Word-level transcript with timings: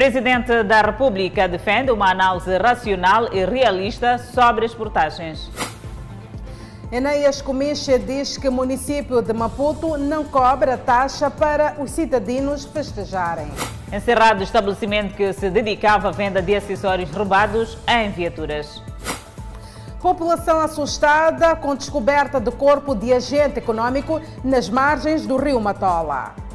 Presidente 0.00 0.62
da 0.62 0.80
República 0.80 1.46
defende 1.46 1.90
uma 1.90 2.10
análise 2.10 2.56
racional 2.56 3.34
e 3.34 3.44
realista 3.44 4.16
sobre 4.16 4.64
as 4.64 4.74
portagens. 4.74 5.50
Enéas 6.90 7.42
Comiche 7.42 7.98
diz 7.98 8.38
que 8.38 8.48
o 8.48 8.52
município 8.52 9.20
de 9.20 9.34
Maputo 9.34 9.98
não 9.98 10.24
cobra 10.24 10.78
taxa 10.78 11.30
para 11.30 11.76
os 11.78 11.90
cidadãos 11.90 12.64
festejarem. 12.64 13.50
Encerrado 13.92 14.40
o 14.40 14.42
estabelecimento 14.42 15.14
que 15.14 15.34
se 15.34 15.50
dedicava 15.50 16.08
à 16.08 16.12
venda 16.12 16.40
de 16.40 16.56
acessórios 16.56 17.10
roubados 17.10 17.76
em 17.86 18.10
viaturas. 18.10 18.82
População 20.00 20.62
assustada 20.62 21.54
com 21.56 21.76
descoberta 21.76 22.40
de 22.40 22.50
corpo 22.50 22.94
de 22.94 23.12
agente 23.12 23.58
econômico 23.58 24.18
nas 24.42 24.70
margens 24.70 25.26
do 25.26 25.36
rio 25.36 25.60
Matola. 25.60 26.48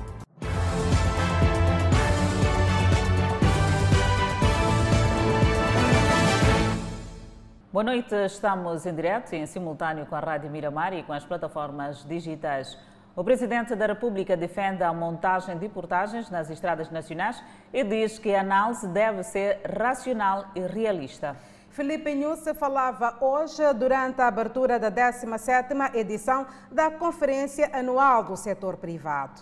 Boa 7.76 7.84
noite, 7.84 8.16
estamos 8.26 8.86
em 8.86 8.96
direto 8.96 9.34
e 9.34 9.36
em 9.36 9.46
simultâneo 9.46 10.06
com 10.06 10.16
a 10.16 10.22
Rádio 10.22 10.50
Miramar 10.50 10.94
e 10.94 11.04
com 11.04 11.12
as 11.12 11.26
plataformas 11.26 12.06
digitais. 12.06 12.78
O 13.14 13.22
Presidente 13.22 13.76
da 13.76 13.88
República 13.88 14.38
defende 14.38 14.82
a 14.82 14.94
montagem 14.94 15.58
de 15.58 15.68
portagens 15.68 16.30
nas 16.30 16.50
estradas 16.50 16.90
nacionais 16.90 17.44
e 17.74 17.84
diz 17.84 18.18
que 18.18 18.34
a 18.34 18.40
análise 18.40 18.88
deve 18.88 19.24
ser 19.24 19.60
racional 19.78 20.50
e 20.56 20.62
realista. 20.62 21.36
Felipe 21.70 22.16
Nusse 22.16 22.54
falava 22.54 23.18
hoje 23.20 23.62
durante 23.74 24.22
a 24.22 24.28
abertura 24.30 24.80
da 24.80 24.90
17ª 24.90 25.96
edição 25.96 26.48
da 26.72 26.90
Conferência 26.90 27.70
Anual 27.74 28.24
do 28.24 28.38
Setor 28.38 28.78
Privado. 28.78 29.42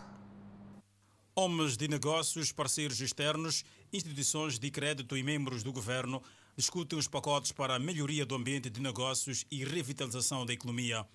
Homens 1.36 1.78
de 1.78 1.88
negócios, 1.88 2.52
parceiros 2.52 3.00
externos, 3.00 3.64
instituições 3.94 4.58
de 4.58 4.72
crédito 4.72 5.16
e 5.16 5.22
membros 5.22 5.62
do 5.62 5.72
governo 5.72 6.20
discutem 6.56 7.00
os 7.00 7.08
pacotes 7.08 7.52
para 7.52 7.76
a 7.76 7.80
melhoria 7.80 8.26
do 8.26 8.36
ambiente 8.36 8.70
de 8.70 8.80
negócios 8.80 9.46
e 9.50 9.64
revitalização 9.64 10.46
da 10.46 10.54
economia. 10.54 11.06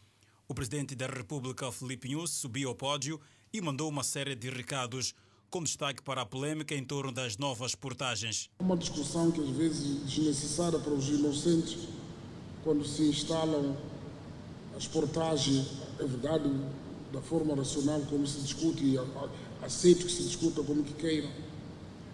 O 0.48 0.55
presidente 0.55 0.97
da 0.97 1.06
República, 1.06 1.70
Felipe 1.70 2.08
Nunes, 2.08 2.31
subiu 2.31 2.70
ao 2.70 2.75
pódio 2.75 3.20
e 3.53 3.61
mandou 3.61 3.89
uma 3.89 4.03
série 4.03 4.34
de 4.34 4.50
recados, 4.50 5.14
com 5.48 5.62
destaque 5.62 6.03
para 6.03 6.22
a 6.22 6.27
polêmica 6.27 6.75
em 6.75 6.84
torno 6.84 7.12
das 7.12 7.36
novas 7.36 7.75
portagens. 7.75 8.50
Uma 8.59 8.77
discussão 8.77 9.31
que 9.31 9.41
às 9.41 9.50
vezes 9.50 10.03
é 10.03 10.05
desnecessária 10.05 10.78
para 10.78 10.92
os 10.92 11.09
inocentes, 11.09 11.89
quando 12.64 12.84
se 12.84 13.03
instalam 13.03 13.77
as 14.77 14.86
portagens, 14.86 15.69
é 15.98 16.05
verdade, 16.05 16.50
da 17.12 17.22
forma 17.22 17.55
racional 17.55 18.00
como 18.11 18.27
se 18.27 18.41
discute, 18.41 18.84
e 18.84 18.97
aceito 19.62 20.05
que 20.05 20.12
se 20.12 20.25
discuta 20.25 20.62
como 20.62 20.83
que 20.83 20.94
queiram 20.94 21.31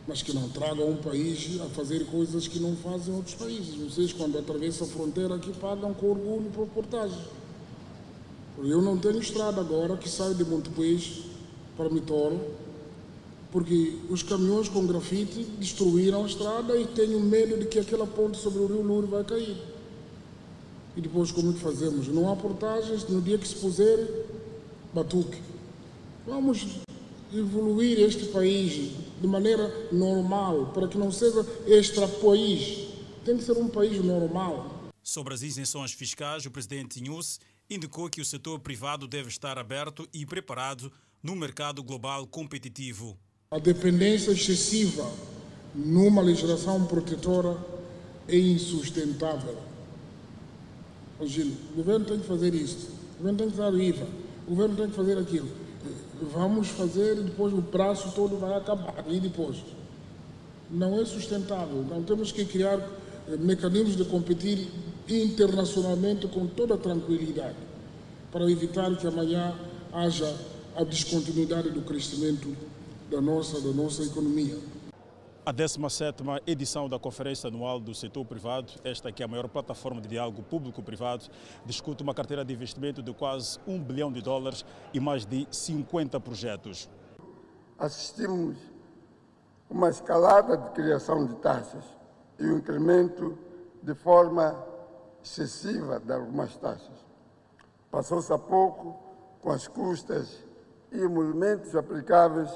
mas 0.07 0.23
que 0.23 0.35
não 0.35 0.49
tragam 0.49 0.91
um 0.91 0.97
país 0.97 1.61
a 1.61 1.67
fazer 1.67 2.05
coisas 2.07 2.47
que 2.47 2.59
não 2.59 2.77
fazem 2.77 3.15
outros 3.15 3.35
países. 3.35 3.75
Vocês, 3.75 4.13
quando 4.13 4.39
atravessam 4.39 4.87
a 4.87 4.91
fronteira 4.91 5.35
aqui, 5.35 5.53
pagam 5.53 5.95
com 5.95 6.11
orgulho 6.11 6.51
por 6.55 6.67
portagem. 6.69 7.19
Eu 8.59 8.83
não 8.83 8.99
tenho 8.99 9.19
estrada 9.19 9.61
agora 9.61 9.97
que 9.97 10.09
saio 10.09 10.35
de 10.35 10.45
Montepuez 10.45 11.23
para 11.77 11.89
Mitoro, 11.89 12.41
porque 13.51 13.99
os 14.11 14.23
caminhões 14.23 14.69
com 14.69 14.87
grafite 14.87 15.43
destruíram 15.59 16.25
a 16.25 16.27
estrada 16.27 16.77
e 16.77 16.87
tenho 16.87 17.19
medo 17.21 17.59
de 17.59 17.67
que 17.67 17.79
aquela 17.79 18.07
ponte 18.07 18.37
sobre 18.37 18.61
o 18.61 18.67
rio 18.67 18.83
Luro 18.83 19.07
vai 19.07 19.25
cair. 19.25 19.57
E 20.97 21.01
depois 21.01 21.33
como 21.33 21.51
é 21.51 21.53
que 21.55 21.61
fazemos? 21.61 22.09
Não 22.09 22.31
há 22.31 22.37
portagens, 22.37 23.09
no 23.09 23.21
dia 23.21 23.39
que 23.39 23.49
se 23.49 23.57
puser, 23.57 24.27
batuque. 24.93 25.41
Vamos 26.27 26.67
evoluir 27.39 27.99
este 28.01 28.27
país 28.27 28.93
de 29.21 29.27
maneira 29.27 29.89
normal, 29.91 30.73
para 30.73 30.87
que 30.87 30.97
não 30.97 31.11
seja 31.11 31.45
extra 31.67 32.07
país. 32.07 32.89
Tem 33.25 33.37
que 33.37 33.43
ser 33.43 33.53
um 33.53 33.69
país 33.69 34.03
normal. 34.05 34.93
Sobre 35.03 35.35
as 35.35 35.43
isenções 35.43 35.93
fiscais, 35.93 36.47
o 36.47 36.51
presidente 36.51 37.01
Inhus 37.01 37.41
indicou 37.69 38.08
que 38.08 38.20
o 38.20 38.25
setor 38.25 38.61
privado 38.61 39.08
deve 39.08 39.29
estar 39.29 39.58
aberto 39.58 40.08
e 40.13 40.25
preparado 40.25 40.92
no 41.23 41.35
mercado 41.35 41.83
global 41.83 42.27
competitivo. 42.27 43.17
A 43.51 43.58
dependência 43.58 44.31
excessiva 44.31 45.11
numa 45.75 46.23
legislação 46.23 46.87
protetora 46.87 47.58
é 48.29 48.39
insustentável. 48.39 49.57
O 51.19 51.77
governo 51.77 52.05
tem 52.05 52.19
que 52.19 52.27
fazer 52.27 52.55
isso, 52.55 52.91
o 53.14 53.19
governo 53.19 53.39
tem 53.39 53.51
que 53.51 53.57
dar 53.57 53.73
o 53.73 53.81
IVA, 53.81 54.07
o 54.47 54.51
governo 54.51 54.77
tem 54.77 54.91
que 54.91 54.97
fazer 54.97 55.17
aquilo 55.17 55.64
vamos 56.23 56.69
fazer 56.69 57.19
e 57.19 57.23
depois 57.23 57.52
o 57.52 57.63
prazo 57.63 58.13
todo 58.14 58.36
vai 58.36 58.57
acabar. 58.57 59.05
E 59.08 59.19
depois? 59.20 59.57
Não 60.70 61.01
é 61.01 61.05
sustentável. 61.05 61.83
Então 61.85 62.02
temos 62.02 62.33
que 62.33 62.45
criar 62.45 62.79
eh, 63.29 63.36
mecanismos 63.39 63.97
de 63.97 64.05
competir 64.05 64.69
internacionalmente 65.08 66.27
com 66.29 66.47
toda 66.47 66.77
tranquilidade, 66.77 67.57
para 68.33 68.51
evitar 68.51 68.97
que 68.97 69.07
amanhã 69.07 69.55
haja 69.92 70.35
a 70.75 70.83
descontinuidade 70.83 71.70
do 71.70 71.83
crescimento 71.83 72.55
da 73.11 73.20
nossa, 73.20 73.61
da 73.61 73.70
nossa 73.70 74.02
economia. 74.02 74.57
A 75.47 75.53
17ª 75.53 76.41
edição 76.47 76.89
da 76.89 76.99
Conferência 76.99 77.49
Anual 77.49 77.79
do 77.79 77.95
Setor 77.95 78.25
Privado, 78.25 78.73
esta 78.83 79.13
que 79.13 79.23
é 79.23 79.27
a 79.27 79.29
maior 79.29 79.47
plataforma 79.47 80.01
de 80.01 80.09
diálogo 80.09 80.43
público-privado, 80.43 81.27
discute 81.67 82.03
uma 82.03 82.15
carteira 82.15 82.43
de 82.43 82.55
investimento 82.55 83.03
de 83.03 83.13
quase 83.13 83.59
1 83.67 83.79
bilhão 83.85 84.11
de 84.11 84.23
dólares 84.23 84.65
e 84.95 84.99
mais 84.99 85.27
de 85.27 85.47
50 85.51 86.19
projetos. 86.19 86.89
Assistimos 87.79 88.57
uma 89.69 89.91
escalada 89.91 90.57
de 90.57 90.71
criação 90.71 91.27
de 91.27 91.35
taxas 91.37 91.85
e 92.39 92.47
um 92.47 92.57
incremento 92.57 93.37
de 93.83 93.95
forma 93.95 94.65
excessiva 95.23 96.01
de 96.01 96.11
algumas 96.11 96.57
taxas. 96.57 97.05
Passou-se 97.91 98.33
há 98.33 98.39
pouco 98.39 98.99
com 99.43 99.51
as 99.51 99.69
custas 99.69 100.43
e 100.91 101.07
movimentos 101.07 101.77
aplicáveis 101.77 102.51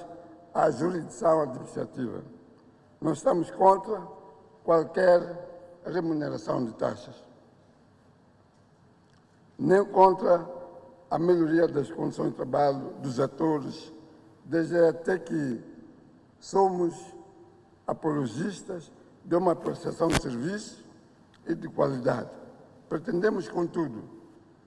à 0.55 0.71
jurisdição 0.71 1.43
administrativa 1.43 2.38
não 3.01 3.13
estamos 3.13 3.51
contra 3.51 4.01
qualquer 4.65 5.81
remuneração 5.85 6.65
de 6.65 6.73
taxas, 6.75 7.15
nem 9.59 9.85
contra 9.85 10.47
a 11.11 11.19
melhoria 11.19 11.67
das 11.67 11.91
condições 11.91 12.31
de 12.31 12.37
trabalho 12.37 12.93
dos 13.01 13.19
atores, 13.19 13.93
desde 14.45 14.77
até 14.77 15.19
que 15.19 15.61
somos 16.39 16.95
apologistas 17.87 18.93
de 19.25 19.35
uma 19.35 19.57
prestação 19.57 20.09
de 20.09 20.21
serviço 20.21 20.85
e 21.47 21.55
de 21.55 21.69
qualidade. 21.69 22.31
Pretendemos, 22.89 23.49
contudo, 23.49 24.05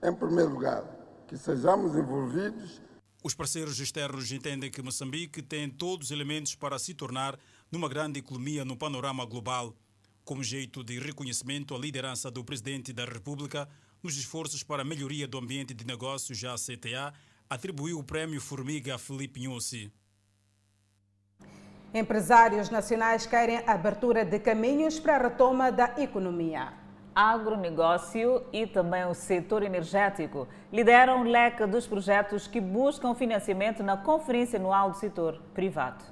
em 0.02 0.12
primeiro 0.12 0.50
lugar, 0.50 0.84
que 1.26 1.36
sejamos 1.36 1.94
envolvidos. 1.96 2.82
Os 3.22 3.34
parceiros 3.34 3.78
externos 3.78 4.30
entendem 4.32 4.70
que 4.70 4.82
Moçambique 4.82 5.42
tem 5.42 5.70
todos 5.70 6.06
os 6.06 6.10
elementos 6.10 6.54
para 6.54 6.78
se 6.78 6.94
tornar 6.94 7.38
numa 7.72 7.88
grande 7.88 8.20
economia 8.20 8.66
no 8.66 8.76
panorama 8.76 9.24
global, 9.24 9.74
como 10.26 10.44
jeito 10.44 10.84
de 10.84 10.98
reconhecimento 10.98 11.74
à 11.74 11.78
liderança 11.78 12.30
do 12.30 12.44
Presidente 12.44 12.92
da 12.92 13.06
República 13.06 13.66
nos 14.02 14.18
esforços 14.18 14.62
para 14.62 14.82
a 14.82 14.84
melhoria 14.84 15.26
do 15.26 15.38
ambiente 15.38 15.72
de 15.72 15.86
negócios 15.86 16.44
à 16.44 16.54
CTA, 16.54 17.14
atribuiu 17.48 17.98
o 17.98 18.04
prémio 18.04 18.42
Formiga 18.42 18.96
a 18.96 18.98
Felipe 18.98 19.40
Nhusi. 19.40 19.90
Empresários 21.94 22.68
nacionais 22.68 23.24
querem 23.24 23.58
abertura 23.66 24.22
de 24.22 24.38
caminhos 24.38 25.00
para 25.00 25.16
a 25.16 25.28
retoma 25.28 25.72
da 25.72 25.94
economia. 25.98 26.74
Agronegócio 27.14 28.44
e 28.52 28.66
também 28.66 29.04
o 29.06 29.14
setor 29.14 29.62
energético 29.62 30.46
lideram 30.70 31.20
o 31.20 31.24
leque 31.24 31.66
dos 31.66 31.86
projetos 31.86 32.46
que 32.46 32.60
buscam 32.60 33.14
financiamento 33.14 33.82
na 33.82 33.96
Conferência 33.96 34.58
Anual 34.58 34.90
do 34.90 34.96
Setor 34.96 35.40
Privado. 35.54 36.11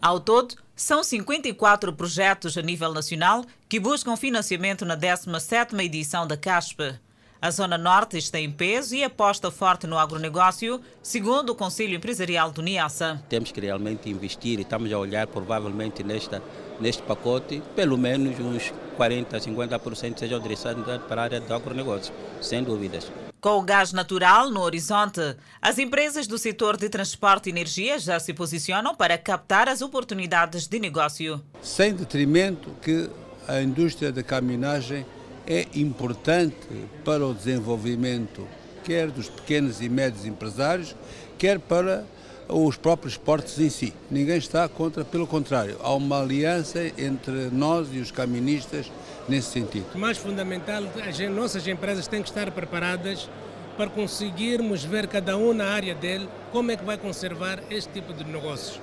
Ao 0.00 0.20
todo, 0.20 0.54
são 0.74 1.02
54 1.02 1.92
projetos 1.92 2.56
a 2.56 2.62
nível 2.62 2.92
nacional 2.92 3.44
que 3.68 3.80
buscam 3.80 4.16
financiamento 4.16 4.84
na 4.84 4.96
17ª 4.96 5.82
edição 5.82 6.26
da 6.26 6.36
CASP. 6.36 6.94
A 7.40 7.50
Zona 7.50 7.76
Norte 7.76 8.16
está 8.16 8.38
em 8.38 8.50
peso 8.50 8.94
e 8.94 9.04
aposta 9.04 9.50
forte 9.50 9.86
no 9.86 9.98
agronegócio, 9.98 10.80
segundo 11.02 11.50
o 11.50 11.54
Conselho 11.54 11.94
Empresarial 11.94 12.50
do 12.50 12.62
Niassa. 12.62 13.22
Temos 13.28 13.52
que 13.52 13.60
realmente 13.60 14.08
investir 14.10 14.58
e 14.58 14.62
estamos 14.62 14.92
a 14.92 14.98
olhar 14.98 15.26
provavelmente 15.26 16.02
nesta, 16.02 16.42
neste 16.80 17.02
pacote, 17.02 17.62
pelo 17.74 17.98
menos 17.98 18.38
uns 18.40 18.72
40, 18.96 19.38
50% 19.38 20.18
sejam 20.18 20.40
direcionados 20.40 21.02
para 21.06 21.22
a 21.22 21.24
área 21.24 21.40
do 21.40 21.54
agronegócio, 21.54 22.12
sem 22.40 22.62
dúvidas. 22.62 23.10
Com 23.46 23.60
o 23.60 23.62
gás 23.62 23.92
natural 23.92 24.50
no 24.50 24.60
horizonte, 24.60 25.20
as 25.62 25.78
empresas 25.78 26.26
do 26.26 26.36
setor 26.36 26.76
de 26.76 26.88
transporte 26.88 27.46
e 27.46 27.52
energia 27.52 27.96
já 27.96 28.18
se 28.18 28.34
posicionam 28.34 28.92
para 28.92 29.16
captar 29.16 29.68
as 29.68 29.80
oportunidades 29.82 30.66
de 30.66 30.80
negócio. 30.80 31.40
Sem 31.62 31.94
detrimento 31.94 32.68
que 32.82 33.08
a 33.46 33.62
indústria 33.62 34.10
da 34.10 34.24
caminhagem 34.24 35.06
é 35.46 35.64
importante 35.76 36.56
para 37.04 37.24
o 37.24 37.32
desenvolvimento 37.32 38.44
quer 38.82 39.12
dos 39.12 39.28
pequenos 39.28 39.80
e 39.80 39.88
médios 39.88 40.26
empresários, 40.26 40.96
quer 41.38 41.60
para 41.60 42.04
os 42.48 42.76
próprios 42.76 43.16
portos 43.16 43.60
em 43.60 43.70
si. 43.70 43.94
Ninguém 44.10 44.38
está 44.38 44.68
contra, 44.68 45.04
pelo 45.04 45.24
contrário, 45.24 45.76
há 45.84 45.94
uma 45.94 46.20
aliança 46.20 46.80
entre 46.98 47.48
nós 47.52 47.86
e 47.92 47.98
os 47.98 48.10
caministas 48.10 48.90
nesse 49.28 49.50
sentido. 49.50 49.86
Mais 49.94 50.18
fundamental, 50.18 50.82
as 51.06 51.18
nossas 51.30 51.66
empresas 51.66 52.06
têm 52.06 52.22
que 52.22 52.28
estar 52.28 52.50
preparadas 52.50 53.28
para 53.76 53.90
conseguirmos 53.90 54.84
ver 54.84 55.06
cada 55.06 55.36
um 55.36 55.52
na 55.52 55.66
área 55.66 55.94
dele 55.94 56.28
como 56.50 56.70
é 56.70 56.76
que 56.76 56.84
vai 56.84 56.96
conservar 56.96 57.62
este 57.70 57.92
tipo 57.92 58.12
de 58.12 58.24
negócios. 58.24 58.80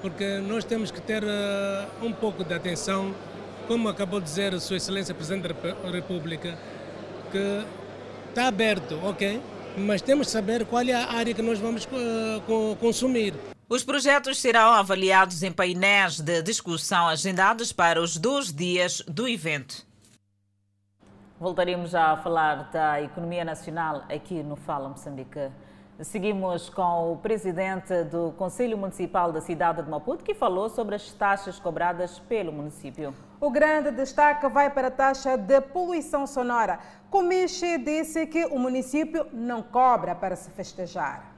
Porque 0.00 0.38
nós 0.38 0.64
temos 0.64 0.90
que 0.90 1.00
ter 1.00 1.22
uh, 1.22 2.04
um 2.04 2.12
pouco 2.12 2.42
de 2.42 2.52
atenção, 2.52 3.14
como 3.68 3.88
acabou 3.88 4.18
de 4.18 4.26
dizer 4.26 4.58
Sua 4.60 4.76
Excelência 4.76 5.14
Presidente 5.14 5.48
da 5.52 5.90
República, 5.90 6.58
que 7.30 7.64
está 8.28 8.48
aberto, 8.48 8.98
ok? 9.04 9.40
Mas 9.76 10.02
temos 10.02 10.26
que 10.26 10.32
saber 10.32 10.66
qual 10.66 10.82
é 10.82 10.92
a 10.92 11.12
área 11.12 11.32
que 11.32 11.40
nós 11.40 11.58
vamos 11.60 11.84
uh, 11.86 12.76
consumir. 12.76 13.34
Os 13.72 13.82
projetos 13.82 14.38
serão 14.38 14.70
avaliados 14.74 15.42
em 15.42 15.50
painéis 15.50 16.20
de 16.20 16.42
discussão 16.42 17.08
agendados 17.08 17.72
para 17.72 18.02
os 18.02 18.18
dois 18.18 18.52
dias 18.52 19.00
do 19.08 19.26
evento. 19.26 19.86
Voltaremos 21.40 21.92
já 21.92 22.12
a 22.12 22.18
falar 22.18 22.70
da 22.70 23.00
economia 23.00 23.46
nacional 23.46 24.04
aqui 24.14 24.42
no 24.42 24.56
Fala 24.56 24.90
Moçambique. 24.90 25.50
Seguimos 26.02 26.68
com 26.68 27.14
o 27.14 27.16
presidente 27.16 28.04
do 28.04 28.34
Conselho 28.36 28.76
Municipal 28.76 29.32
da 29.32 29.40
cidade 29.40 29.80
de 29.80 29.88
Maputo, 29.88 30.22
que 30.22 30.34
falou 30.34 30.68
sobre 30.68 30.96
as 30.96 31.10
taxas 31.10 31.58
cobradas 31.58 32.18
pelo 32.18 32.52
município. 32.52 33.14
O 33.40 33.50
grande 33.50 33.90
destaque 33.90 34.46
vai 34.50 34.68
para 34.68 34.88
a 34.88 34.90
taxa 34.90 35.38
de 35.38 35.62
poluição 35.62 36.26
sonora. 36.26 36.78
Comiche 37.08 37.78
disse 37.78 38.26
que 38.26 38.44
o 38.44 38.58
município 38.58 39.26
não 39.32 39.62
cobra 39.62 40.14
para 40.14 40.36
se 40.36 40.50
festejar. 40.50 41.31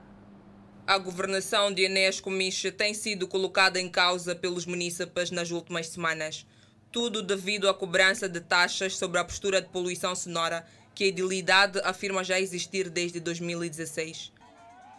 A 0.86 0.98
governação 0.98 1.72
de 1.72 1.82
Enéas 1.82 2.20
Comiche 2.20 2.70
tem 2.70 2.92
sido 2.94 3.26
colocada 3.26 3.80
em 3.80 3.88
causa 3.88 4.34
pelos 4.34 4.66
munícipes 4.66 5.30
nas 5.30 5.50
últimas 5.50 5.88
semanas 5.88 6.46
tudo 6.94 7.24
devido 7.24 7.68
à 7.68 7.74
cobrança 7.74 8.28
de 8.28 8.40
taxas 8.40 8.96
sobre 8.96 9.18
a 9.18 9.24
postura 9.24 9.60
de 9.60 9.68
poluição 9.68 10.14
sonora 10.14 10.64
que 10.94 11.02
a 11.02 11.06
edilidade 11.08 11.80
afirma 11.80 12.22
já 12.22 12.38
existir 12.38 12.88
desde 12.88 13.18
2016. 13.18 14.32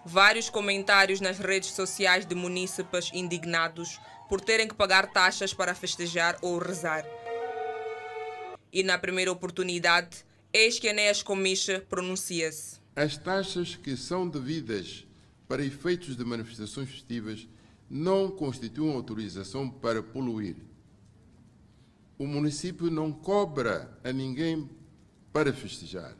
Vários 0.06 0.50
comentários 0.50 1.22
nas 1.22 1.40
redes 1.40 1.72
sociais 1.72 2.26
de 2.26 2.36
munícipes 2.36 3.10
indignados 3.14 3.98
por 4.28 4.42
terem 4.42 4.68
que 4.68 4.76
pagar 4.76 5.14
taxas 5.14 5.54
para 5.54 5.74
festejar 5.74 6.38
ou 6.42 6.58
rezar. 6.58 7.06
E 8.74 8.84
na 8.84 8.98
primeira 8.98 9.32
oportunidade, 9.32 10.26
eis 10.52 10.78
que 10.78 10.88
Enéas 10.88 11.24
Comiche 11.24 11.80
pronuncia-se. 11.80 12.82
As 12.94 13.16
taxas 13.16 13.78
que 13.78 13.96
são 13.96 14.28
devidas 14.28 15.05
para 15.48 15.64
efeitos 15.64 16.16
de 16.16 16.24
manifestações 16.24 16.90
festivas 16.90 17.48
não 17.90 18.32
constituem 18.32 18.94
autorização 18.94 19.70
para 19.70 20.02
poluir 20.02 20.56
o 22.18 22.26
município 22.26 22.90
não 22.90 23.12
cobra 23.12 23.92
a 24.04 24.12
ninguém 24.12 24.70
para 25.34 25.54
festejar. 25.54 26.16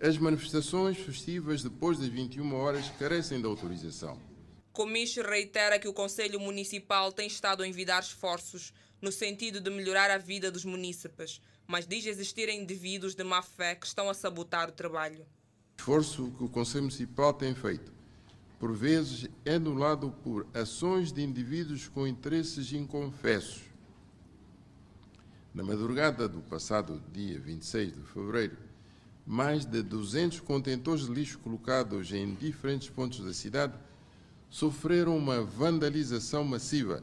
As 0.00 0.18
manifestações 0.18 0.98
festivas 0.98 1.62
depois 1.62 1.98
das 1.98 2.08
21 2.08 2.54
horas 2.54 2.90
carecem 2.98 3.40
de 3.40 3.46
autorização. 3.46 4.20
Comiche 4.72 5.22
reitera 5.22 5.78
que 5.78 5.88
o 5.88 5.92
Conselho 5.92 6.38
Municipal 6.38 7.10
tem 7.10 7.26
estado 7.26 7.62
a 7.62 7.66
envidar 7.66 8.02
esforços 8.02 8.72
no 9.00 9.10
sentido 9.10 9.60
de 9.60 9.70
melhorar 9.70 10.10
a 10.10 10.18
vida 10.18 10.52
dos 10.52 10.64
munícipes, 10.64 11.40
mas 11.66 11.86
diz 11.86 12.06
existirem 12.06 12.60
indivíduos 12.60 13.14
de 13.14 13.24
má 13.24 13.42
fé 13.42 13.74
que 13.74 13.86
estão 13.86 14.08
a 14.08 14.14
sabotar 14.14 14.68
o 14.68 14.72
trabalho. 14.72 15.26
Esforço 15.78 16.32
que 16.36 16.44
o 16.44 16.48
Conselho 16.48 16.84
Municipal 16.84 17.32
tem 17.32 17.54
feito, 17.54 17.92
por 18.58 18.74
vezes, 18.74 19.30
é 19.44 19.54
anulado 19.54 20.10
por 20.22 20.46
ações 20.52 21.12
de 21.12 21.22
indivíduos 21.22 21.86
com 21.86 22.06
interesses 22.06 22.72
inconfessos 22.72 23.62
na 25.54 25.62
madrugada 25.62 26.28
do 26.28 26.40
passado 26.40 27.02
dia 27.12 27.38
26 27.40 27.94
de 27.94 28.02
fevereiro, 28.02 28.58
mais 29.26 29.64
de 29.64 29.82
200 29.82 30.40
contentores 30.40 31.06
de 31.06 31.12
lixo 31.12 31.38
colocados 31.38 32.12
em 32.12 32.34
diferentes 32.34 32.90
pontos 32.90 33.24
da 33.24 33.32
cidade 33.32 33.74
sofreram 34.50 35.16
uma 35.16 35.42
vandalização 35.42 36.44
massiva. 36.44 37.02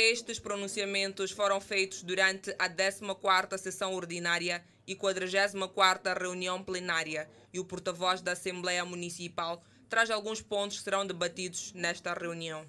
Estes 0.00 0.38
pronunciamentos 0.38 1.32
foram 1.32 1.60
feitos 1.60 2.04
durante 2.04 2.54
a 2.56 2.70
14ª 2.70 3.58
sessão 3.58 3.92
ordinária 3.96 4.62
e 4.86 4.94
44ª 4.94 6.16
reunião 6.16 6.62
plenária 6.62 7.28
e 7.52 7.58
o 7.58 7.64
porta-voz 7.64 8.22
da 8.22 8.30
Assembleia 8.30 8.84
Municipal 8.84 9.60
traz 9.88 10.08
alguns 10.08 10.40
pontos 10.40 10.78
que 10.78 10.84
serão 10.84 11.04
debatidos 11.04 11.72
nesta 11.74 12.14
reunião. 12.14 12.64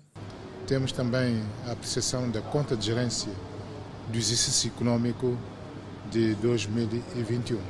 Temos 0.66 0.92
também 0.92 1.44
a 1.68 1.74
apreciação 1.74 2.32
da 2.32 2.42
conta 2.42 2.76
de 2.76 2.88
gerência 2.88 3.32
do 4.08 4.18
exercício 4.18 4.70
econômico 4.70 5.38
de 6.10 6.34
2021. 6.34 7.62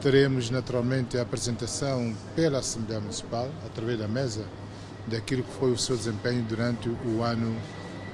Teremos 0.00 0.48
naturalmente 0.48 1.18
a 1.18 1.22
apresentação 1.22 2.16
pela 2.34 2.60
Assembleia 2.60 3.02
Municipal, 3.02 3.50
através 3.66 3.98
da 3.98 4.08
mesa, 4.08 4.48
daquilo 5.06 5.42
que 5.42 5.52
foi 5.52 5.70
o 5.70 5.76
seu 5.76 5.98
desempenho 5.98 6.42
durante 6.44 6.88
o 6.88 7.22
ano 7.22 7.54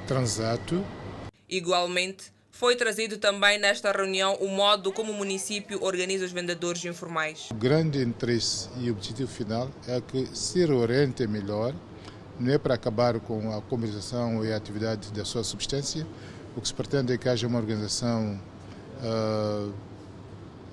transato. 0.06 0.84
Igualmente, 1.48 2.32
foi 2.50 2.74
trazido 2.74 3.18
também 3.18 3.58
nesta 3.58 3.92
reunião 3.92 4.34
o 4.36 4.48
modo 4.48 4.90
como 4.90 5.12
o 5.12 5.14
município 5.14 5.82
organiza 5.82 6.24
os 6.24 6.32
vendedores 6.32 6.84
informais. 6.84 7.48
O 7.50 7.54
grande 7.54 8.00
interesse 8.02 8.70
e 8.78 8.90
objetivo 8.90 9.30
final 9.30 9.70
é 9.86 10.00
que 10.00 10.26
se 10.34 10.64
reoriente 10.64 11.26
melhor, 11.26 11.74
não 12.40 12.52
é 12.52 12.58
para 12.58 12.74
acabar 12.74 13.20
com 13.20 13.54
a 13.54 13.60
comercialização 13.60 14.44
e 14.44 14.52
a 14.52 14.56
atividade 14.56 15.12
da 15.12 15.24
sua 15.24 15.44
substância, 15.44 16.06
o 16.56 16.60
que 16.60 16.68
se 16.68 16.74
pretende 16.74 17.12
é 17.12 17.18
que 17.18 17.28
haja 17.28 17.46
uma 17.46 17.58
organização 17.58 18.40
uh, 19.02 19.72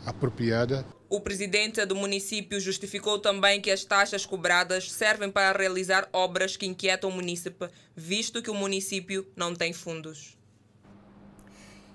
apropriada. 0.05 0.85
O 1.13 1.21
presidente 1.21 1.85
do 1.85 1.95
município 1.95 2.59
justificou 2.59 3.19
também 3.19 3.61
que 3.61 3.69
as 3.69 3.85
taxas 3.85 4.25
cobradas 4.25 4.91
servem 4.91 5.29
para 5.29 5.55
realizar 5.55 6.09
obras 6.11 6.57
que 6.57 6.65
inquietam 6.65 7.11
o 7.11 7.13
município, 7.13 7.69
visto 7.95 8.41
que 8.41 8.49
o 8.49 8.55
município 8.55 9.23
não 9.35 9.53
tem 9.53 9.71
fundos. 9.73 10.35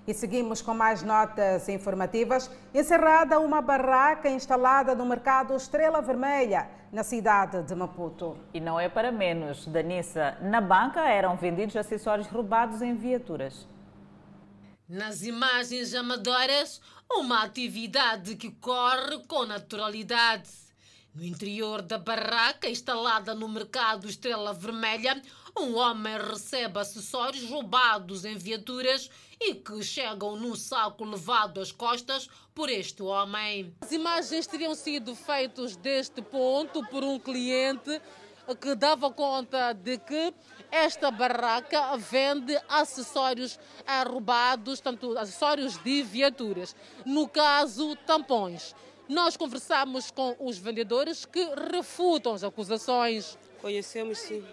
E 0.06 0.15
seguimos 0.15 0.62
com 0.62 0.73
mais 0.73 1.03
notas 1.03 1.69
informativas. 1.69 2.49
Encerrada 2.73 3.41
uma 3.41 3.61
barraca 3.61 4.31
instalada 4.31 4.94
no 4.94 5.05
mercado 5.05 5.56
Estrela 5.56 6.00
Vermelha, 6.00 6.70
na 6.93 7.03
cidade 7.03 7.65
de 7.65 7.75
Maputo. 7.75 8.38
E 8.55 8.61
não 8.61 8.79
é 8.79 8.88
para 8.88 9.11
menos, 9.11 9.67
Danissa. 9.67 10.38
Na 10.43 10.61
banca 10.61 11.09
eram 11.09 11.37
vendidos 11.37 11.75
acessórios 11.75 12.29
roubados 12.29 12.82
em 12.82 12.94
viaturas. 12.94 13.67
Nas 14.89 15.22
imagens 15.22 15.93
amadoras, 15.93 16.81
uma 17.10 17.43
atividade 17.43 18.36
que 18.36 18.50
corre 18.50 19.19
com 19.27 19.46
naturalidade. 19.46 20.48
No 21.15 21.24
interior 21.24 21.82
da 21.82 21.98
barraca, 21.98 22.69
instalada 22.69 23.34
no 23.34 23.48
mercado 23.48 24.08
Estrela 24.08 24.53
Vermelha, 24.53 25.20
um 25.58 25.74
homem 25.77 26.17
recebe 26.17 26.79
acessórios 26.79 27.48
roubados 27.48 28.24
em 28.24 28.36
viaturas 28.36 29.10
e 29.41 29.55
que 29.55 29.82
chegam 29.82 30.36
num 30.36 30.55
saco 30.55 31.05
levado 31.05 31.60
às 31.60 31.72
costas 31.72 32.29
por 32.55 32.69
este 32.69 33.03
homem. 33.03 33.74
As 33.81 33.91
imagens 33.91 34.46
teriam 34.46 34.74
sido 34.74 35.17
feitas 35.17 35.77
deste 35.77 36.22
ponto 36.22 36.86
por 36.86 37.03
um 37.03 37.19
cliente 37.19 38.00
que 38.55 38.74
dava 38.74 39.10
conta 39.10 39.72
de 39.72 39.98
que 39.98 40.32
esta 40.70 41.10
barraca 41.10 41.96
vende 41.96 42.58
acessórios 42.69 43.58
roubados, 44.06 44.81
tanto 44.81 45.17
acessórios 45.19 45.77
de 45.79 46.03
viaturas. 46.03 46.75
No 47.05 47.29
caso, 47.29 47.96
tampões. 48.06 48.75
Nós 49.08 49.37
conversamos 49.37 50.10
com 50.10 50.37
os 50.39 50.58
vendedores 50.58 51.25
que 51.25 51.43
refutam 51.72 52.34
as 52.34 52.44
acusações. 52.44 53.39
Conhecemos 53.60 54.19
sim, 54.19 54.44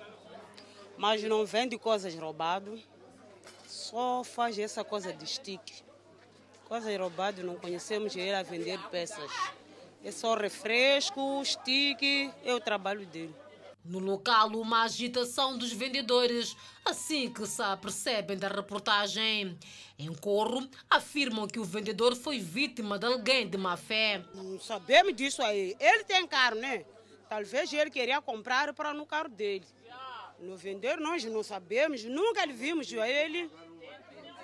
mas 0.97 1.21
não 1.23 1.45
vende 1.45 1.77
coisas 1.77 2.15
roubadas, 2.15 2.79
só 3.67 4.23
faz 4.23 4.57
essa 4.57 4.83
coisa 4.83 5.11
de 5.11 5.27
stick. 5.27 5.83
Coisas 6.67 6.97
roubadas 6.97 7.43
não 7.43 7.55
conhecemos 7.55 8.15
ele 8.15 8.33
a 8.33 8.41
vender 8.41 8.79
peças. 8.89 9.31
É 10.03 10.11
só 10.11 10.35
refresco, 10.35 11.43
stick, 11.43 12.31
é 12.43 12.53
o 12.53 12.59
trabalho 12.59 13.05
dele. 13.05 13.35
No 13.85 13.99
local, 13.99 14.49
uma 14.49 14.81
agitação 14.83 15.55
dos 15.55 15.71
vendedores, 15.71 16.57
assim 16.83 17.31
que 17.31 17.45
se 17.45 17.61
apercebem 17.61 18.35
da 18.35 18.47
reportagem. 18.47 19.57
Em 19.97 20.11
corro, 20.13 20.67
afirmam 20.89 21.47
que 21.47 21.59
o 21.59 21.63
vendedor 21.63 22.15
foi 22.15 22.39
vítima 22.39 22.97
de 22.97 23.05
alguém 23.05 23.47
de 23.47 23.57
má 23.59 23.77
fé. 23.77 24.25
Não 24.33 24.59
sabemos 24.59 25.15
disso 25.15 25.41
aí. 25.43 25.75
Ele 25.79 26.03
tem 26.03 26.25
carro, 26.25 26.55
né? 26.55 26.83
Talvez 27.29 27.71
ele 27.71 27.91
queria 27.91 28.19
comprar 28.21 28.73
para 28.73 28.91
no 28.91 29.05
carro 29.05 29.29
dele. 29.29 29.65
No 30.39 30.57
vender, 30.57 30.97
nós 30.97 31.23
não 31.23 31.43
sabemos, 31.43 32.03
nunca 32.03 32.45
vimos 32.47 32.91
ele 32.91 33.49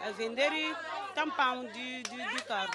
a 0.02 0.12
vender 0.12 0.52
tampão 1.16 1.66
de, 1.66 2.04
de, 2.04 2.36
de 2.36 2.44
carro. 2.44 2.72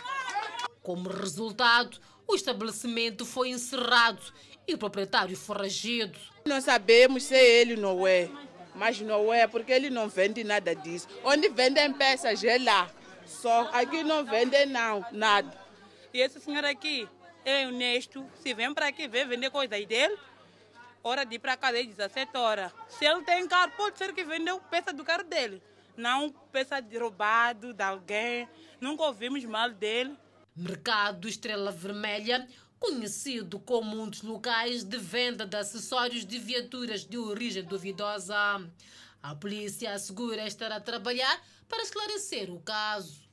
Como 0.83 1.09
resultado, 1.09 1.99
o 2.27 2.35
estabelecimento 2.35 3.25
foi 3.25 3.51
encerrado 3.51 4.21
e 4.67 4.75
o 4.75 4.79
proprietário 4.79 5.37
foragido. 5.37 6.19
Não 6.45 6.61
sabemos 6.61 7.25
se 7.25 7.37
ele 7.37 7.77
não 7.77 8.07
é, 8.07 8.29
mas 8.75 9.01
não 9.01 9.33
é 9.33 9.47
porque 9.47 9.73
ele 9.73 9.91
não 9.91 10.09
vende 10.09 10.43
nada 10.43 10.75
disso. 10.75 11.09
Onde 11.25 11.49
vendem 11.49 11.93
peças 11.93 12.43
é 12.43 12.59
lá, 12.59 12.91
só 13.25 13.71
aqui 13.73 14.03
não 14.03 14.25
vende 14.25 14.65
não, 14.67 15.05
nada. 15.13 15.67
E 16.13 16.21
esse 16.21 16.41
senhor 16.41 16.65
aqui 16.65 17.09
é 17.45 17.67
honesto, 17.67 18.27
se 18.43 18.55
vem 18.55 18.73
para 18.75 18.89
aqui 18.89 19.07
ver 19.07 19.27
vender 19.27 19.51
coisas 19.51 19.87
dele, 19.87 20.17
hora 21.03 21.25
de 21.25 21.37
ir 21.37 21.39
para 21.39 21.57
casa 21.57 21.79
é 21.79 21.85
17 21.85 22.37
horas. 22.37 22.73
Se 22.89 23.05
ele 23.05 23.23
tem 23.23 23.47
carro, 23.47 23.73
pode 23.77 23.99
ser 23.99 24.13
que 24.13 24.25
vendeu 24.25 24.61
peça 24.71 24.93
do 24.93 25.05
carro 25.05 25.25
dele, 25.25 25.63
não 25.97 26.31
peça 26.51 26.81
de 26.81 26.99
roubado 26.99 27.73
de 27.73 27.83
alguém, 27.83 28.49
nunca 28.81 29.05
ouvimos 29.05 29.45
mal 29.45 29.71
dele. 29.71 30.17
Mercado 30.57 31.29
Estrela 31.29 31.71
Vermelha 31.71 32.49
conhecido 32.79 33.59
como 33.59 34.01
um 34.01 34.09
dos 34.09 34.23
locais 34.23 34.83
de 34.83 34.97
venda 34.97 35.47
de 35.47 35.57
acessórios 35.57 36.25
de 36.25 36.39
viaturas 36.39 37.05
de 37.05 37.19
origem 37.19 37.63
duvidosa. 37.63 38.37
A 39.23 39.35
polícia 39.35 39.93
assegura 39.93 40.47
estar 40.47 40.73
a 40.73 40.81
trabalhar 40.81 41.41
para 41.69 41.83
esclarecer 41.83 42.51
o 42.51 42.61
caso. 42.61 43.27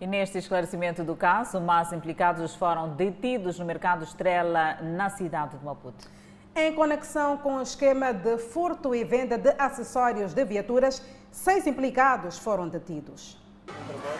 E 0.00 0.06
neste 0.06 0.38
esclarecimento 0.38 1.02
do 1.02 1.16
caso, 1.16 1.60
mais 1.60 1.92
implicados 1.92 2.54
foram 2.54 2.94
detidos 2.94 3.58
no 3.58 3.64
mercado 3.64 4.04
Estrela, 4.04 4.74
na 4.82 5.08
cidade 5.10 5.56
de 5.56 5.64
Maputo. 5.64 6.08
Em 6.54 6.72
conexão 6.74 7.38
com 7.38 7.56
o 7.56 7.62
esquema 7.62 8.12
de 8.12 8.38
furto 8.38 8.94
e 8.94 9.02
venda 9.02 9.36
de 9.36 9.50
acessórios 9.58 10.34
de 10.34 10.44
viaturas, 10.44 11.02
seis 11.32 11.66
implicados 11.66 12.38
foram 12.38 12.68
detidos. 12.68 13.43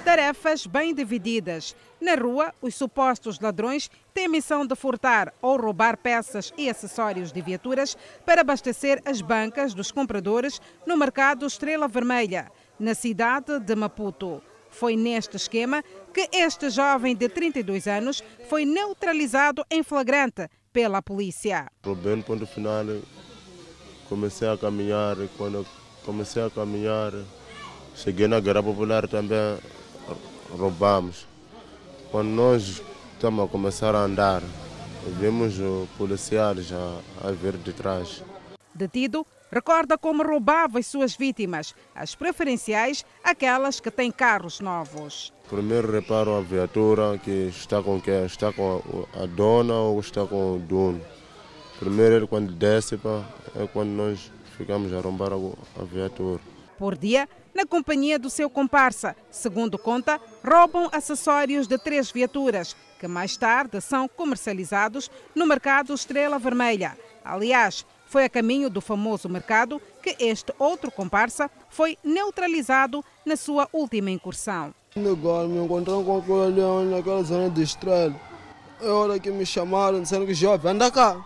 Tarefas 0.04 0.66
bem 0.66 0.94
divididas. 0.94 1.74
Na 2.00 2.14
rua, 2.14 2.52
os 2.60 2.74
supostos 2.74 3.40
ladrões 3.40 3.90
têm 4.12 4.26
a 4.26 4.28
missão 4.28 4.66
de 4.66 4.76
furtar 4.76 5.32
ou 5.40 5.56
roubar 5.56 5.96
peças 5.96 6.52
e 6.58 6.68
acessórios 6.68 7.32
de 7.32 7.40
viaturas 7.40 7.96
para 8.26 8.42
abastecer 8.42 9.00
as 9.06 9.22
bancas 9.22 9.72
dos 9.72 9.90
compradores 9.90 10.60
no 10.86 10.96
mercado 10.96 11.46
Estrela 11.46 11.88
Vermelha, 11.88 12.50
na 12.78 12.94
cidade 12.94 13.58
de 13.60 13.74
Maputo. 13.74 14.42
Foi 14.68 14.96
neste 14.96 15.36
esquema 15.36 15.82
que 16.12 16.28
este 16.32 16.68
jovem 16.68 17.16
de 17.16 17.28
32 17.28 17.86
anos 17.86 18.22
foi 18.48 18.64
neutralizado 18.64 19.64
em 19.70 19.82
flagrante 19.82 20.48
pela 20.72 21.00
polícia. 21.00 21.70
Bem 22.02 22.20
ponto 22.20 22.44
final, 22.46 22.84
comecei 24.08 24.48
a 24.48 24.58
caminhar. 24.58 25.16
Quando 25.38 25.64
comecei 26.04 26.42
a 26.42 26.50
caminhar, 26.50 27.12
cheguei 27.94 28.26
na 28.26 28.40
Guerra 28.40 28.62
Popular 28.62 29.08
também, 29.08 29.58
roubamos. 30.50 31.26
Quando 32.10 32.28
nós 32.28 32.82
estamos 33.12 33.44
a 33.44 33.48
começar 33.48 33.94
a 33.94 34.00
andar, 34.00 34.42
vimos 35.18 35.58
os 35.58 35.88
policiais 35.96 36.72
a, 36.72 37.28
a 37.28 37.30
vir 37.32 37.56
de 37.56 37.72
trás. 37.72 38.22
Detido, 38.74 39.26
recorda 39.50 39.96
como 39.96 40.24
roubava 40.24 40.78
as 40.78 40.86
suas 40.86 41.14
vítimas, 41.14 41.74
as 41.94 42.14
preferenciais, 42.14 43.04
aquelas 43.22 43.78
que 43.78 43.90
têm 43.90 44.10
carros 44.10 44.60
novos. 44.60 45.32
Primeiro 45.48 45.92
reparo 45.92 46.34
a 46.34 46.40
viatura 46.40 47.18
que 47.18 47.48
está 47.48 47.82
com 47.82 48.00
quem? 48.00 48.24
Está 48.24 48.52
com 48.52 49.06
a 49.14 49.26
dona 49.26 49.74
ou 49.74 50.00
está 50.00 50.26
com 50.26 50.56
o 50.56 50.58
dono. 50.58 51.00
Primeiro 51.78 52.16
ele 52.16 52.26
quando 52.26 52.52
desce 52.52 52.94
é 52.94 53.66
quando 53.72 53.90
nós 53.90 54.30
ficamos 54.56 54.92
a 54.92 55.00
roubar 55.00 55.32
a 55.32 55.84
viatura. 55.84 56.40
Por 56.78 56.96
dia, 56.96 57.28
na 57.54 57.64
companhia 57.64 58.18
do 58.18 58.28
seu 58.28 58.50
comparsa. 58.50 59.14
Segundo 59.30 59.78
conta, 59.78 60.20
roubam 60.44 60.88
acessórios 60.92 61.66
de 61.66 61.78
três 61.78 62.10
viaturas, 62.10 62.76
que 62.98 63.06
mais 63.06 63.36
tarde 63.36 63.80
são 63.80 64.08
comercializados 64.08 65.10
no 65.34 65.46
mercado 65.46 65.94
Estrela 65.94 66.38
Vermelha. 66.38 66.98
Aliás, 67.24 67.86
foi 68.06 68.24
a 68.24 68.28
caminho 68.28 68.68
do 68.68 68.80
famoso 68.80 69.28
mercado 69.28 69.80
que 70.02 70.16
este 70.18 70.52
outro 70.58 70.90
comparsa 70.90 71.50
foi 71.68 71.96
neutralizado 72.04 73.04
na 73.24 73.36
sua 73.36 73.68
última 73.72 74.10
incursão. 74.10 74.74
Agora 74.96 75.48
me 75.48 75.58
encontraram 75.58 76.04
com 76.04 76.18
aquele 76.18 76.60
leão 76.60 76.84
naquela 76.84 77.22
zona 77.22 77.50
de 77.50 77.62
estrela. 77.62 78.14
É 78.80 78.88
hora 78.88 79.18
que 79.18 79.30
me 79.30 79.44
chamaram, 79.44 80.02
disseram 80.02 80.26
que 80.26 80.34
jovem, 80.34 80.72
anda 80.72 80.90
cá. 80.90 81.16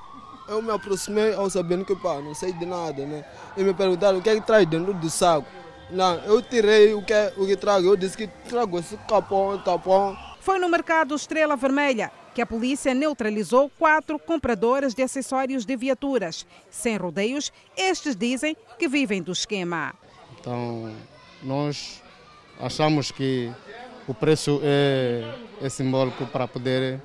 Eu 0.48 0.62
me 0.62 0.70
aproximei 0.70 1.34
ao 1.34 1.50
sabendo 1.50 1.84
que 1.84 1.94
pá, 1.94 2.20
não 2.20 2.34
sei 2.34 2.52
de 2.54 2.64
nada, 2.64 3.04
né? 3.04 3.22
E 3.56 3.62
me 3.62 3.74
perguntaram 3.74 4.18
o 4.18 4.22
que 4.22 4.30
é 4.30 4.34
que 4.36 4.46
traz 4.46 4.66
dentro 4.66 4.94
do 4.94 5.10
saco. 5.10 5.46
Não, 5.90 6.16
eu 6.24 6.42
tirei 6.42 6.92
o 6.94 7.02
que, 7.02 7.14
o 7.36 7.46
que 7.46 7.56
trago. 7.56 7.86
Eu 7.86 7.96
disse 7.96 8.16
que 8.16 8.26
trago 8.48 8.78
esse 8.78 8.96
capão, 9.08 9.58
tapão. 9.58 10.16
Foi 10.40 10.58
no 10.58 10.68
mercado 10.68 11.14
Estrela 11.14 11.56
Vermelha 11.56 12.10
que 12.34 12.42
a 12.42 12.46
polícia 12.46 12.94
neutralizou 12.94 13.68
quatro 13.78 14.16
compradores 14.16 14.94
de 14.94 15.02
acessórios 15.02 15.64
de 15.64 15.76
viaturas. 15.76 16.46
Sem 16.70 16.96
rodeios, 16.96 17.52
estes 17.76 18.14
dizem 18.14 18.56
que 18.78 18.86
vivem 18.86 19.20
do 19.20 19.32
esquema. 19.32 19.92
Então, 20.38 20.94
nós 21.42 22.00
achamos 22.60 23.10
que 23.10 23.50
o 24.06 24.14
preço 24.14 24.60
é, 24.62 25.24
é 25.60 25.68
simbólico 25.68 26.26
para 26.26 26.46
poder 26.46 27.02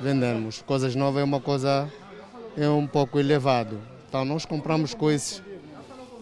vendermos. 0.00 0.62
Coisas 0.62 0.94
novas 0.94 1.22
é 1.22 1.24
uma 1.24 1.40
coisa 1.40 1.92
é 2.56 2.68
um 2.68 2.86
pouco 2.86 3.18
elevado. 3.18 3.80
Então, 4.08 4.24
nós 4.24 4.44
compramos 4.44 4.94
coisas 4.94 5.42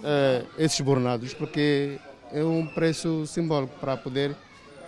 é, 0.06 0.44
esses 0.56 0.80
bornados, 0.80 1.34
porque 1.34 1.98
é 2.30 2.44
um 2.44 2.64
preço 2.64 3.26
simbólico 3.26 3.74
para 3.80 3.96
poder 3.96 4.36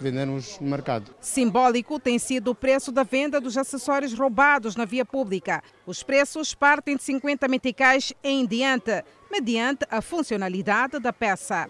vendermos 0.01 0.61
no 0.61 0.71
mercado. 0.71 1.11
Simbólico 1.21 1.99
tem 1.99 2.21
sido 2.21 2.53
o 2.53 2.55
preço 2.55 2.93
da 2.93 3.03
venda 3.03 3.41
dos 3.41 3.57
acessórios 3.57 4.15
roubados 4.15 4.77
na 4.77 4.85
via 4.85 5.05
pública. 5.05 5.61
Os 5.85 6.05
preços 6.05 6.55
partem 6.55 6.97
de 6.97 7.03
50 7.03 7.49
meticais 7.49 8.13
em 8.23 8.47
diante, 8.47 9.05
mediante 9.29 9.85
a 9.91 10.01
funcionalidade 10.01 11.01
da 11.01 11.13
peça. 11.13 11.69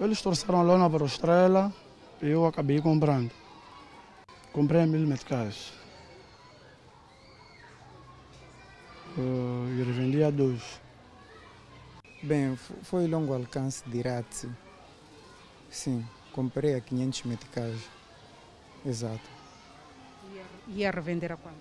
Eles 0.00 0.22
trouxeram 0.22 0.60
a 0.60 0.62
lona 0.62 0.88
para 0.88 1.02
o 1.02 1.06
Estrela 1.06 1.72
e 2.22 2.28
eu 2.28 2.46
acabei 2.46 2.80
comprando. 2.80 3.32
Comprei 4.52 4.86
mil 4.86 5.04
meticais. 5.06 5.72
Uh, 9.18 9.66
e 9.76 9.82
revendi 9.82 10.22
a 10.22 10.30
dois. 10.30 10.85
Bem, 12.26 12.58
foi 12.82 13.06
longo 13.06 13.32
alcance 13.32 13.88
de 13.88 13.98
Iratse. 13.98 14.48
Sim, 15.70 16.04
comprei 16.32 16.74
a 16.74 16.80
500 16.80 17.22
meticais. 17.22 17.76
Exato. 18.84 19.20
E 20.66 20.84
a 20.84 20.90
revender 20.90 21.30
a 21.30 21.36
quanto? 21.36 21.54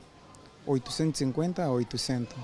850 0.65 1.63
a 1.63 1.69
800. 1.69 2.35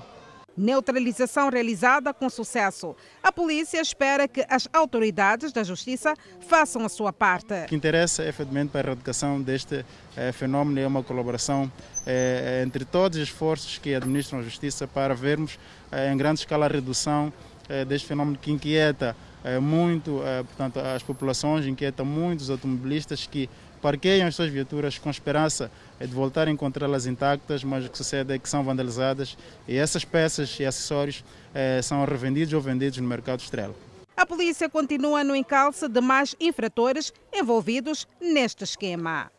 Neutralização 0.56 1.48
realizada 1.48 2.14
com 2.14 2.30
sucesso. 2.30 2.94
A 3.20 3.32
polícia 3.32 3.80
espera 3.80 4.28
que 4.28 4.46
as 4.48 4.68
autoridades 4.72 5.50
da 5.50 5.64
justiça 5.64 6.14
façam 6.46 6.84
a 6.84 6.88
sua 6.88 7.12
parte. 7.12 7.52
O 7.64 7.66
que 7.66 7.74
interessa, 7.74 8.22
efetivamente, 8.22 8.70
para 8.70 8.82
a 8.82 8.90
erradicação 8.90 9.42
deste 9.42 9.84
eh, 10.16 10.30
fenómeno 10.30 10.78
é 10.78 10.86
uma 10.86 11.02
colaboração 11.02 11.72
eh, 12.06 12.62
entre 12.64 12.84
todas 12.84 13.20
as 13.20 13.30
forças 13.30 13.78
que 13.78 13.92
administram 13.92 14.38
a 14.38 14.42
justiça 14.42 14.86
para 14.86 15.12
vermos 15.12 15.58
eh, 15.90 16.12
em 16.12 16.16
grande 16.16 16.40
escala 16.40 16.66
a 16.66 16.68
redução 16.68 17.32
é, 17.68 17.84
deste 17.84 18.06
fenômeno 18.06 18.38
que 18.38 18.50
inquieta 18.50 19.16
é, 19.44 19.58
muito 19.58 20.22
é, 20.24 20.42
portanto, 20.42 20.78
as 20.78 21.02
populações, 21.02 21.66
inquieta 21.66 22.04
muitos 22.04 22.50
automobilistas 22.50 23.26
que 23.26 23.48
parqueiam 23.80 24.28
as 24.28 24.34
suas 24.36 24.50
viaturas 24.50 24.98
com 24.98 25.10
esperança 25.10 25.70
de 25.98 26.06
voltar 26.06 26.46
a 26.46 26.50
encontrá-las 26.50 27.06
intactas, 27.06 27.64
mas 27.64 27.84
o 27.84 27.90
que 27.90 27.98
sucede 27.98 28.32
é 28.32 28.38
que 28.38 28.48
são 28.48 28.62
vandalizadas 28.62 29.36
e 29.66 29.76
essas 29.76 30.04
peças 30.04 30.56
e 30.60 30.64
acessórios 30.64 31.24
são 31.82 32.04
revendidos 32.04 32.54
ou 32.54 32.60
vendidos 32.60 32.98
no 32.98 33.08
mercado 33.08 33.40
estrela. 33.40 33.74
A 34.16 34.24
polícia 34.24 34.68
continua 34.68 35.24
no 35.24 35.34
encalço 35.34 35.88
de 35.88 36.00
mais 36.00 36.36
infratores 36.38 37.12
envolvidos 37.34 38.06
neste 38.20 38.62
esquema 38.62 39.32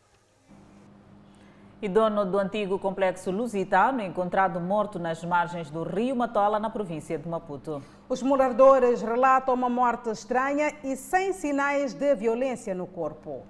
e 1.84 1.88
dono 1.88 2.24
do 2.24 2.38
antigo 2.38 2.78
complexo 2.78 3.30
lusitano, 3.30 4.00
encontrado 4.00 4.58
morto 4.58 4.98
nas 4.98 5.22
margens 5.22 5.68
do 5.68 5.82
rio 5.82 6.16
Matola, 6.16 6.58
na 6.58 6.70
província 6.70 7.18
de 7.18 7.28
Maputo. 7.28 7.84
Os 8.08 8.22
moradores 8.22 9.02
relatam 9.02 9.52
uma 9.52 9.68
morte 9.68 10.08
estranha 10.08 10.74
e 10.82 10.96
sem 10.96 11.34
sinais 11.34 11.92
de 11.92 12.14
violência 12.14 12.74
no 12.74 12.86
corpo. 12.86 13.44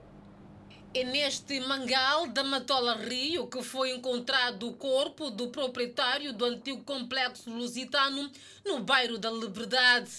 É 0.93 1.05
neste 1.05 1.61
mangal 1.61 2.27
da 2.27 2.43
Matola 2.43 2.97
Rio 2.97 3.47
que 3.47 3.63
foi 3.63 3.93
encontrado 3.93 4.69
o 4.69 4.75
corpo 4.75 5.31
do 5.31 5.51
proprietário 5.51 6.33
do 6.33 6.45
antigo 6.45 6.83
complexo 6.83 7.49
lusitano 7.49 8.29
no 8.67 8.81
bairro 8.81 9.17
da 9.17 9.31
Liberdade, 9.31 10.11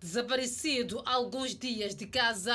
desaparecido 0.00 1.00
há 1.06 1.14
alguns 1.14 1.54
dias 1.54 1.94
de 1.94 2.08
casa. 2.08 2.52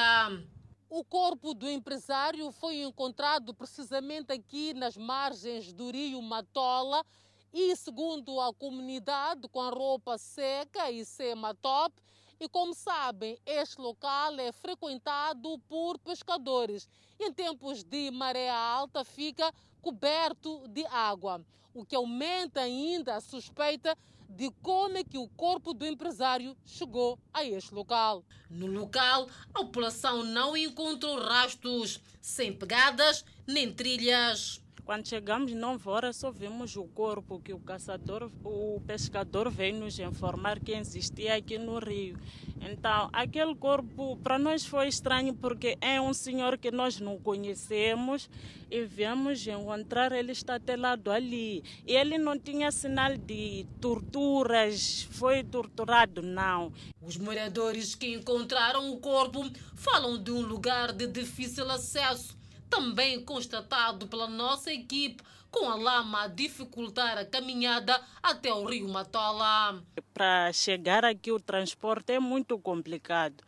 O 0.89 1.04
corpo 1.04 1.54
do 1.54 1.70
empresário 1.70 2.51
foi 2.51 2.84
encontrado 2.84 3.54
precisamente 3.54 4.32
aqui 4.32 4.74
nas 4.74 4.96
margens 4.96 5.74
do 5.74 5.89
rio 5.89 6.22
Matola 6.22 7.04
e, 7.51 7.75
segundo 7.75 8.39
a 8.39 8.54
comunidade, 8.54 9.48
com 9.50 9.62
a 9.62 9.70
roupa 9.70 10.18
seca 10.18 10.92
e 10.92 11.04
semi-top. 11.04 11.94
E 12.39 12.48
como 12.48 12.74
sabem, 12.74 13.39
este 13.46 13.82
local 13.82 14.39
é 14.39 14.51
frequentado 14.51 15.58
por 15.68 15.98
pescadores. 15.98 16.88
Em 17.20 17.34
tempos 17.34 17.84
de 17.84 18.12
maré 18.12 18.50
alta, 18.50 19.04
fica 19.04 19.51
coberto 19.82 20.68
de 20.68 20.86
água, 20.86 21.44
o 21.74 21.86
que 21.86 21.96
aumenta 21.96 22.62
ainda 22.62 23.15
a 23.15 23.22
suspeita 23.22 23.98
de 24.29 24.51
como 24.62 24.98
é 24.98 25.03
que 25.03 25.17
o 25.17 25.27
corpo 25.29 25.74
do 25.74 25.86
empresário 25.86 26.55
chegou 26.65 27.20
a 27.34 27.44
este 27.44 27.74
local. 27.74 28.24
No 28.50 28.67
local, 28.67 29.27
a 29.53 29.60
população 29.60 30.24
não 30.24 30.55
encontrou 30.58 31.20
rastros, 31.20 32.00
sem 32.22 32.51
pegadas 32.51 33.24
nem 33.48 33.74
trilhas. 33.74 34.62
Quando 34.86 35.08
chegamos 35.08 35.51
nove 35.51 35.89
horas 35.89 36.15
só 36.15 36.30
vimos 36.30 36.75
o 36.75 36.84
corpo 36.84 37.39
que 37.39 37.51
o 37.51 37.58
caçador, 37.58 38.32
o 38.44 38.80
pescador 38.86 39.50
veio 39.50 39.80
nos 39.80 39.98
informar 39.98 40.60
que 40.60 40.74
existia 40.74 41.36
aqui 41.36 41.58
no 41.58 41.80
rio. 41.80 42.20
Então, 42.62 43.10
aquele 43.12 43.56
corpo 43.56 44.15
para 44.18 44.38
nós 44.38 44.63
foi 44.63 44.88
estranho 44.88 45.34
porque 45.34 45.75
é 45.82 46.00
um 46.00 46.13
senhor 46.13 46.60
que 46.60 46.70
nós 46.70 47.00
não 47.00 47.18
conhecemos 47.18 48.30
e 48.70 48.86
viemos 48.86 49.48
encontrar 49.48 50.12
ele 50.12 50.34
está 50.34 50.60
telado 50.60 51.10
ali. 51.10 51.63
E 51.88 51.94
ele 51.94 52.20
não 52.20 52.38
tinha 52.38 52.72
sinal 52.72 53.18
de 53.18 53.65
torturas, 53.82 55.08
foi 55.10 55.44
torturado 55.44 56.22
não. 56.22 56.72
Os 57.01 57.18
moradores 57.18 57.96
que 57.96 58.13
encontraram 58.13 58.92
o 58.92 59.00
corpo 59.00 59.50
falam 59.74 60.22
de 60.22 60.30
um 60.30 60.42
lugar 60.42 60.92
de 60.92 61.08
difícil 61.08 61.68
acesso 61.72 62.44
também 62.69 63.24
constatado 63.24 64.07
pela 64.07 64.27
nossa 64.27 64.72
equipe, 64.72 65.24
com 65.55 65.69
a 65.69 65.75
lama 65.75 66.24
a 66.24 66.27
dificultar 66.27 67.17
a 67.17 67.24
caminhada 67.24 68.00
até 68.22 68.53
o 68.53 68.65
rio 68.65 68.89
Matola. 68.89 69.81
Para 70.13 70.51
chegar 70.51 71.05
aqui 71.05 71.31
o 71.31 71.39
transporte 71.39 72.12
é 72.12 72.19
muito 72.19 72.60
complicado. 72.60 73.41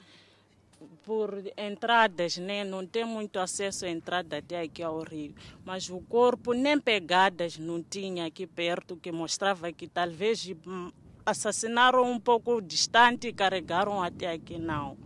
Por 1.03 1.43
entradas, 1.57 2.37
né? 2.37 2.63
não 2.63 2.85
tem 2.85 3.03
muito 3.03 3.39
acesso 3.39 3.85
à 3.85 3.89
entrada 3.89 4.37
até 4.37 4.61
aqui 4.61 4.83
ao 4.83 5.01
rio. 5.01 5.33
Mas 5.65 5.89
o 5.89 5.99
corpo 5.99 6.53
nem 6.53 6.79
pegadas 6.79 7.57
não 7.57 7.81
tinha 7.83 8.25
aqui 8.25 8.45
perto, 8.47 8.95
que 8.95 9.11
mostrava 9.11 9.71
que 9.71 9.87
talvez 9.87 10.49
hum, 10.65 10.91
assassinaram 11.25 12.09
um 12.09 12.19
pouco 12.19 12.61
distante 12.61 13.27
e 13.27 13.33
carregaram 13.33 14.01
até 14.01 14.31
aqui. 14.31 14.57
Não, 14.57 14.97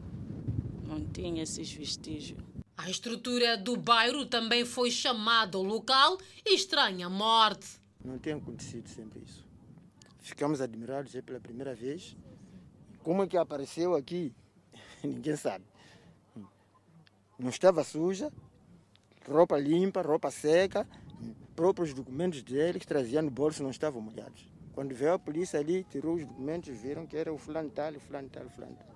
não 0.88 1.04
tinha 1.06 1.42
esses 1.42 1.72
vestígios. 1.72 2.51
A 2.78 2.90
estrutura 2.90 3.58
do 3.58 3.78
bairro 3.78 4.26
também 4.26 4.66
foi 4.66 4.90
chamada 4.90 5.58
ao 5.58 5.64
local 5.64 6.18
e 6.46 6.56
estranha 6.56 7.10
morte. 7.10 7.80
Não 8.04 8.18
tem 8.18 8.34
acontecido 8.34 8.88
sempre 8.88 9.22
isso. 9.22 9.46
Ficamos 10.20 10.62
admirados 10.62 11.14
pela 11.22 11.40
primeira 11.40 11.76
vez. 11.76 12.16
Como 13.04 13.24
é 13.24 13.28
que 13.28 13.38
apareceu 13.38 13.96
aqui? 13.96 14.34
Ninguém 15.04 15.36
sabe. 15.36 15.66
Não 17.38 17.50
estava 17.50 17.84
suja, 17.84 18.32
roupa 19.28 19.58
limpa, 19.58 20.02
roupa 20.02 20.30
seca, 20.30 20.88
próprios 21.56 21.94
documentos 21.94 22.44
dele 22.44 22.80
que 22.80 22.88
traziam 22.88 23.24
no 23.24 23.32
bolso 23.32 23.64
não 23.64 23.72
estavam 23.72 24.02
molhados. 24.02 24.48
Quando 24.74 24.96
veio 24.96 25.14
a 25.14 25.20
polícia 25.20 25.60
ali, 25.60 25.84
tirou 25.84 26.16
os 26.16 26.26
documentos, 26.26 26.76
viram 26.78 27.06
que 27.06 27.18
era 27.18 27.34
o 27.34 27.38
fulano 27.38 27.70
tal, 27.70 27.94
o 27.94 28.00
fulano 28.00 28.30
tal, 28.30 28.46
o 28.46 28.50
fulano 28.50 28.76
tal. 28.76 28.91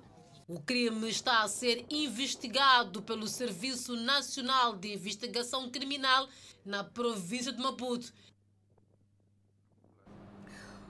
O 0.48 0.60
crime 0.60 1.10
está 1.10 1.42
a 1.42 1.48
ser 1.48 1.84
investigado 1.90 3.02
pelo 3.02 3.28
Serviço 3.28 3.96
Nacional 3.96 4.76
de 4.76 4.94
Investigação 4.94 5.72
Criminal 5.72 6.28
na 6.64 6.84
província 6.84 7.52
de 7.52 7.60
Maputo. 7.60 8.14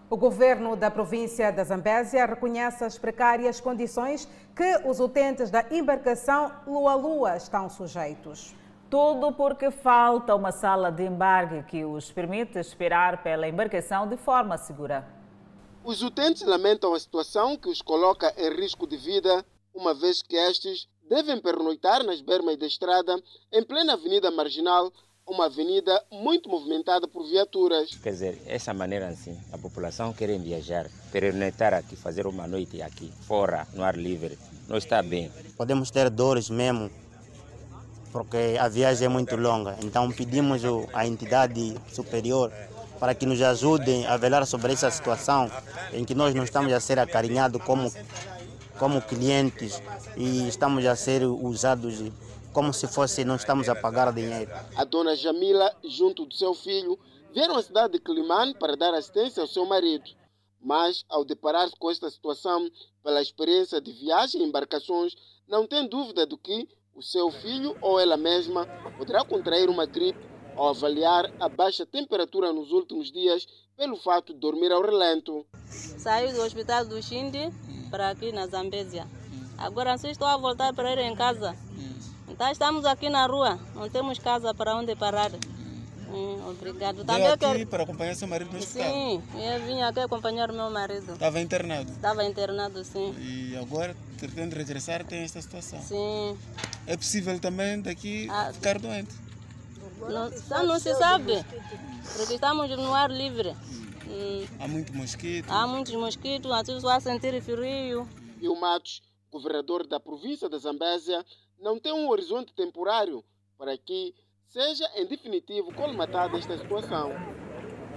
O 0.09 0.17
governo 0.17 0.75
da 0.75 0.91
província 0.91 1.53
da 1.53 1.63
Zambésia 1.63 2.25
reconhece 2.25 2.83
as 2.83 2.97
precárias 2.97 3.61
condições 3.61 4.27
que 4.53 4.85
os 4.85 4.99
utentes 4.99 5.49
da 5.49 5.65
embarcação 5.71 6.51
Lua-Lua 6.67 7.37
estão 7.37 7.69
sujeitos. 7.69 8.53
Tudo 8.89 9.31
porque 9.31 9.71
falta 9.71 10.35
uma 10.35 10.51
sala 10.51 10.91
de 10.91 11.05
embarque 11.05 11.63
que 11.63 11.85
os 11.85 12.11
permite 12.11 12.59
esperar 12.59 13.23
pela 13.23 13.47
embarcação 13.47 14.05
de 14.05 14.17
forma 14.17 14.57
segura. 14.57 15.14
Os 15.85 16.01
utentes 16.01 16.41
lamentam 16.41 16.95
a 16.95 16.99
situação 16.99 17.55
que 17.55 17.69
os 17.69 17.79
coloca 17.79 18.33
em 18.39 18.49
risco 18.59 18.87
de 18.87 18.97
vida, 18.97 19.45
uma 19.71 19.93
vez 19.93 20.23
que 20.23 20.35
estes 20.35 20.87
devem 21.07 21.39
pernoitar 21.39 22.03
nas 22.03 22.21
bermas 22.21 22.57
da 22.57 22.65
estrada, 22.65 23.21
em 23.53 23.63
plena 23.63 23.93
avenida 23.93 24.31
marginal, 24.31 24.91
uma 25.27 25.45
avenida 25.45 26.03
muito 26.11 26.49
movimentada 26.49 27.07
por 27.07 27.29
viaturas. 27.29 27.91
Quer 28.01 28.09
dizer, 28.13 28.41
essa 28.47 28.73
maneira 28.73 29.09
assim, 29.09 29.39
a 29.53 29.59
população 29.59 30.11
quer 30.11 30.35
viajar, 30.39 30.89
pernoitar 31.11 31.75
aqui, 31.75 31.95
fazer 31.95 32.25
uma 32.25 32.47
noite 32.47 32.81
aqui, 32.81 33.13
fora, 33.27 33.67
no 33.75 33.83
ar 33.83 33.95
livre, 33.95 34.39
não 34.67 34.77
está 34.77 35.03
bem. 35.03 35.31
Podemos 35.55 35.91
ter 35.91 36.09
dores 36.09 36.49
mesmo, 36.49 36.89
porque 38.11 38.57
a 38.59 38.67
viagem 38.67 39.05
é 39.05 39.09
muito 39.09 39.35
longa. 39.35 39.77
Então 39.83 40.11
pedimos 40.11 40.63
à 40.93 41.05
entidade 41.05 41.75
superior 41.93 42.51
para 42.99 43.15
que 43.15 43.25
nos 43.25 43.41
ajudem 43.41 44.05
a 44.05 44.17
velar 44.17 44.45
sobre 44.45 44.73
essa 44.73 44.89
situação 44.89 45.49
em 45.93 46.03
que 46.05 46.15
nós 46.15 46.33
não 46.33 46.43
estamos 46.43 46.71
a 46.71 46.79
ser 46.79 46.99
acarinhados 46.99 47.61
como, 47.63 47.91
como 48.79 49.01
clientes 49.01 49.81
e 50.17 50.47
estamos 50.47 50.85
a 50.85 50.95
ser 50.95 51.23
usados 51.23 52.01
como 52.55 52.71
se 52.73 52.87
fosse 52.87 53.25
não 53.25 53.35
estamos 53.35 53.67
a 53.67 53.75
pagar 53.75 54.13
dinheiro. 54.13 54.49
A 54.77 54.85
dona 54.85 55.13
Jamila, 55.13 55.75
junto 55.83 56.25
do 56.25 56.33
seu 56.33 56.53
filho, 56.53 56.97
vieram 57.33 57.57
à 57.57 57.61
cidade 57.61 57.93
de 57.93 57.99
Climane 57.99 58.53
para 58.53 58.77
dar 58.77 58.93
assistência 58.93 59.41
ao 59.41 59.47
seu 59.47 59.65
marido. 59.65 60.05
Mas, 60.61 61.03
ao 61.09 61.25
deparar-se 61.25 61.75
com 61.75 61.91
esta 61.91 62.09
situação, 62.09 62.71
pela 63.03 63.21
experiência 63.21 63.81
de 63.81 63.91
viagem 63.91 64.41
em 64.41 64.45
embarcações, 64.45 65.13
não 65.47 65.67
tem 65.67 65.85
dúvida 65.87 66.25
de 66.25 66.37
que 66.37 66.67
o 66.95 67.03
seu 67.03 67.29
filho 67.29 67.75
ou 67.81 67.99
ela 67.99 68.15
mesma 68.15 68.65
poderá 68.97 69.25
contrair 69.25 69.69
uma 69.69 69.85
gripe 69.85 70.34
ao 70.55 70.69
avaliar 70.69 71.31
a 71.39 71.49
baixa 71.49 71.85
temperatura 71.85 72.51
nos 72.53 72.71
últimos 72.71 73.11
dias 73.11 73.47
pelo 73.77 73.97
fato 73.97 74.33
de 74.33 74.39
dormir 74.39 74.71
ao 74.71 74.81
relento. 74.81 75.45
Saí 75.67 76.31
do 76.31 76.41
hospital 76.41 76.85
do 76.85 77.01
Xindi 77.01 77.51
para 77.91 78.09
aqui 78.09 78.31
na 78.31 78.47
Zambésia. 78.47 79.07
Agora 79.57 79.97
só 79.97 80.07
estou 80.07 80.27
a 80.27 80.37
voltar 80.37 80.73
para 80.73 80.93
ir 80.93 80.99
em 80.99 81.15
casa. 81.15 81.55
Então 82.27 82.49
estamos 82.51 82.85
aqui 82.85 83.09
na 83.09 83.25
rua, 83.27 83.59
não 83.73 83.89
temos 83.89 84.19
casa 84.19 84.53
para 84.53 84.75
onde 84.75 84.95
parar. 84.95 85.31
Hum, 86.09 86.49
obrigado. 86.49 87.03
Também 87.03 87.27
aqui 87.27 87.39
quero... 87.39 87.67
para 87.67 87.83
acompanhar 87.83 88.15
seu 88.15 88.27
marido 88.27 88.51
no 88.51 88.57
hospital? 88.57 88.91
Sim, 88.91 89.23
eu 89.35 89.65
vim 89.65 89.81
aqui 89.81 89.99
acompanhar 89.99 90.51
meu 90.51 90.69
marido. 90.69 91.13
Estava 91.13 91.41
internado? 91.41 91.91
Estava 91.91 92.23
internado, 92.23 92.83
sim. 92.83 93.13
E 93.19 93.57
agora, 93.57 93.95
pretende 94.17 94.55
regressar, 94.55 95.03
tem 95.05 95.23
esta 95.23 95.41
situação? 95.41 95.81
Sim. 95.81 96.37
É 96.87 96.95
possível 96.95 97.39
também 97.39 97.81
daqui 97.81 98.27
ah, 98.29 98.51
ficar 98.53 98.79
doente? 98.79 99.24
Não, 100.09 100.65
não 100.65 100.79
se 100.79 100.93
sabe, 100.95 101.43
porque 102.17 102.35
estamos 102.35 102.69
no 102.69 102.93
ar 102.93 103.09
livre. 103.09 103.55
Hum. 104.07 104.45
Há 104.59 104.67
muito 104.67 104.93
mosquito. 104.93 105.49
Há 105.49 105.67
muitos 105.67 105.93
mosquitos, 105.95 106.51
às 106.51 106.67
vezes 106.67 106.85
a 106.85 106.99
sentir 106.99 107.41
frio. 107.41 108.07
E 108.39 108.47
o 108.47 108.55
Matos, 108.59 109.01
governador 109.31 109.87
da 109.87 109.99
província 109.99 110.47
da 110.47 110.57
Zambésia, 110.57 111.25
não 111.59 111.79
tem 111.79 111.93
um 111.93 112.09
horizonte 112.09 112.53
temporário 112.53 113.23
para 113.57 113.77
que 113.77 114.13
seja 114.47 114.89
em 114.95 115.05
definitivo 115.05 115.73
colmatada 115.73 116.37
esta 116.37 116.57
situação. 116.57 117.11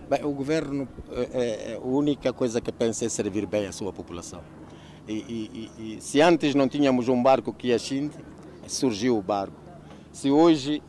Bem, 0.09 0.25
o 0.25 0.33
governo, 0.33 0.89
é, 1.11 1.73
é, 1.73 1.75
a 1.75 1.81
única 1.81 2.33
coisa 2.33 2.61
que 2.61 2.73
pensa 2.73 3.05
é 3.05 3.09
servir 3.09 3.47
bem 3.47 3.67
a 3.67 3.73
sua 3.73 3.93
população. 3.93 4.43
E, 5.07 5.71
e, 5.79 5.97
e 5.97 6.01
se 6.01 6.21
antes 6.21 6.55
não 6.55 6.69
tínhamos 6.69 7.09
um 7.09 7.23
barco 7.23 7.53
que 7.53 7.69
ia 7.69 7.79
Xinde, 7.79 8.17
surgiu 8.67 9.19
o 9.19 9.23
barco. 9.23 9.57
Se 10.13 10.31
hoje 10.31 10.83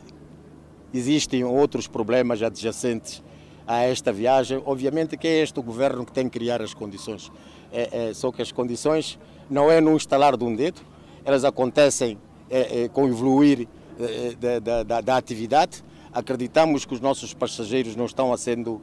existem 0.92 1.44
outros 1.44 1.86
problemas 1.86 2.42
adjacentes 2.42 3.22
a 3.66 3.82
esta 3.82 4.12
viagem. 4.12 4.60
Obviamente 4.66 5.16
que 5.16 5.28
é 5.28 5.42
este 5.42 5.58
o 5.60 5.62
governo 5.62 6.04
que 6.04 6.12
tem 6.12 6.28
que 6.28 6.38
criar 6.38 6.60
as 6.60 6.74
condições. 6.74 7.30
É, 7.72 8.08
é, 8.08 8.14
só 8.14 8.32
que 8.32 8.42
as 8.42 8.50
condições 8.50 9.18
não 9.48 9.70
é 9.70 9.80
no 9.80 9.94
instalar 9.94 10.36
de 10.36 10.44
um 10.44 10.54
dedo, 10.54 10.80
elas 11.24 11.44
acontecem 11.44 12.18
é, 12.50 12.82
é 12.82 12.88
com 12.88 13.04
o 13.04 13.08
evoluir 13.08 13.68
é, 14.00 14.34
é, 14.42 14.60
da, 14.60 14.82
da, 14.82 15.00
da, 15.00 15.16
atividade. 15.16 15.84
Acreditamos 16.12 16.84
que 16.84 16.94
os 16.94 17.00
nossos 17.00 17.32
passageiros 17.32 17.94
não 17.94 18.06
estão 18.06 18.36
sendo 18.36 18.82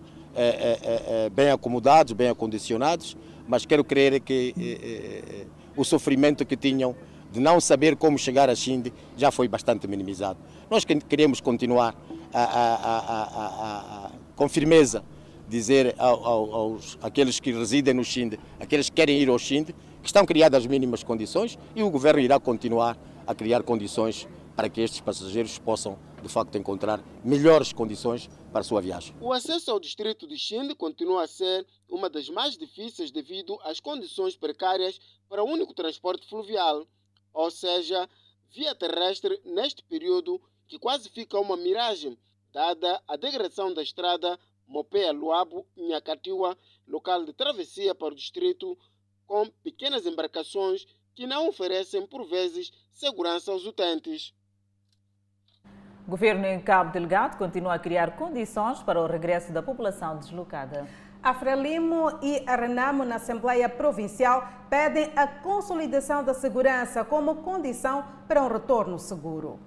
bem 1.33 1.49
acomodados, 1.49 2.13
bem 2.13 2.29
acondicionados, 2.29 3.17
mas 3.47 3.65
quero 3.65 3.83
crer 3.83 4.19
que 4.21 4.53
o 5.75 5.83
sofrimento 5.83 6.45
que 6.45 6.55
tinham 6.55 6.95
de 7.31 7.39
não 7.39 7.59
saber 7.59 7.95
como 7.95 8.17
chegar 8.17 8.49
a 8.49 8.55
Xinde 8.55 8.93
já 9.17 9.31
foi 9.31 9.47
bastante 9.47 9.87
minimizado. 9.87 10.39
Nós 10.69 10.83
queremos 10.83 11.39
continuar 11.39 11.95
a, 12.33 12.43
a, 12.43 14.05
a, 14.07 14.11
com 14.35 14.49
firmeza 14.49 15.03
dizer 15.47 15.95
aos 15.97 16.97
aqueles 17.01 17.39
que 17.39 17.53
residem 17.53 17.93
no 17.93 18.03
Xinde, 18.03 18.37
aqueles 18.59 18.89
que 18.89 18.95
querem 18.95 19.17
ir 19.17 19.29
ao 19.29 19.39
Xinde, 19.39 19.73
que 20.01 20.07
estão 20.07 20.25
criadas 20.25 20.63
as 20.63 20.67
mínimas 20.67 21.03
condições 21.03 21.57
e 21.75 21.81
o 21.81 21.89
governo 21.89 22.19
irá 22.19 22.39
continuar 22.39 22.97
a 23.25 23.33
criar 23.33 23.63
condições 23.63 24.27
para 24.55 24.67
que 24.69 24.81
estes 24.81 24.99
passageiros 24.99 25.57
possam, 25.57 25.97
de 26.21 26.27
facto, 26.27 26.57
encontrar 26.57 27.01
melhores 27.23 27.71
condições 27.71 28.29
para 28.51 28.61
a 28.61 28.63
sua 28.63 28.81
viagem. 28.81 29.15
O 29.21 29.31
acesso 29.31 29.71
ao 29.71 29.79
distrito 29.79 30.27
de 30.27 30.37
Xinde 30.37 30.75
continua 30.75 31.23
a 31.23 31.27
ser 31.27 31.65
uma 31.87 32.09
das 32.09 32.29
mais 32.29 32.57
difíceis 32.57 33.11
devido 33.11 33.57
às 33.63 33.79
condições 33.79 34.35
precárias 34.35 34.99
para 35.29 35.43
o 35.43 35.47
único 35.47 35.73
transporte 35.73 36.27
fluvial 36.27 36.85
ou 37.37 37.51
seja, 37.51 38.09
via 38.49 38.73
terrestre 38.73 39.39
neste 39.45 39.83
período 39.83 40.41
que 40.67 40.77
quase 40.77 41.09
fica 41.09 41.39
uma 41.39 41.57
miragem 41.57 42.17
dada 42.51 43.01
a 43.07 43.15
degradação 43.15 43.73
da 43.73 43.81
estrada 43.81 44.39
Mopea-Luabo, 44.67 45.65
Nhacatiwa, 45.75 46.57
local 46.87 47.23
de 47.25 47.33
travessia 47.33 47.95
para 47.95 48.13
o 48.13 48.15
distrito, 48.15 48.77
com 49.25 49.45
pequenas 49.63 50.05
embarcações 50.05 50.85
que 51.15 51.25
não 51.25 51.47
oferecem, 51.47 52.05
por 52.05 52.27
vezes, 52.27 52.71
segurança 52.91 53.51
aos 53.51 53.65
utentes. 53.65 54.33
O 56.05 56.11
governo 56.11 56.45
em 56.45 56.61
Cabo 56.61 56.91
Delgado 56.91 57.37
continua 57.37 57.73
a 57.73 57.79
criar 57.79 58.15
condições 58.15 58.81
para 58.81 59.01
o 59.01 59.07
regresso 59.07 59.51
da 59.51 59.61
população 59.61 60.17
deslocada. 60.17 60.87
A 61.21 61.33
Frelimo 61.33 62.19
e 62.21 62.43
a 62.47 62.55
Renamo 62.55 63.03
na 63.03 63.15
Assembleia 63.15 63.67
Provincial 63.67 64.47
pedem 64.69 65.11
a 65.15 65.27
consolidação 65.27 66.23
da 66.23 66.33
segurança 66.33 67.03
como 67.03 67.43
condição 67.43 68.05
para 68.27 68.41
um 68.43 68.47
retorno 68.47 68.97
seguro. 68.97 69.59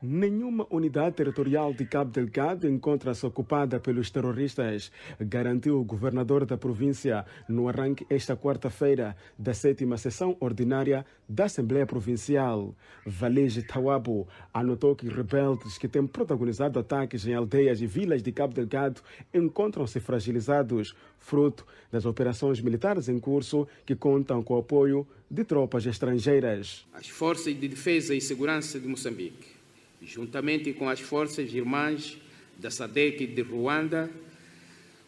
Nenhuma 0.00 0.64
unidade 0.70 1.16
territorial 1.16 1.74
de 1.74 1.84
Cabo 1.84 2.12
Delgado 2.12 2.68
encontra-se 2.68 3.26
ocupada 3.26 3.80
pelos 3.80 4.12
terroristas, 4.12 4.92
garantiu 5.18 5.80
o 5.80 5.84
governador 5.84 6.46
da 6.46 6.56
província 6.56 7.26
no 7.48 7.68
arranque 7.68 8.06
esta 8.08 8.36
quarta-feira 8.36 9.16
da 9.36 9.52
sétima 9.52 9.98
sessão 9.98 10.36
ordinária 10.38 11.04
da 11.28 11.46
Assembleia 11.46 11.84
Provincial. 11.84 12.76
Valege 13.04 13.60
Tawabo 13.62 14.28
anotou 14.54 14.94
que 14.94 15.08
rebeldes 15.08 15.76
que 15.76 15.88
têm 15.88 16.06
protagonizado 16.06 16.78
ataques 16.78 17.26
em 17.26 17.34
aldeias 17.34 17.82
e 17.82 17.86
vilas 17.88 18.22
de 18.22 18.30
Cabo 18.30 18.54
Delgado 18.54 19.00
encontram-se 19.34 19.98
fragilizados, 19.98 20.94
fruto 21.18 21.66
das 21.90 22.06
operações 22.06 22.60
militares 22.60 23.08
em 23.08 23.18
curso 23.18 23.66
que 23.84 23.96
contam 23.96 24.44
com 24.44 24.54
o 24.54 24.58
apoio 24.58 25.04
de 25.28 25.42
tropas 25.42 25.84
estrangeiras. 25.86 26.86
As 26.92 27.08
forças 27.08 27.58
de 27.58 27.66
defesa 27.66 28.14
e 28.14 28.20
segurança 28.20 28.78
de 28.78 28.86
Moçambique 28.86 29.57
juntamente 30.02 30.72
com 30.72 30.88
as 30.88 31.00
forças 31.00 31.52
irmãs 31.52 32.16
da 32.58 32.70
SADEC 32.70 33.26
de 33.26 33.42
Ruanda, 33.42 34.10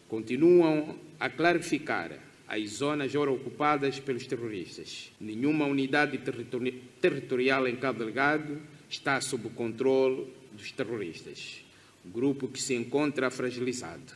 continuam 0.07 0.97
a 1.19 1.29
clarificar 1.29 2.11
as 2.47 2.69
zonas 2.69 3.15
ora 3.15 3.31
ocupadas 3.31 3.99
pelos 3.99 4.27
terroristas. 4.27 5.11
Nenhuma 5.19 5.65
unidade 5.65 6.17
territori 6.17 6.83
territorial 6.99 7.67
em 7.67 7.75
Cabo 7.77 7.99
Delgado 7.99 8.61
está 8.89 9.21
sob 9.21 9.47
o 9.47 9.51
controle 9.51 10.27
dos 10.51 10.71
terroristas. 10.71 11.63
Grupo 12.05 12.47
que 12.47 12.61
se 12.61 12.73
encontra 12.73 13.31
fragilizado, 13.31 14.13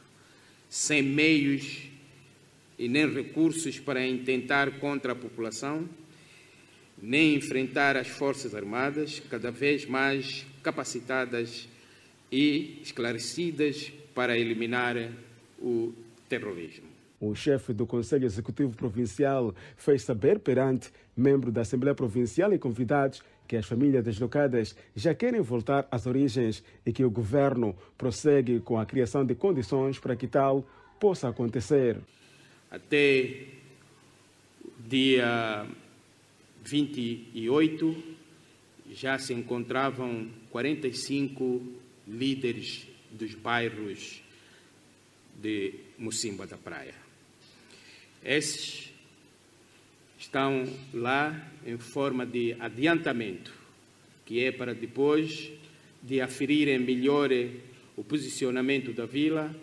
sem 0.69 1.01
meios 1.01 1.83
e 2.77 2.89
nem 2.89 3.09
recursos 3.09 3.79
para 3.79 4.05
intentar 4.05 4.79
contra 4.79 5.13
a 5.13 5.15
população, 5.15 5.87
nem 7.01 7.35
enfrentar 7.35 7.95
as 7.95 8.07
Forças 8.07 8.53
Armadas, 8.53 9.21
cada 9.29 9.51
vez 9.51 9.85
mais 9.85 10.45
capacitadas 10.65 11.69
e 12.31 12.79
esclarecidas 12.81 13.93
para 14.15 14.35
eliminar 14.35 14.95
o 15.61 15.93
terrorismo. 16.27 16.87
O 17.21 17.35
chefe 17.35 17.71
do 17.71 17.85
Conselho 17.85 18.25
Executivo 18.25 18.75
Provincial 18.75 19.53
fez 19.77 20.01
saber 20.01 20.39
perante 20.39 20.91
membros 21.15 21.53
da 21.53 21.61
Assembleia 21.61 21.93
Provincial 21.93 22.51
e 22.51 22.57
convidados 22.57 23.21
que 23.47 23.55
as 23.55 23.67
famílias 23.67 24.03
deslocadas 24.03 24.75
já 24.95 25.13
querem 25.13 25.39
voltar 25.39 25.87
às 25.91 26.07
origens 26.07 26.63
e 26.83 26.91
que 26.91 27.05
o 27.05 27.11
governo 27.11 27.75
prossegue 27.95 28.59
com 28.59 28.79
a 28.79 28.87
criação 28.87 29.23
de 29.23 29.35
condições 29.35 29.99
para 29.99 30.15
que 30.15 30.27
tal 30.27 30.67
possa 30.99 31.29
acontecer. 31.29 31.99
Até 32.71 33.45
dia 34.79 35.67
28 36.63 38.14
já 38.95 39.19
se 39.19 39.33
encontravam 39.33 40.29
45 40.51 41.61
líderes 42.07 42.87
dos 43.11 43.35
bairros 43.35 44.21
de 45.35 45.73
Mocimba 45.97 46.47
da 46.47 46.55
Praia. 46.55 46.95
Esses 48.23 48.93
estão 50.17 50.65
lá 50.93 51.51
em 51.65 51.77
forma 51.77 52.25
de 52.25 52.55
adiantamento, 52.57 53.53
que 54.25 54.43
é 54.45 54.51
para 54.51 54.73
depois 54.73 55.51
de 56.01 56.21
aferirem 56.21 56.79
melhor 56.79 57.29
o 57.97 58.03
posicionamento 58.03 58.93
da 58.93 59.05
vila 59.05 59.53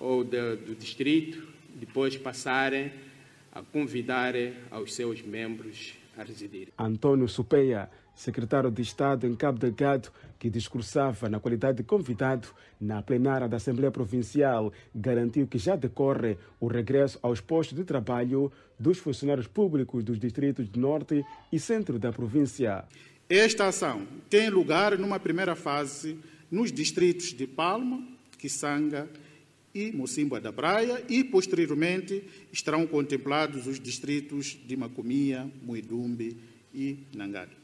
ou 0.00 0.24
do 0.24 0.74
distrito, 0.74 1.46
depois 1.76 2.16
passarem 2.16 2.92
a 3.52 3.62
convidar 3.62 4.34
aos 4.68 4.94
seus 4.94 5.22
membros 5.22 5.94
a 6.16 6.24
residir. 6.24 6.68
Antônio 6.76 7.28
Supeia 7.28 7.88
secretário 8.14 8.70
de 8.70 8.82
Estado 8.82 9.26
em 9.26 9.34
Cabo 9.34 9.58
Delgado, 9.58 10.10
que 10.38 10.48
discursava 10.48 11.28
na 11.28 11.40
qualidade 11.40 11.78
de 11.78 11.84
convidado 11.84 12.48
na 12.80 13.02
plenária 13.02 13.48
da 13.48 13.56
Assembleia 13.56 13.90
Provincial, 13.90 14.72
garantiu 14.94 15.46
que 15.46 15.58
já 15.58 15.76
decorre 15.76 16.36
o 16.60 16.66
regresso 16.66 17.18
aos 17.22 17.40
postos 17.40 17.76
de 17.76 17.84
trabalho 17.84 18.52
dos 18.78 18.98
funcionários 18.98 19.46
públicos 19.46 20.04
dos 20.04 20.18
distritos 20.18 20.70
de 20.70 20.78
Norte 20.78 21.24
e 21.52 21.58
Centro 21.58 21.98
da 21.98 22.12
província. 22.12 22.84
Esta 23.28 23.68
ação 23.68 24.06
tem 24.28 24.50
lugar 24.50 24.98
numa 24.98 25.18
primeira 25.18 25.56
fase 25.56 26.18
nos 26.50 26.70
distritos 26.70 27.32
de 27.32 27.46
Palma, 27.46 28.06
Quissanga 28.38 29.08
e 29.74 29.90
Mocimboa 29.90 30.40
da 30.40 30.52
Praia 30.52 31.02
e, 31.08 31.24
posteriormente, 31.24 32.22
estarão 32.52 32.86
contemplados 32.86 33.66
os 33.66 33.80
distritos 33.80 34.58
de 34.66 34.76
Macomia, 34.76 35.50
Muidumbe 35.62 36.36
e 36.72 36.98
Nangado 37.16 37.63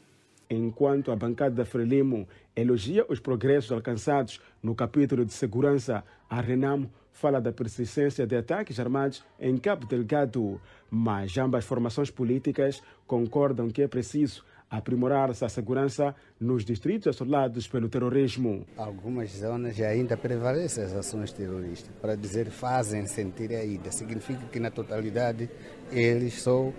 enquanto 0.51 1.11
a 1.11 1.15
bancada 1.15 1.55
da 1.55 1.65
Frelimo 1.65 2.27
elogia 2.53 3.05
os 3.07 3.21
progressos 3.21 3.71
alcançados 3.71 4.41
no 4.61 4.75
capítulo 4.75 5.23
de 5.23 5.31
segurança, 5.31 6.03
a 6.29 6.41
Renamo 6.41 6.91
fala 7.13 7.39
da 7.39 7.53
persistência 7.53 8.27
de 8.27 8.35
ataques 8.35 8.77
armados 8.79 9.23
em 9.39 9.57
Cabo 9.57 9.85
Delgado, 9.85 10.59
mas 10.89 11.37
ambas 11.37 11.63
formações 11.63 12.11
políticas 12.11 12.81
concordam 13.07 13.69
que 13.69 13.81
é 13.81 13.87
preciso 13.87 14.43
aprimorar-se 14.69 15.43
a 15.43 15.49
segurança 15.49 16.15
nos 16.39 16.65
distritos 16.65 17.07
assolados 17.07 17.67
pelo 17.67 17.87
terrorismo. 17.87 18.65
Algumas 18.77 19.31
zonas 19.31 19.79
ainda 19.79 20.17
prevalecem 20.17 20.83
as 20.83 20.93
ações 20.93 21.31
terroristas. 21.31 21.93
Para 22.01 22.15
dizer 22.15 22.49
fazem 22.49 23.05
sentir 23.05 23.53
a 23.53 23.63
ida, 23.63 23.91
significa 23.91 24.45
que 24.47 24.59
na 24.59 24.71
totalidade 24.71 25.49
eles 25.91 26.41
só 26.41 26.71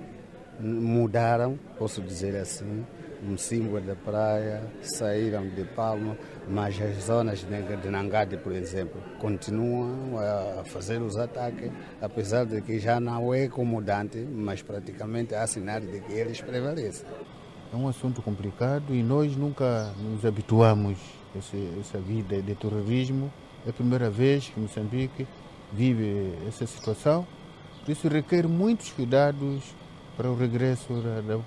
mudaram, 0.58 1.58
posso 1.78 2.00
dizer 2.02 2.37
assim, 2.37 2.85
no 3.22 3.38
símbolo 3.38 3.80
da 3.80 3.94
praia, 3.94 4.62
saíram 4.82 5.48
de 5.48 5.64
Palma, 5.64 6.16
mas 6.48 6.80
as 6.80 7.04
zonas 7.04 7.46
de 7.46 7.88
Nangade, 7.88 8.37
por 8.37 8.52
exemplo, 8.52 9.00
continuam 9.20 10.18
a 10.18 10.64
fazer 10.64 11.00
os 11.00 11.16
ataques, 11.16 11.70
apesar 12.00 12.44
de 12.44 12.61
que 12.61 12.78
já 12.78 12.98
não 12.98 13.32
é 13.32 13.48
comodante, 13.48 14.18
mas 14.18 14.61
praticamente 14.61 15.35
há 15.35 15.46
sinais 15.46 15.88
de 15.88 16.00
que 16.00 16.12
eles 16.12 16.40
prevalecem. 16.40 17.06
É 17.72 17.76
um 17.76 17.88
assunto 17.88 18.20
complicado 18.20 18.94
e 18.94 19.02
nós 19.02 19.37
nunca 19.37 19.92
nos 19.98 20.26
habituamos 20.26 20.98
a 21.35 21.38
essa 21.80 21.98
vida 21.98 22.42
de 22.42 22.54
terrorismo. 22.54 23.32
É 23.64 23.70
a 23.70 23.72
primeira 23.72 24.11
vez 24.11 24.48
que 24.48 24.58
Moçambique 24.58 25.26
vive 25.72 26.35
essa 26.46 26.66
situação, 26.66 27.26
por 27.80 27.90
isso 27.90 28.08
requer 28.08 28.46
muitos 28.46 28.90
cuidados 28.90 29.74
para 30.16 30.28
o 30.28 30.37
regresso 30.37 30.92
da, 31.00 31.20
da 31.20 31.38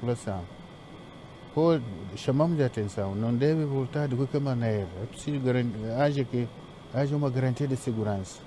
chamamos 2.16 2.60
a 2.60 2.66
atenção, 2.66 3.16
não 3.16 3.34
deve 3.34 3.64
voltar 3.66 4.08
de 4.08 4.16
qualquer 4.16 4.42
maneira. 4.42 4.88
É 5.02 5.06
preciso 5.06 5.42
haja 5.98 6.24
que 6.26 6.50
haja 6.94 7.16
uma 7.16 7.30
garantia 7.30 7.68
de 7.68 7.78
segurança. 7.78 8.42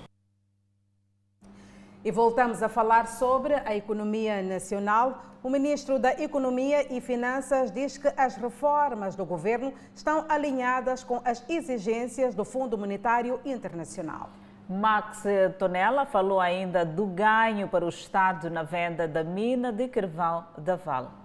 E 2.05 2.11
voltamos 2.11 2.63
a 2.63 2.69
falar 2.69 3.07
sobre 3.07 3.55
a 3.55 3.75
economia 3.75 4.41
nacional. 4.41 5.23
O 5.43 5.49
ministro 5.49 5.97
da 5.99 6.13
Economia 6.21 6.93
e 6.93 7.01
Finanças 7.01 7.71
diz 7.71 7.97
que 7.97 8.07
as 8.15 8.35
reformas 8.35 9.15
do 9.15 9.25
governo 9.25 9.73
estão 9.93 10.25
alinhadas 10.29 11.03
com 11.03 11.21
as 11.25 11.43
exigências 11.49 12.35
do 12.35 12.45
Fundo 12.45 12.77
Monetário 12.77 13.39
Internacional. 13.43 14.29
Max 14.69 15.23
Tonella 15.57 16.05
falou 16.05 16.39
ainda 16.39 16.85
do 16.85 17.05
ganho 17.07 17.67
para 17.67 17.85
o 17.85 17.89
Estado 17.89 18.49
na 18.49 18.63
venda 18.63 19.07
da 19.07 19.23
mina 19.23 19.71
de 19.71 19.87
carvão 19.87 20.45
da 20.57 20.75
Vale. 20.75 21.18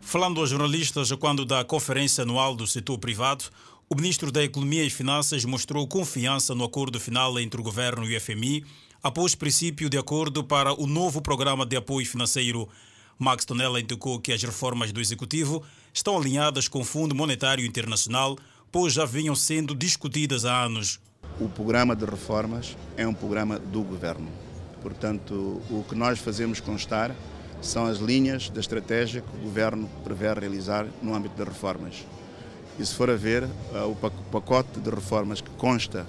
Falando 0.00 0.40
aos 0.40 0.50
jornalistas 0.50 1.12
quando 1.12 1.44
da 1.44 1.64
conferência 1.64 2.22
anual 2.22 2.54
do 2.54 2.66
setor 2.66 2.98
privado, 2.98 3.44
o 3.90 3.94
ministro 3.94 4.32
da 4.32 4.42
Economia 4.42 4.84
e 4.84 4.90
Finanças 4.90 5.44
mostrou 5.44 5.86
confiança 5.86 6.54
no 6.54 6.64
acordo 6.64 6.98
final 6.98 7.38
entre 7.38 7.60
o 7.60 7.64
governo 7.64 8.04
e 8.04 8.16
o 8.16 8.20
FMI 8.20 8.64
após 9.02 9.34
princípio 9.34 9.88
de 9.88 9.96
acordo 9.96 10.42
para 10.42 10.72
o 10.72 10.86
novo 10.86 11.22
programa 11.22 11.64
de 11.64 11.76
apoio 11.76 12.06
financeiro. 12.06 12.68
Max 13.18 13.44
Tonella 13.44 13.80
indicou 13.80 14.20
que 14.20 14.32
as 14.32 14.42
reformas 14.42 14.92
do 14.92 15.00
executivo 15.00 15.62
estão 15.92 16.16
alinhadas 16.16 16.68
com 16.68 16.80
o 16.80 16.84
Fundo 16.84 17.14
Monetário 17.14 17.64
Internacional, 17.64 18.36
pois 18.70 18.92
já 18.92 19.04
vinham 19.04 19.34
sendo 19.34 19.74
discutidas 19.74 20.44
há 20.44 20.64
anos. 20.64 21.00
O 21.40 21.48
programa 21.48 21.96
de 21.96 22.04
reformas 22.04 22.76
é 22.96 23.06
um 23.06 23.14
programa 23.14 23.58
do 23.58 23.82
governo. 23.82 24.28
Portanto, 24.82 25.62
o 25.70 25.84
que 25.88 25.94
nós 25.94 26.18
fazemos 26.18 26.60
constar 26.60 27.14
são 27.60 27.86
as 27.86 27.98
linhas 27.98 28.48
da 28.50 28.60
estratégia 28.60 29.20
que 29.20 29.36
o 29.36 29.40
Governo 29.40 29.88
prevê 30.04 30.32
realizar 30.32 30.86
no 31.02 31.14
âmbito 31.14 31.36
das 31.36 31.48
reformas. 31.48 32.06
E 32.78 32.86
se 32.86 32.94
for 32.94 33.10
a 33.10 33.16
ver, 33.16 33.44
o 33.90 33.94
pacote 34.30 34.78
de 34.78 34.88
reformas 34.88 35.40
que 35.40 35.50
consta 35.50 36.06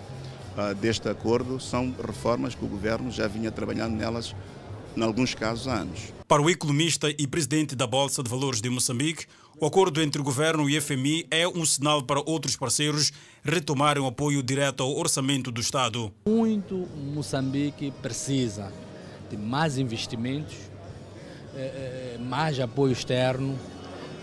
deste 0.79 1.09
acordo 1.09 1.59
são 1.59 1.95
reformas 2.05 2.53
que 2.53 2.63
o 2.63 2.67
governo 2.67 3.09
já 3.09 3.27
vinha 3.27 3.49
trabalhando 3.49 3.95
nelas, 3.95 4.35
em 4.95 5.01
alguns 5.01 5.33
casos, 5.33 5.67
há 5.67 5.79
anos. 5.79 6.13
Para 6.27 6.41
o 6.41 6.49
economista 6.49 7.09
e 7.09 7.25
presidente 7.25 7.75
da 7.75 7.87
Bolsa 7.87 8.21
de 8.21 8.29
Valores 8.29 8.61
de 8.61 8.69
Moçambique, 8.69 9.25
o 9.59 9.65
acordo 9.65 10.01
entre 10.01 10.21
o 10.21 10.23
governo 10.23 10.69
e 10.69 10.77
o 10.77 10.81
FMI 10.81 11.25
é 11.31 11.47
um 11.47 11.65
sinal 11.65 12.03
para 12.03 12.21
outros 12.25 12.55
parceiros 12.55 13.11
retomarem 13.43 14.03
o 14.03 14.05
apoio 14.05 14.43
direto 14.43 14.83
ao 14.83 14.95
orçamento 14.95 15.51
do 15.51 15.59
Estado. 15.61 16.11
Muito 16.27 16.87
Moçambique 17.13 17.91
precisa 18.01 18.71
de 19.29 19.37
mais 19.37 19.77
investimentos, 19.77 20.55
mais 22.19 22.59
apoio 22.59 22.93
externo, 22.93 23.57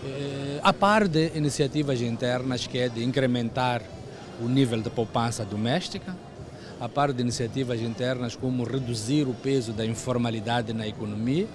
eh, 0.03 0.59
a 0.63 0.71
par 0.71 1.07
de 1.07 1.31
iniciativas 1.35 2.01
internas 2.01 2.67
que 2.67 2.77
é 2.77 2.89
de 2.89 3.03
incrementar 3.03 3.81
o 4.39 4.47
nível 4.47 4.81
de 4.81 4.89
poupança 4.89 5.43
doméstica, 5.43 6.15
a 6.79 6.87
par 6.87 7.11
de 7.11 7.21
iniciativas 7.21 7.81
internas 7.81 8.35
como 8.35 8.63
reduzir 8.63 9.27
o 9.27 9.33
peso 9.33 9.73
da 9.73 9.85
informalidade 9.85 10.73
na 10.73 10.87
economia 10.87 11.47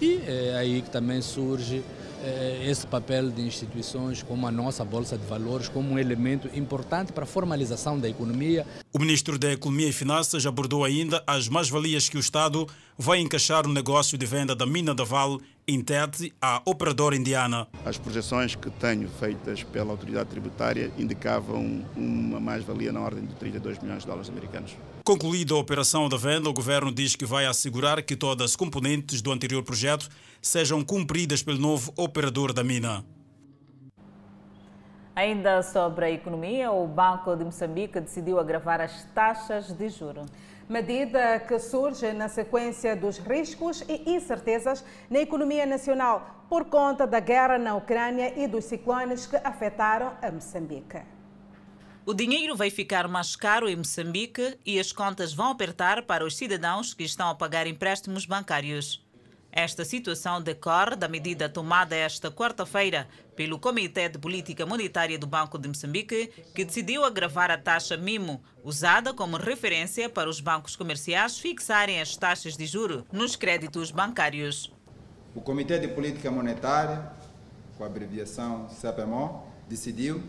e 0.00 0.20
é 0.26 0.56
aí 0.56 0.82
que 0.82 0.90
também 0.90 1.22
surge 1.22 1.82
é, 2.24 2.68
esse 2.68 2.86
papel 2.86 3.30
de 3.30 3.42
instituições 3.42 4.22
como 4.22 4.46
a 4.46 4.50
nossa 4.50 4.84
Bolsa 4.84 5.16
de 5.16 5.26
Valores 5.26 5.68
como 5.68 5.92
um 5.92 5.98
elemento 5.98 6.48
importante 6.54 7.12
para 7.12 7.24
a 7.24 7.26
formalização 7.26 7.98
da 7.98 8.08
economia. 8.08 8.66
O 8.92 8.98
ministro 8.98 9.38
da 9.38 9.52
Economia 9.52 9.88
e 9.88 9.92
Finanças 9.92 10.46
abordou 10.46 10.84
ainda 10.84 11.22
as 11.26 11.48
mais-valias 11.48 12.08
que 12.08 12.16
o 12.16 12.20
Estado 12.20 12.66
vai 12.96 13.18
encaixar 13.18 13.66
no 13.66 13.72
negócio 13.72 14.16
de 14.16 14.24
venda 14.24 14.54
da 14.54 14.66
mina 14.66 14.94
da 14.94 15.04
Vale 15.04 15.38
em 15.66 15.82
TED 15.82 16.32
à 16.40 16.62
operadora 16.64 17.16
indiana. 17.16 17.66
As 17.84 17.98
projeções 17.98 18.54
que 18.54 18.70
tenho 18.70 19.08
feitas 19.08 19.62
pela 19.62 19.90
autoridade 19.90 20.28
tributária 20.30 20.92
indicavam 20.96 21.84
uma 21.96 22.38
mais-valia 22.38 22.92
na 22.92 23.00
ordem 23.00 23.24
de 23.24 23.34
32 23.34 23.78
milhões 23.80 24.02
de 24.02 24.06
dólares 24.06 24.28
americanos. 24.28 24.76
Concluída 25.02 25.54
a 25.54 25.58
operação 25.58 26.08
da 26.08 26.16
venda, 26.16 26.48
o 26.48 26.52
governo 26.52 26.92
diz 26.92 27.16
que 27.16 27.24
vai 27.24 27.46
assegurar 27.46 28.02
que 28.02 28.14
todas 28.14 28.50
as 28.50 28.56
componentes 28.56 29.20
do 29.20 29.32
anterior 29.32 29.62
projeto 29.62 30.08
sejam 30.40 30.84
cumpridas 30.84 31.42
pelo 31.42 31.58
novo 31.58 31.92
operador 31.96 32.52
da 32.52 32.62
mina. 32.62 33.04
Ainda 35.16 35.62
sobre 35.62 36.06
a 36.06 36.10
economia, 36.10 36.72
o 36.72 36.88
Banco 36.88 37.36
de 37.36 37.44
Moçambique 37.44 38.00
decidiu 38.00 38.40
agravar 38.40 38.80
as 38.80 39.04
taxas 39.14 39.72
de 39.72 39.88
juros. 39.88 40.26
Medida 40.68 41.40
que 41.40 41.58
surge 41.58 42.12
na 42.14 42.28
sequência 42.28 42.96
dos 42.96 43.18
riscos 43.18 43.82
e 43.86 44.10
incertezas 44.10 44.82
na 45.10 45.20
economia 45.20 45.66
nacional 45.66 46.46
por 46.48 46.64
conta 46.66 47.06
da 47.06 47.20
guerra 47.20 47.58
na 47.58 47.74
Ucrânia 47.74 48.32
e 48.34 48.48
dos 48.48 48.64
ciclones 48.64 49.26
que 49.26 49.36
afetaram 49.36 50.14
a 50.22 50.30
Moçambique. 50.30 51.02
O 52.06 52.14
dinheiro 52.14 52.56
vai 52.56 52.70
ficar 52.70 53.06
mais 53.08 53.36
caro 53.36 53.68
em 53.68 53.76
Moçambique 53.76 54.58
e 54.64 54.80
as 54.80 54.90
contas 54.90 55.34
vão 55.34 55.50
apertar 55.50 56.02
para 56.02 56.24
os 56.24 56.36
cidadãos 56.36 56.94
que 56.94 57.04
estão 57.04 57.28
a 57.28 57.34
pagar 57.34 57.66
empréstimos 57.66 58.24
bancários. 58.24 59.03
Esta 59.56 59.84
situação 59.84 60.42
decorre 60.42 60.96
da 60.96 61.06
medida 61.06 61.48
tomada 61.48 61.94
esta 61.94 62.28
quarta-feira 62.28 63.06
pelo 63.36 63.56
Comitê 63.56 64.08
de 64.08 64.18
Política 64.18 64.66
Monetária 64.66 65.16
do 65.16 65.28
Banco 65.28 65.56
de 65.56 65.68
Moçambique, 65.68 66.28
que 66.52 66.64
decidiu 66.64 67.04
agravar 67.04 67.52
a 67.52 67.56
taxa 67.56 67.96
MIMO, 67.96 68.42
usada 68.64 69.14
como 69.14 69.36
referência 69.36 70.08
para 70.08 70.28
os 70.28 70.40
bancos 70.40 70.74
comerciais 70.74 71.38
fixarem 71.38 72.00
as 72.00 72.16
taxas 72.16 72.56
de 72.56 72.66
juro 72.66 73.06
nos 73.12 73.36
créditos 73.36 73.92
bancários. 73.92 74.72
O 75.36 75.40
Comitê 75.40 75.78
de 75.78 75.86
Política 75.86 76.32
Monetária, 76.32 77.12
com 77.78 77.84
a 77.84 77.86
abreviação 77.86 78.68
CPMO, 78.70 79.44
decidiu 79.68 80.20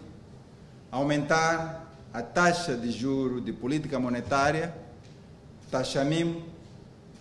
aumentar 0.91 1.91
a 2.13 2.21
taxa 2.21 2.77
de 2.77 2.91
juro 2.91 3.41
de 3.41 3.51
política 3.51 3.99
monetária, 3.99 4.71
taxa 5.71 6.03
MIMO, 6.03 6.45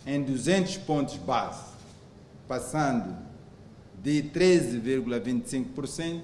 em 0.06 0.22
200 0.22 0.76
pontos 0.76 1.16
base 1.16 1.73
passando 2.46 3.16
de 4.02 4.22
13,25% 4.22 6.22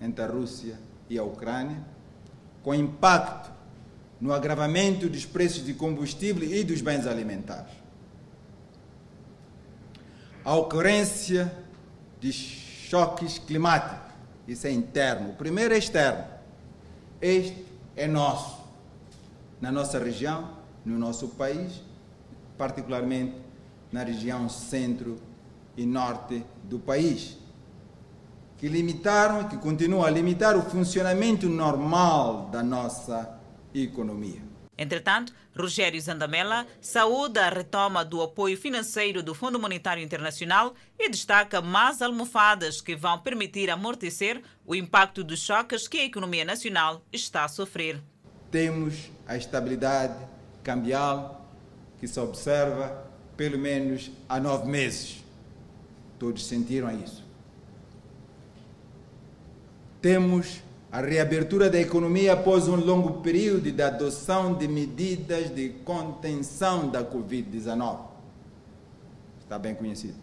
entre 0.00 0.24
a 0.24 0.28
Rússia 0.28 0.78
e 1.10 1.18
a 1.18 1.24
Ucrânia, 1.24 1.84
com 2.62 2.74
impacto 2.74 3.51
no 4.22 4.32
agravamento 4.32 5.08
dos 5.08 5.26
preços 5.26 5.66
de 5.66 5.74
combustível 5.74 6.48
e 6.48 6.62
dos 6.62 6.80
bens 6.80 7.08
alimentares. 7.08 7.72
A 10.44 10.54
ocorrência 10.54 11.52
de 12.20 12.32
choques 12.32 13.38
climáticos, 13.38 14.12
isso 14.46 14.64
é 14.68 14.70
interno. 14.70 15.30
O 15.30 15.34
primeiro 15.34 15.74
é 15.74 15.78
externo. 15.78 16.24
Este 17.20 17.66
é 17.96 18.06
nosso, 18.06 18.60
na 19.60 19.72
nossa 19.72 19.98
região, 19.98 20.56
no 20.84 20.96
nosso 20.96 21.26
país, 21.30 21.82
particularmente 22.56 23.34
na 23.90 24.04
região 24.04 24.48
centro 24.48 25.20
e 25.76 25.84
norte 25.84 26.46
do 26.62 26.78
país, 26.78 27.36
que 28.56 28.68
limitaram 28.68 29.48
que 29.48 29.56
continuam 29.56 30.04
a 30.04 30.10
limitar 30.10 30.56
o 30.56 30.62
funcionamento 30.62 31.48
normal 31.48 32.48
da 32.52 32.62
nossa 32.62 33.41
e 33.74 33.82
economia. 33.84 34.42
Entretanto, 34.76 35.32
Rogério 35.56 36.00
Zandamela 36.00 36.66
saúda 36.80 37.46
a 37.46 37.50
retoma 37.50 38.04
do 38.04 38.22
apoio 38.22 38.56
financeiro 38.56 39.22
do 39.22 39.34
Fundo 39.34 39.58
Monetário 39.58 40.02
Internacional 40.02 40.74
e 40.98 41.10
destaca 41.10 41.60
mais 41.60 42.00
almofadas 42.00 42.80
que 42.80 42.96
vão 42.96 43.18
permitir 43.18 43.70
amortecer 43.70 44.42
o 44.66 44.74
impacto 44.74 45.22
dos 45.22 45.40
choques 45.40 45.86
que 45.86 45.98
a 45.98 46.04
economia 46.04 46.44
nacional 46.44 47.04
está 47.12 47.44
a 47.44 47.48
sofrer. 47.48 48.02
Temos 48.50 49.10
a 49.26 49.36
estabilidade 49.36 50.18
cambial 50.64 51.46
que 52.00 52.08
se 52.08 52.18
observa 52.18 53.06
pelo 53.36 53.58
menos 53.58 54.10
há 54.28 54.40
nove 54.40 54.68
meses. 54.68 55.22
Todos 56.18 56.46
sentiram 56.46 56.90
isso. 57.04 57.22
Temos 60.00 60.62
a 60.92 61.00
reabertura 61.00 61.70
da 61.70 61.80
economia 61.80 62.34
após 62.34 62.68
um 62.68 62.76
longo 62.76 63.22
período 63.22 63.72
de 63.72 63.82
adoção 63.82 64.52
de 64.52 64.68
medidas 64.68 65.48
de 65.48 65.70
contenção 65.86 66.90
da 66.90 67.02
Covid-19. 67.02 67.98
Está 69.40 69.58
bem 69.58 69.74
conhecido. 69.74 70.18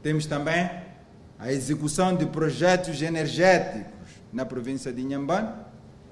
Temos 0.00 0.26
também 0.26 0.70
a 1.40 1.52
execução 1.52 2.14
de 2.14 2.24
projetos 2.26 3.02
energéticos 3.02 3.90
na 4.32 4.44
província 4.44 4.92
de 4.92 5.02
Inhambane 5.02 5.52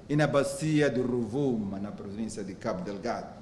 e 0.09 0.15
na 0.17 0.27
bacia 0.27 0.89
do 0.89 1.01
Rovuma, 1.01 1.79
na 1.79 1.89
província 1.89 2.43
de 2.43 2.53
Cabo 2.53 2.83
Delgado. 2.83 3.40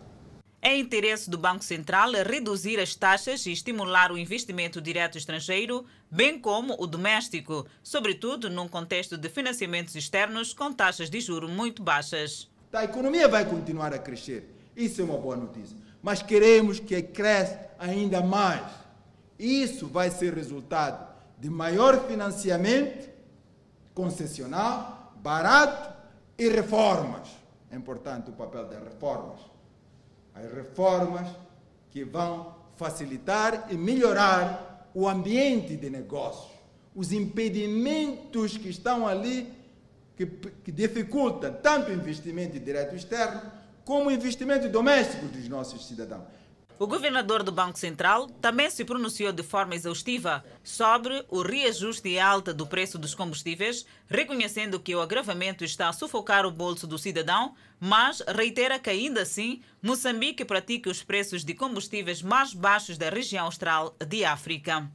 É 0.61 0.77
interesse 0.77 1.29
do 1.29 1.37
Banco 1.37 1.63
Central 1.63 2.11
reduzir 2.11 2.81
as 2.81 2.93
taxas 2.93 3.45
e 3.45 3.51
estimular 3.51 4.11
o 4.11 4.17
investimento 4.17 4.81
direto 4.81 5.17
estrangeiro, 5.17 5.85
bem 6.11 6.37
como 6.37 6.75
o 6.77 6.85
doméstico, 6.85 7.65
sobretudo 7.81 8.49
num 8.49 8.67
contexto 8.67 9.17
de 9.17 9.29
financiamentos 9.29 9.95
externos 9.95 10.53
com 10.53 10.73
taxas 10.73 11.09
de 11.09 11.21
juros 11.21 11.49
muito 11.49 11.81
baixas. 11.81 12.49
A 12.73 12.83
economia 12.83 13.29
vai 13.29 13.45
continuar 13.45 13.93
a 13.93 13.99
crescer, 13.99 14.53
isso 14.75 14.99
é 14.99 15.05
uma 15.05 15.17
boa 15.17 15.37
notícia, 15.37 15.77
mas 16.03 16.21
queremos 16.21 16.77
que 16.77 17.01
cresça 17.03 17.57
ainda 17.79 18.21
mais. 18.21 18.69
Isso 19.39 19.87
vai 19.87 20.09
ser 20.11 20.33
resultado 20.33 21.07
de 21.39 21.49
maior 21.49 22.05
financiamento 22.05 23.09
concessional, 23.93 25.13
barato 25.23 25.93
e 26.37 26.49
reformas. 26.49 27.29
É 27.71 27.77
importante 27.77 28.29
o 28.29 28.33
papel 28.33 28.65
das 28.65 28.83
reformas 28.83 29.39
as 30.39 30.53
reformas 30.53 31.27
que 31.91 32.03
vão 32.03 32.55
facilitar 32.77 33.67
e 33.69 33.75
melhorar 33.75 34.89
o 34.93 35.07
ambiente 35.07 35.75
de 35.75 35.89
negócios, 35.89 36.51
os 36.95 37.11
impedimentos 37.11 38.57
que 38.57 38.69
estão 38.69 39.07
ali 39.07 39.53
que, 40.15 40.25
que 40.25 40.71
dificultam 40.71 41.53
tanto 41.61 41.91
o 41.91 41.93
investimento 41.93 42.59
direto 42.59 42.95
externo 42.95 43.41
como 43.85 44.09
o 44.09 44.11
investimento 44.11 44.67
doméstico 44.69 45.25
dos 45.27 45.47
nossos 45.47 45.87
cidadãos. 45.87 46.23
O 46.79 46.87
governador 46.87 47.43
do 47.43 47.51
Banco 47.51 47.77
Central 47.77 48.27
também 48.39 48.69
se 48.69 48.85
pronunciou 48.85 49.33
de 49.33 49.43
forma 49.43 49.75
exaustiva 49.75 50.45
sobre 50.63 51.25
o 51.27 51.41
reajuste 51.41 52.17
alta 52.17 52.53
do 52.53 52.65
preço 52.65 52.97
dos 52.97 53.13
combustíveis, 53.13 53.85
reconhecendo 54.07 54.79
que 54.79 54.95
o 54.95 55.01
agravamento 55.01 55.65
está 55.65 55.89
a 55.89 55.93
sufocar 55.93 56.45
o 56.45 56.51
bolso 56.51 56.87
do 56.87 56.97
cidadão, 56.97 57.53
mas 57.81 58.21
reitera 58.21 58.79
que 58.79 58.89
ainda 58.89 59.23
assim 59.23 59.61
Moçambique 59.83 60.45
pratica 60.45 60.89
os 60.89 61.03
preços 61.03 61.43
de 61.43 61.53
combustíveis 61.53 62.21
mais 62.21 62.53
baixos 62.53 62.97
da 62.97 63.09
região 63.09 63.43
austral 63.43 63.93
de 64.07 64.23
África. 64.23 64.89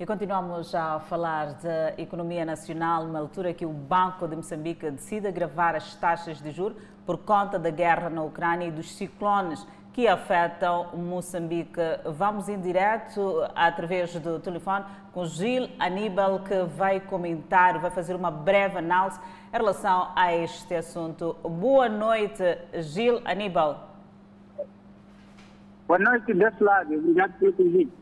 E 0.00 0.04
continuamos 0.04 0.74
a 0.74 0.98
falar 0.98 1.52
da 1.62 1.94
economia 1.96 2.44
nacional 2.44 3.06
numa 3.06 3.20
altura 3.20 3.54
que 3.54 3.64
o 3.64 3.72
Banco 3.72 4.26
de 4.26 4.34
Moçambique 4.34 4.90
decide 4.90 5.28
agravar 5.28 5.76
as 5.76 5.94
taxas 5.94 6.42
de 6.42 6.50
juros 6.50 6.76
por 7.06 7.18
conta 7.18 7.58
da 7.58 7.70
guerra 7.70 8.08
na 8.08 8.22
Ucrânia 8.22 8.66
e 8.66 8.70
dos 8.70 8.94
ciclones 8.94 9.66
que 9.92 10.08
afetam 10.08 10.88
Moçambique. 10.92 11.80
Vamos 12.04 12.48
em 12.48 12.60
direto 12.60 13.48
através 13.54 14.12
do 14.16 14.40
telefone 14.40 14.84
com 15.12 15.24
Gil 15.24 15.68
Aníbal, 15.78 16.40
que 16.40 16.64
vai 16.64 16.98
comentar, 16.98 17.78
vai 17.78 17.92
fazer 17.92 18.16
uma 18.16 18.30
breve 18.30 18.78
análise 18.78 19.20
em 19.52 19.56
relação 19.56 20.08
a 20.16 20.34
este 20.34 20.74
assunto. 20.74 21.36
Boa 21.44 21.88
noite, 21.88 22.42
Gil 22.80 23.20
Aníbal. 23.24 23.90
Boa 25.86 25.98
noite 26.00 26.34
desse 26.34 26.62
lado, 26.64 26.92
obrigado 26.92 27.32
pelo 27.38 27.52
convite. 27.52 27.92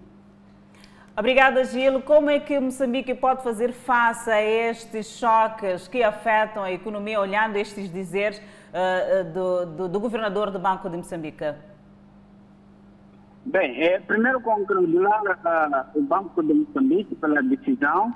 Obrigada, 1.14 1.62
Gil. 1.64 2.00
Como 2.00 2.30
é 2.30 2.40
que 2.40 2.58
Moçambique 2.58 3.14
pode 3.14 3.42
fazer 3.42 3.70
face 3.70 4.30
a 4.30 4.42
estes 4.42 5.18
choques 5.18 5.86
que 5.86 6.02
afetam 6.02 6.62
a 6.62 6.72
economia, 6.72 7.20
olhando 7.20 7.56
estes 7.56 7.92
dizeres 7.92 8.40
do, 9.34 9.66
do, 9.66 9.88
do 9.88 10.00
governador 10.00 10.50
do 10.50 10.58
Banco 10.58 10.88
de 10.88 10.96
Moçambique? 10.96 11.44
Bem, 13.44 13.82
é, 13.82 13.98
primeiro 13.98 14.40
congratular 14.40 15.22
uh, 15.22 15.98
o 15.98 16.02
Banco 16.02 16.42
de 16.42 16.54
Moçambique 16.54 17.14
pela 17.16 17.42
decisão 17.42 18.14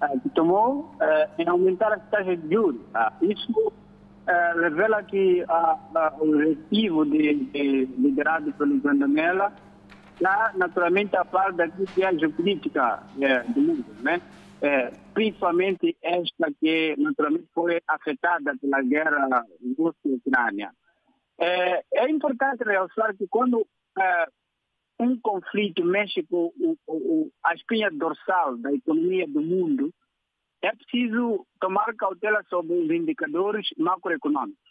uh, 0.00 0.20
que 0.20 0.28
tomou 0.30 0.94
uh, 0.94 1.42
em 1.42 1.48
aumentar 1.48 1.92
as 1.92 2.02
taxas 2.08 2.40
de 2.40 2.54
juros. 2.54 2.80
isso 3.20 3.72
revela 4.60 5.02
que 5.02 5.44
o 6.20 6.22
objetivo 6.22 7.04
de, 7.04 7.46
de, 7.46 7.86
liderado 7.98 8.52
pelo 8.52 8.80
Mela 9.08 9.52
está 10.14 10.52
naturalmente 10.54 11.16
a 11.16 11.24
par 11.24 11.52
daquilo 11.52 11.86
que 11.88 12.04
é 12.04 12.16
geopolítica 12.16 13.02
do 13.48 13.60
mundo, 13.60 13.84
né? 14.02 14.20
Principalmente 15.12 15.96
esta 16.02 16.50
que 16.60 16.94
naturalmente 16.98 17.48
foi 17.52 17.80
afetada 17.86 18.56
pela 18.60 18.82
guerra 18.82 19.44
Rússia-Ucrânia. 19.76 20.72
É, 21.38 21.84
é 21.94 22.10
importante 22.10 22.64
realçar 22.64 23.16
que 23.16 23.26
quando 23.28 23.66
um 24.98 25.18
conflito 25.20 25.84
mexe 25.84 26.22
com 26.24 26.52
o, 26.60 26.76
o, 26.86 27.30
a 27.44 27.54
espinha 27.54 27.90
dorsal 27.90 28.56
da 28.58 28.72
economia 28.72 29.26
do 29.26 29.40
mundo, 29.40 29.90
é 30.62 30.70
preciso 30.72 31.46
tomar 31.58 31.94
cautela 31.96 32.44
sobre 32.50 32.74
os 32.74 32.90
indicadores 32.90 33.66
macroeconômicos. 33.78 34.70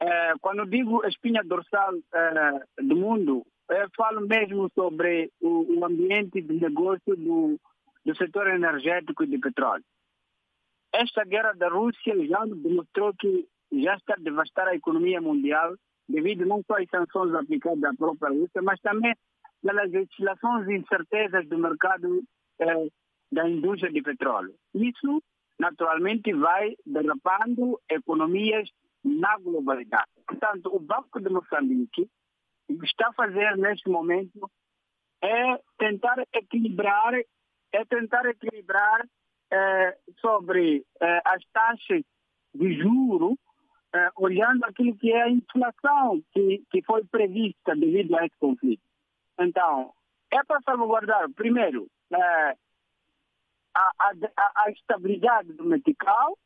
É, 0.00 0.34
quando 0.40 0.66
digo 0.66 1.06
espinha 1.06 1.42
dorsal 1.42 1.94
é, 2.12 2.82
do 2.82 2.96
mundo, 2.96 3.46
falo 3.96 4.20
mesmo 4.26 4.68
sobre 4.74 5.30
o, 5.40 5.78
o 5.78 5.84
ambiente 5.84 6.42
de 6.42 6.60
negócio 6.60 7.16
do, 7.16 7.58
do 8.04 8.16
setor 8.16 8.48
energético 8.48 9.24
e 9.24 9.26
de 9.26 9.38
petróleo. 9.38 9.84
Esta 10.92 11.24
guerra 11.24 11.52
da 11.54 11.68
Rússia 11.68 12.14
já 12.26 12.44
demonstrou 12.44 13.14
que 13.14 13.48
já 13.72 13.94
está 13.94 14.14
a 14.14 14.20
devastar 14.20 14.68
a 14.68 14.74
economia 14.74 15.20
mundial 15.20 15.74
devido 16.08 16.44
não 16.44 16.62
só 16.66 16.76
às 16.76 16.88
sanções 16.90 17.34
aplicadas 17.34 17.84
à 17.84 17.94
própria 17.94 18.30
Rússia, 18.30 18.60
mas 18.62 18.80
também 18.80 19.14
pelas 19.62 19.90
oscilações 19.94 20.68
e 20.68 20.76
incertezas 20.76 21.48
do 21.48 21.58
mercado 21.58 22.22
eh, 22.58 22.88
da 23.30 23.48
indústria 23.48 23.90
de 23.90 24.02
petróleo. 24.02 24.54
Isso, 24.74 25.22
naturalmente, 25.58 26.32
vai 26.34 26.76
derrapando 26.84 27.80
economias 27.88 28.68
na 29.02 29.38
globalidade. 29.38 30.10
Portanto, 30.26 30.74
o 30.74 30.78
Banco 30.78 31.20
de 31.20 31.30
Moçambique 31.30 32.10
está 32.82 33.08
a 33.08 33.12
fazer 33.12 33.56
neste 33.56 33.88
momento 33.88 34.50
é 35.22 35.58
tentar 35.78 36.16
equilibrar, 36.32 37.14
é 37.72 37.84
tentar 37.84 38.24
equilibrar 38.26 39.06
eh, 39.50 39.98
sobre 40.20 40.84
eh, 41.00 41.22
as 41.24 41.42
taxas 41.52 42.02
de 42.54 42.74
juro, 42.78 43.38
eh, 43.94 44.10
olhando 44.16 44.64
aquilo 44.64 44.96
que 44.96 45.12
é 45.12 45.22
a 45.22 45.30
inflação 45.30 46.22
que, 46.32 46.62
que 46.70 46.82
foi 46.82 47.04
prevista 47.04 47.74
devido 47.74 48.16
a 48.16 48.26
esse 48.26 48.36
conflito. 48.38 48.82
Então, 49.38 49.92
é 50.30 50.42
para 50.44 50.60
salvaguardar, 50.62 51.30
primeiro, 51.32 51.88
é, 52.12 52.56
a, 53.74 53.90
a, 53.98 54.12
a, 54.64 54.70
estabilidade 54.70 55.52
do 55.52 55.64
metical. 55.64 56.38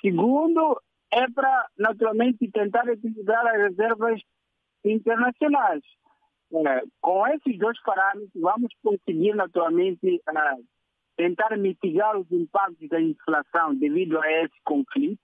Segundo, 0.00 0.80
é 1.12 1.28
para, 1.30 1.68
naturalmente, 1.78 2.50
tentar 2.50 2.88
equilibrar 2.88 3.46
as 3.46 3.58
reservas 3.58 4.20
internacionais. 4.84 5.82
É, 6.52 6.82
com 7.00 7.26
esses 7.28 7.58
dois 7.58 7.80
parâmetros, 7.82 8.30
vamos 8.34 8.72
conseguir, 8.82 9.34
naturalmente, 9.34 10.20
é, 10.28 10.56
tentar 11.16 11.56
mitigar 11.56 12.18
os 12.18 12.30
impactos 12.30 12.88
da 12.88 13.00
inflação 13.00 13.74
devido 13.74 14.20
a 14.20 14.32
esse 14.42 14.56
conflito. 14.64 15.20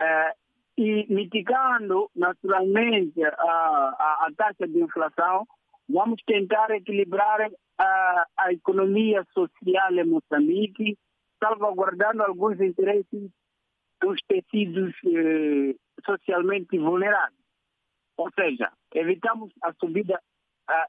É, 0.00 0.34
e 0.76 1.06
mitigando, 1.08 2.10
naturalmente, 2.16 3.22
a, 3.24 4.26
a, 4.26 4.28
taxa 4.36 4.66
de 4.66 4.82
inflação, 4.82 5.46
Vamos 5.88 6.20
tentar 6.26 6.70
equilibrar 6.70 7.50
a, 7.78 8.52
economia 8.52 9.24
social 9.34 9.92
em 9.92 10.04
Moçambique, 10.04 10.96
salvaguardando 11.42 12.22
alguns 12.22 12.58
interesses 12.60 13.30
dos 14.00 14.18
tecidos 14.26 14.94
socialmente 16.04 16.78
vulneráveis. 16.78 17.38
Ou 18.16 18.30
seja, 18.32 18.72
evitamos 18.94 19.52
a 19.62 19.72
subida, 19.74 20.20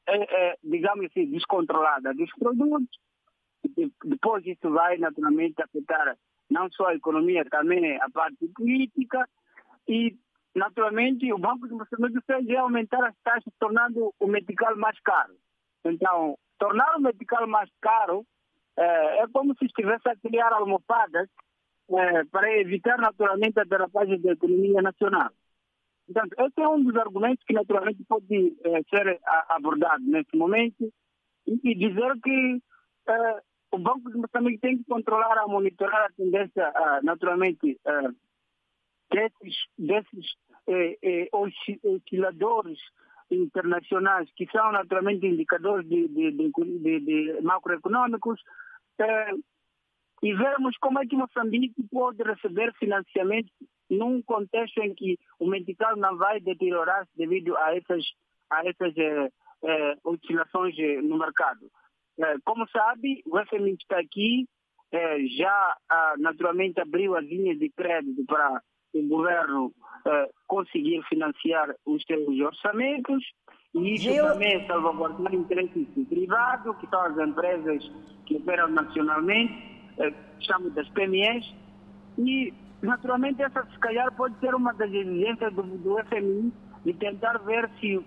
eh, 0.08 0.56
digamos 0.64 1.06
assim, 1.08 1.26
descontrolada 1.32 2.14
dos 2.14 2.30
produtos. 2.40 2.98
Depois 4.04 4.46
isso 4.46 4.70
vai 4.70 4.98
naturalmente 4.98 5.62
afetar 5.62 6.16
não 6.50 6.70
só 6.72 6.88
a 6.88 6.96
economia, 6.96 7.44
também 7.46 7.98
a 8.00 8.10
parte 8.10 8.48
política 8.56 9.28
e 9.88 10.16
naturalmente, 10.56 11.32
o 11.34 11.38
Banco 11.38 11.68
de 11.68 11.74
Moçambique 11.74 12.26
fez 12.26 12.48
é 12.48 12.56
aumentar 12.56 13.04
as 13.06 13.16
taxas, 13.24 13.54
tornando 13.60 14.14
o 14.20 14.28
medical 14.28 14.76
mais 14.78 14.98
caro. 15.02 15.36
Então, 15.84 16.38
tornar 16.58 16.96
o 16.96 17.02
medical 17.02 17.46
mais 17.48 17.70
caro 17.82 18.26
é, 18.78 19.24
é 19.24 19.28
como 19.28 19.54
se 19.58 19.66
estivesse 19.66 20.08
a 20.08 20.16
criar 20.16 20.54
almofadas 20.54 21.30
para 22.32 22.52
evitar, 22.60 22.98
naturalmente, 22.98 23.60
a 23.60 23.64
derrapagem 23.64 24.20
da 24.22 24.32
economia 24.32 24.82
nacional. 24.82 25.30
Portanto, 26.06 26.36
esse 26.38 26.62
é 26.62 26.68
um 26.68 26.84
dos 26.84 26.96
argumentos 26.96 27.44
que, 27.46 27.54
naturalmente, 27.54 28.04
pode 28.08 28.56
é, 28.64 28.84
ser 28.84 29.20
abordado 29.50 30.04
neste 30.04 30.38
momento 30.38 30.92
e, 31.48 31.76
dizer 31.76 32.14
que 32.24 32.62
o 33.72 33.78
Banco 33.78 34.12
de 34.12 34.18
Moçambique 34.18 34.60
tem 34.60 34.78
que 34.78 34.84
controlar 34.86 35.38
a 35.38 35.48
monitorar 35.48 36.06
a 36.06 36.14
tendência, 36.14 36.74
naturalmente, 37.04 37.80
desses, 39.12 39.56
desses 39.78 40.36
eh, 40.68 40.98
eh, 41.02 41.30
osciladores 41.32 42.80
internacionais, 43.30 44.30
que 44.36 44.48
são 44.48 44.72
naturalmente 44.72 45.26
indicadores 45.26 45.88
de, 45.88 46.08
de, 46.08 46.32
de, 46.32 47.00
de 47.00 47.42
macroeconômicos, 47.42 48.42
eh, 49.00 49.32
e 50.24 50.34
vermos 50.34 50.76
como 50.78 51.00
é 51.00 51.06
que 51.06 51.16
Moçambique 51.16 51.84
pode 51.92 52.24
receber 52.24 52.74
financiamento 52.76 53.52
num 53.90 54.22
contexto 54.22 54.82
em 54.82 54.94
que 54.94 55.18
o 55.40 55.48
medical 55.48 55.96
não 55.96 56.18
vai 56.18 56.40
deteriorar-se 56.40 57.12
devido 57.16 57.56
a 57.58 57.76
essas, 57.76 58.04
a 58.50 58.68
essas 58.68 58.98
eh, 58.98 59.30
eh, 59.64 59.98
oscilações 60.04 60.76
eh, 60.78 61.02
no 61.02 61.18
mercado. 61.18 61.72
Eh, 62.20 62.36
como 62.44 62.68
sabe, 62.70 63.24
o 63.26 63.38
FMI 63.46 63.74
está 63.74 64.00
aqui, 64.00 64.48
eh, 64.92 65.26
já 65.38 65.78
ah, 65.90 66.16
naturalmente 66.18 66.80
abriu 66.80 67.16
as 67.16 67.26
linhas 67.26 67.58
de 67.60 67.70
crédito 67.70 68.24
para 68.26 68.62
o 68.94 69.08
governo 69.08 69.74
conseguir 70.46 71.02
financiar 71.10 71.76
os 71.84 72.04
seus 72.04 72.40
orçamentos 72.40 73.24
e 73.74 73.96
isso 73.96 74.04
Gil... 74.04 74.24
também 74.24 74.54
é 74.54 74.68
salvaguardar 74.68 75.34
interesses 75.34 75.88
privados, 76.08 76.78
que 76.78 76.88
são 76.88 77.02
as 77.02 77.18
empresas 77.18 77.92
que 78.28 78.36
operam 78.36 78.68
nacionalmente, 78.70 79.52
chamamos 80.42 80.76
das 80.76 80.88
PMEs, 80.90 81.44
e 82.20 82.54
naturalmente 82.82 83.42
essa 83.42 83.64
se 83.66 83.80
calhar 83.80 84.12
pode 84.14 84.38
ser 84.40 84.54
uma 84.54 84.74
das 84.74 84.92
exigências 84.92 85.54
do, 85.54 85.64
do 85.64 85.98
FMI 86.06 86.54
de 86.86 86.94
tentar 86.94 87.38
ver 87.40 87.70
se 87.80 87.98
uh, 87.98 88.04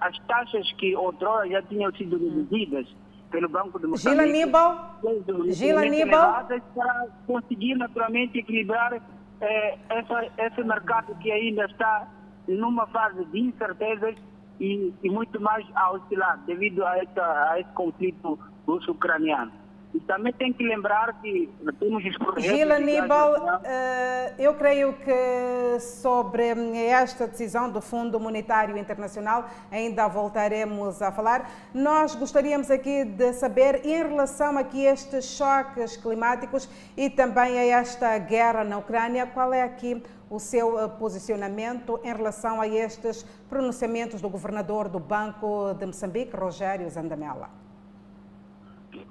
as 0.00 0.16
taxas 0.26 0.70
que 0.74 0.94
outrora 0.94 1.48
já 1.48 1.62
tinham 1.62 1.92
sido 1.92 2.16
reduzidas 2.16 2.86
pelo 3.30 3.48
Banco 3.48 3.80
de 3.80 3.88
Moçambique... 3.88 4.22
Gil 4.22 4.30
Aníbal, 4.30 5.00
Gil 5.48 5.78
Aníbal... 5.78 6.46
para 6.74 7.08
conseguir 7.26 7.74
naturalmente 7.74 8.38
equilibrar 8.38 9.02
é, 9.40 9.78
essa, 9.88 10.26
esse 10.38 10.62
mercado 10.62 11.14
que 11.16 11.32
ainda 11.32 11.64
está 11.64 12.08
numa 12.46 12.86
fase 12.86 13.24
de 13.26 13.40
incertezas 13.40 14.14
e, 14.60 14.92
e 15.02 15.10
muito 15.10 15.40
mais 15.40 15.66
a 15.74 15.92
oscilar 15.92 16.38
devido 16.46 16.84
a, 16.84 16.98
essa, 16.98 17.50
a 17.50 17.60
esse 17.60 17.70
conflito 17.72 18.38
russo-ucraniano. 18.66 19.50
E 19.94 20.00
também 20.00 20.32
tem 20.32 20.52
que 20.52 20.64
lembrar 20.64 21.20
que 21.22 21.48
temos 21.78 22.04
os 22.04 22.18
projetos... 22.18 22.44
Gil 22.44 22.72
Aníbal, 22.72 23.32
uh, 23.34 24.34
eu 24.36 24.52
creio 24.54 24.92
que 24.94 25.78
sobre 25.78 26.48
esta 26.88 27.28
decisão 27.28 27.70
do 27.70 27.80
Fundo 27.80 28.18
Monetário 28.18 28.76
Internacional 28.76 29.48
ainda 29.70 30.08
voltaremos 30.08 31.00
a 31.00 31.12
falar. 31.12 31.48
Nós 31.72 32.16
gostaríamos 32.16 32.72
aqui 32.72 33.04
de 33.04 33.32
saber, 33.34 33.86
em 33.86 34.02
relação 34.02 34.58
aqui 34.58 34.84
a 34.84 34.94
estes 34.94 35.26
choques 35.36 35.96
climáticos 35.96 36.68
e 36.96 37.08
também 37.08 37.56
a 37.60 37.78
esta 37.78 38.18
guerra 38.18 38.64
na 38.64 38.78
Ucrânia, 38.78 39.26
qual 39.26 39.54
é 39.54 39.62
aqui 39.62 40.02
o 40.28 40.40
seu 40.40 40.76
eh, 40.80 40.88
posicionamento 40.88 42.00
em 42.02 42.12
relação 42.12 42.60
a 42.60 42.66
estes 42.66 43.22
pronunciamentos 43.48 44.20
do 44.20 44.28
governador 44.28 44.88
do 44.88 44.98
Banco 44.98 45.72
de 45.74 45.86
Moçambique, 45.86 46.34
Rogério 46.34 46.90
Zandamela? 46.90 47.63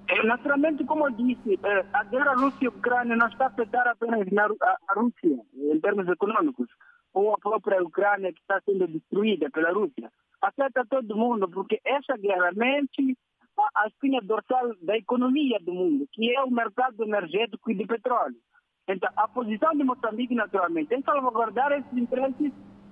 É, 0.07 0.23
naturalmente, 0.23 0.83
como 0.85 1.07
eu 1.07 1.11
disse, 1.11 1.59
é, 1.63 1.85
a 1.93 2.03
guerra 2.03 2.35
Rússia-Ucrânia 2.35 3.15
não 3.15 3.27
está 3.27 3.45
a 3.45 3.47
afetar 3.47 3.87
apenas 3.87 4.27
a 4.61 4.93
Rússia, 4.93 5.39
em 5.55 5.79
termos 5.79 6.07
econômicos, 6.07 6.67
ou 7.13 7.33
a 7.33 7.37
própria 7.37 7.81
Ucrânia 7.81 8.33
que 8.33 8.41
está 8.41 8.59
sendo 8.65 8.87
destruída 8.87 9.49
pela 9.49 9.71
Rússia. 9.71 10.11
Afeta 10.41 10.85
todo 10.89 11.15
mundo, 11.15 11.49
porque 11.49 11.79
essa 11.85 12.17
guerra 12.17 12.51
mexe 12.53 13.17
a 13.75 13.87
espinha 13.87 14.19
dorsal 14.21 14.73
da 14.81 14.97
economia 14.97 15.59
do 15.61 15.73
mundo, 15.73 16.07
que 16.11 16.35
é 16.35 16.43
o 16.43 16.51
mercado 16.51 17.03
energético 17.03 17.71
e 17.71 17.75
de 17.75 17.85
petróleo. 17.85 18.35
Então, 18.87 19.09
a 19.15 19.27
posição 19.27 19.71
de 19.73 19.83
Moçambique, 19.83 20.35
naturalmente, 20.35 20.93
é 20.93 21.01
salvaguardar 21.01 21.71
esses 21.71 21.97
interesses 21.97 22.51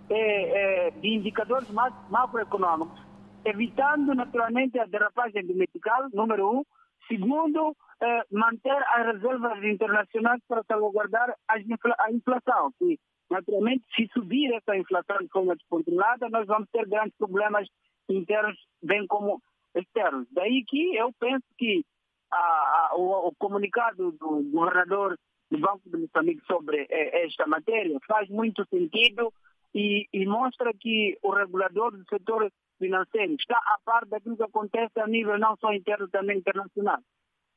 é, 0.09 0.88
é, 0.88 0.91
de 0.91 1.16
indicadores 1.16 1.68
macroeconômicos, 2.09 3.01
evitando, 3.43 4.14
naturalmente, 4.14 4.80
a 4.80 4.86
derrapagem 4.86 5.45
do 5.45 5.55
metical, 5.55 6.07
número 6.14 6.59
um, 6.59 6.64
Segundo, 7.12 7.76
eh, 8.01 8.24
manter 8.32 8.82
as 8.95 9.05
reservas 9.16 9.62
internacionais 9.66 10.41
para 10.47 10.64
salvaguardar 10.64 11.36
a 11.45 12.12
inflação, 12.12 12.72
que 12.80 12.97
naturalmente 13.30 13.84
se 13.93 14.07
subir 14.14 14.53
essa 14.53 14.78
inflação 14.78 15.18
de 15.20 15.28
forma 15.28 15.55
descontrolada, 15.57 16.30
nós 16.30 16.47
vamos 16.47 16.70
ter 16.72 16.88
grandes 16.88 17.18
problemas 17.18 17.68
internos, 18.09 18.57
bem 18.82 19.05
como 19.07 19.41
externos. 19.76 20.26
Daí 20.32 20.64
que 20.66 20.95
eu 20.95 21.12
penso 21.20 21.45
que 21.57 21.84
a, 22.32 22.38
a, 22.38 22.95
o, 22.95 23.28
o, 23.28 23.36
comunicado 23.36 24.14
do 24.14 24.43
governador 24.49 25.18
do 25.49 25.59
Banco 25.59 25.82
de 25.89 25.97
Moçambique 25.97 26.45
sobre 26.45 26.88
eh, 26.89 27.26
esta 27.26 27.45
matéria 27.45 27.99
faz 28.07 28.30
muito 28.30 28.66
sentido 28.70 29.34
e, 29.76 30.07
e 30.14 30.26
mostra 30.26 30.72
que 30.74 31.18
o 31.22 31.32
regulador 31.32 31.91
do 31.91 32.05
setor 32.05 32.49
financeiro 32.82 33.36
está 33.39 33.57
a 33.57 33.77
par 33.86 34.05
daquilo 34.05 34.36
que 34.36 34.43
acontece 34.43 34.99
a 34.99 35.07
nível 35.07 35.38
não 35.38 35.55
só 35.57 35.71
interno, 35.71 36.09
também 36.09 36.39
internacional. 36.39 36.99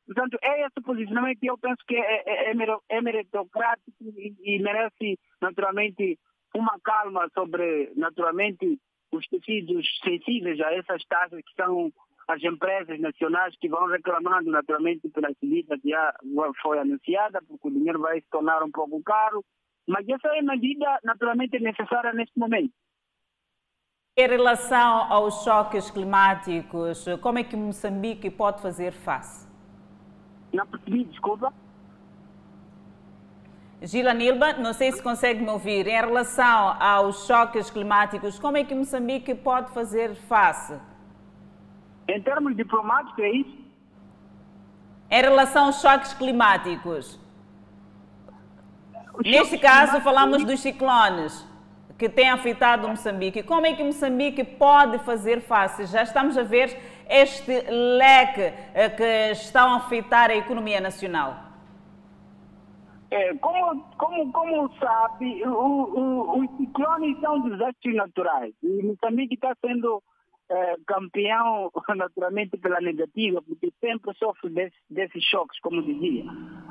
Portanto, 0.06 0.38
é 0.42 0.66
esse 0.66 0.80
posicionamento 0.82 1.40
que 1.40 1.50
eu 1.50 1.56
penso 1.56 1.82
que 1.88 1.96
é, 1.96 2.22
é, 2.26 2.52
é, 2.52 2.78
é 2.90 3.00
meritocrático 3.00 3.96
e, 4.02 4.34
e, 4.42 4.62
merece, 4.62 5.18
naturalmente, 5.40 6.18
uma 6.54 6.78
calma 6.84 7.28
sobre, 7.32 7.90
naturalmente, 7.96 8.78
os 9.10 9.26
tecidos 9.28 9.86
sensíveis 10.04 10.60
a 10.60 10.74
essas 10.74 11.02
taxas 11.06 11.40
que 11.40 11.54
são 11.56 11.90
as 12.28 12.42
empresas 12.42 13.00
nacionais 13.00 13.54
que 13.58 13.68
vão 13.68 13.86
reclamando, 13.86 14.50
naturalmente, 14.50 15.08
pela 15.08 15.32
subida 15.40 15.78
que 15.78 15.88
já 15.88 16.12
foi 16.62 16.78
anunciada, 16.78 17.40
porque 17.46 17.68
o 17.68 17.70
dinheiro 17.70 18.00
vai 18.00 18.20
se 18.20 18.28
tornar 18.30 18.62
um 18.62 18.70
pouco 18.70 19.02
caro. 19.02 19.42
Mas 19.86 20.06
essa 20.08 20.28
é 20.36 20.42
medida, 20.42 20.98
naturalmente, 21.02 21.58
necessária 21.58 22.12
neste 22.12 22.38
momento. 22.38 22.72
Em 24.16 24.28
relação 24.28 25.12
aos 25.12 25.42
choques 25.42 25.90
climáticos, 25.90 27.04
como 27.20 27.40
é 27.40 27.42
que 27.42 27.56
Moçambique 27.56 28.30
pode 28.30 28.62
fazer 28.62 28.92
face? 28.92 29.44
Não 30.52 30.64
percebi, 30.68 31.02
desculpa. 31.02 31.52
Gila 33.82 34.14
Nilba, 34.14 34.52
não 34.52 34.72
sei 34.72 34.92
se 34.92 35.02
consegue 35.02 35.42
me 35.42 35.50
ouvir. 35.50 35.88
Em 35.88 36.00
relação 36.00 36.80
aos 36.80 37.26
choques 37.26 37.70
climáticos, 37.70 38.38
como 38.38 38.56
é 38.56 38.62
que 38.62 38.72
Moçambique 38.72 39.34
pode 39.34 39.72
fazer 39.72 40.14
face? 40.14 40.78
Em 42.06 42.22
termos 42.22 42.54
diplomáticos, 42.54 43.18
é 43.18 43.30
isso? 43.30 43.58
Em 45.10 45.22
relação 45.22 45.66
aos 45.66 45.80
choques 45.80 46.14
climáticos. 46.14 47.18
Neste 49.24 49.58
caso, 49.58 50.00
falamos 50.02 50.44
dos 50.44 50.60
ciclones 50.60 51.44
que 51.98 52.08
tem 52.08 52.30
afetado 52.30 52.88
Moçambique. 52.88 53.42
Como 53.42 53.66
é 53.66 53.74
que 53.74 53.84
Moçambique 53.84 54.44
pode 54.44 54.98
fazer 55.00 55.40
face? 55.40 55.86
Já 55.86 56.02
estamos 56.02 56.36
a 56.36 56.42
ver 56.42 56.76
este 57.08 57.52
leque 57.70 58.52
eh, 58.74 58.88
que 58.88 59.32
estão 59.32 59.74
a 59.74 59.76
afetar 59.76 60.30
a 60.30 60.36
economia 60.36 60.80
nacional. 60.80 61.36
É, 63.10 63.32
como, 63.34 63.84
como, 63.96 64.32
como 64.32 64.74
sabe, 64.78 65.42
os 65.46 66.56
ciclones 66.56 67.20
são 67.20 67.48
desastres 67.48 67.94
naturais 67.94 68.52
e 68.60 68.82
Moçambique 68.82 69.34
está 69.34 69.54
sendo 69.64 70.02
é, 70.50 70.74
campeão 70.84 71.70
naturalmente 71.94 72.56
pela 72.56 72.80
negativa, 72.80 73.40
porque 73.42 73.72
sempre 73.80 74.12
sofre 74.14 74.50
desse, 74.50 74.76
desses 74.90 75.22
choques, 75.22 75.60
como 75.60 75.82
dizia. 75.82 76.24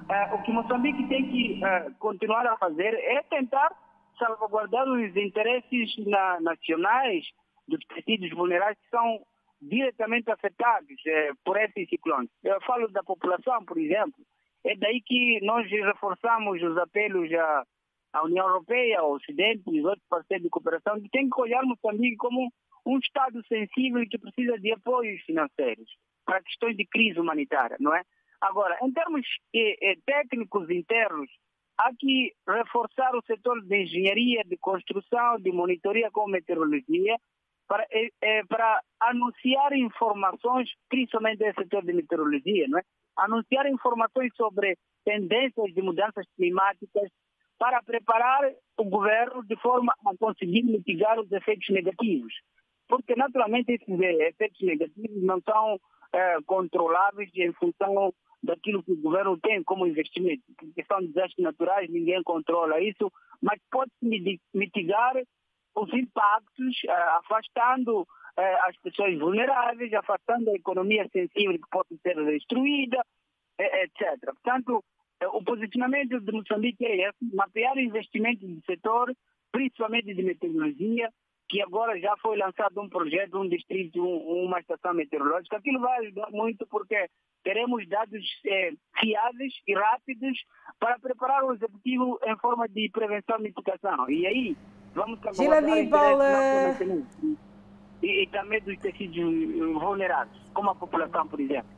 É, 0.09 0.33
o 0.33 0.41
que 0.41 0.51
Moçambique 0.51 1.07
tem 1.07 1.29
que 1.29 1.61
continuar 1.99 2.45
a 2.45 2.57
fazer 2.57 2.93
é 2.93 3.23
tentar 3.29 3.71
salvaguardar 4.17 4.87
os 4.87 5.15
interesses 5.15 5.95
na, 6.05 6.39
nacionais 6.41 7.25
dos 7.67 7.79
tecidos 7.85 8.29
vulneráveis 8.31 8.77
que 8.79 8.89
são 8.89 9.25
diretamente 9.61 10.29
afetados 10.29 10.95
eh, 11.07 11.31
por 11.43 11.57
esses 11.57 11.87
ciclones. 11.89 12.29
Eu 12.43 12.59
falo 12.61 12.87
da 12.89 13.03
população, 13.03 13.63
por 13.65 13.77
exemplo. 13.77 14.23
É 14.65 14.75
daí 14.75 15.01
que 15.01 15.39
nós 15.41 15.69
reforçamos 15.69 16.61
os 16.61 16.77
apelos 16.77 17.31
à, 17.33 17.63
à 18.13 18.23
União 18.23 18.47
Europeia, 18.47 18.99
ao 18.99 19.13
Ocidente 19.13 19.63
e 19.67 19.79
os 19.79 19.85
outros 19.85 20.05
parceiros 20.09 20.43
de 20.43 20.49
cooperação, 20.49 21.01
que 21.01 21.09
tem 21.09 21.29
que 21.29 21.41
olhar 21.41 21.63
Moçambique 21.63 22.17
como 22.17 22.51
um 22.85 22.97
Estado 22.97 23.41
sensível 23.47 24.03
que 24.09 24.17
precisa 24.17 24.57
de 24.59 24.73
apoios 24.73 25.21
financeiros 25.23 25.89
para 26.25 26.43
questões 26.43 26.75
de 26.75 26.85
crise 26.85 27.19
humanitária, 27.19 27.77
não 27.79 27.95
é? 27.95 28.03
Agora, 28.41 28.77
em 28.81 28.91
termos 28.91 29.25
eh, 29.55 29.77
eh, 29.81 29.95
técnicos 30.05 30.69
internos, 30.69 31.29
há 31.77 31.91
que 31.97 32.33
reforçar 32.47 33.15
o 33.15 33.23
setor 33.25 33.61
de 33.61 33.83
engenharia, 33.83 34.43
de 34.45 34.57
construção, 34.57 35.37
de 35.39 35.51
monitoria 35.51 36.09
com 36.11 36.27
meteorologia, 36.27 37.17
para, 37.67 37.85
é, 37.91 38.43
para 38.45 38.81
anunciar 38.99 39.73
informações, 39.73 40.69
principalmente 40.89 41.39
do 41.39 41.53
setor 41.53 41.83
de 41.83 41.93
meteorologia, 41.93 42.67
não 42.67 42.79
é? 42.79 42.83
anunciar 43.17 43.67
informações 43.67 44.31
sobre 44.35 44.77
tendências 45.05 45.73
de 45.73 45.81
mudanças 45.81 46.25
climáticas 46.35 47.09
para 47.57 47.81
preparar 47.83 48.51
o 48.77 48.83
governo 48.83 49.43
de 49.45 49.55
forma 49.57 49.93
a 50.05 50.17
conseguir 50.17 50.63
mitigar 50.63 51.19
os 51.19 51.31
efeitos 51.31 51.69
negativos. 51.69 52.33
Porque, 52.87 53.15
naturalmente, 53.15 53.71
esses 53.71 53.87
efeitos 53.87 54.61
negativos 54.61 55.23
não 55.23 55.39
são 55.41 55.79
é, 56.11 56.37
controláveis 56.45 57.29
em 57.35 57.53
função 57.53 58.13
daquilo 58.43 58.83
que 58.83 58.91
o 58.91 59.01
governo 59.01 59.37
tem 59.39 59.63
como 59.63 59.87
investimento. 59.87 60.43
Porque 60.57 60.83
são 60.83 60.99
desastres 60.99 61.43
naturais, 61.43 61.89
ninguém 61.89 62.21
controla 62.23 62.81
isso, 62.81 63.11
mas 63.41 63.59
pode-se 63.71 64.39
mitigar 64.53 65.15
os 65.75 65.91
impactos, 65.93 66.83
uh, 66.85 67.17
afastando 67.19 68.01
uh, 68.01 68.05
as 68.67 68.77
pessoas 68.77 69.17
vulneráveis, 69.17 69.93
afastando 69.93 70.51
a 70.51 70.55
economia 70.55 71.07
sensível 71.11 71.53
que 71.53 71.69
pode 71.71 71.97
ser 72.01 72.15
destruída, 72.25 73.03
etc. 73.57 74.19
Portanto, 74.25 74.83
o 75.31 75.43
posicionamento 75.43 76.19
de 76.19 76.31
Moçambique 76.31 76.85
é 76.85 77.09
esse, 77.09 77.35
mapear 77.35 77.77
investimentos 77.77 78.47
do 78.47 78.61
setor, 78.65 79.13
principalmente 79.51 80.13
de 80.13 80.23
meteorologia, 80.23 81.09
que 81.49 81.61
agora 81.61 81.99
já 81.99 82.15
foi 82.17 82.37
lançado 82.37 82.81
um 82.81 82.89
projeto, 82.89 83.39
um 83.39 83.47
distrito, 83.47 84.01
um, 84.01 84.45
uma 84.45 84.59
estação 84.59 84.93
meteorológica. 84.93 85.57
Aquilo 85.57 85.79
vai 85.79 85.99
ajudar 85.99 86.29
muito 86.31 86.65
porque 86.67 87.09
teremos 87.43 87.87
dados 87.87 88.23
eh, 88.45 88.71
fiáveis 88.99 89.53
e 89.67 89.73
rápidos 89.73 90.37
para 90.79 90.97
preparar 90.99 91.43
o 91.43 91.53
executivo 91.53 92.19
em 92.25 92.37
forma 92.37 92.67
de 92.67 92.89
prevenção 92.89 93.37
e 93.39 93.43
mitigação. 93.43 94.09
E 94.09 94.25
aí 94.25 94.57
vamos 94.95 95.19
trabalhar 95.19 95.61
e, 98.01 98.23
e 98.23 98.27
também 98.27 98.61
dos 98.61 98.77
tecidos 98.79 99.15
vulneráveis, 99.79 100.41
como 100.53 100.69
a 100.69 100.75
população, 100.75 101.27
por 101.27 101.39
exemplo. 101.39 101.71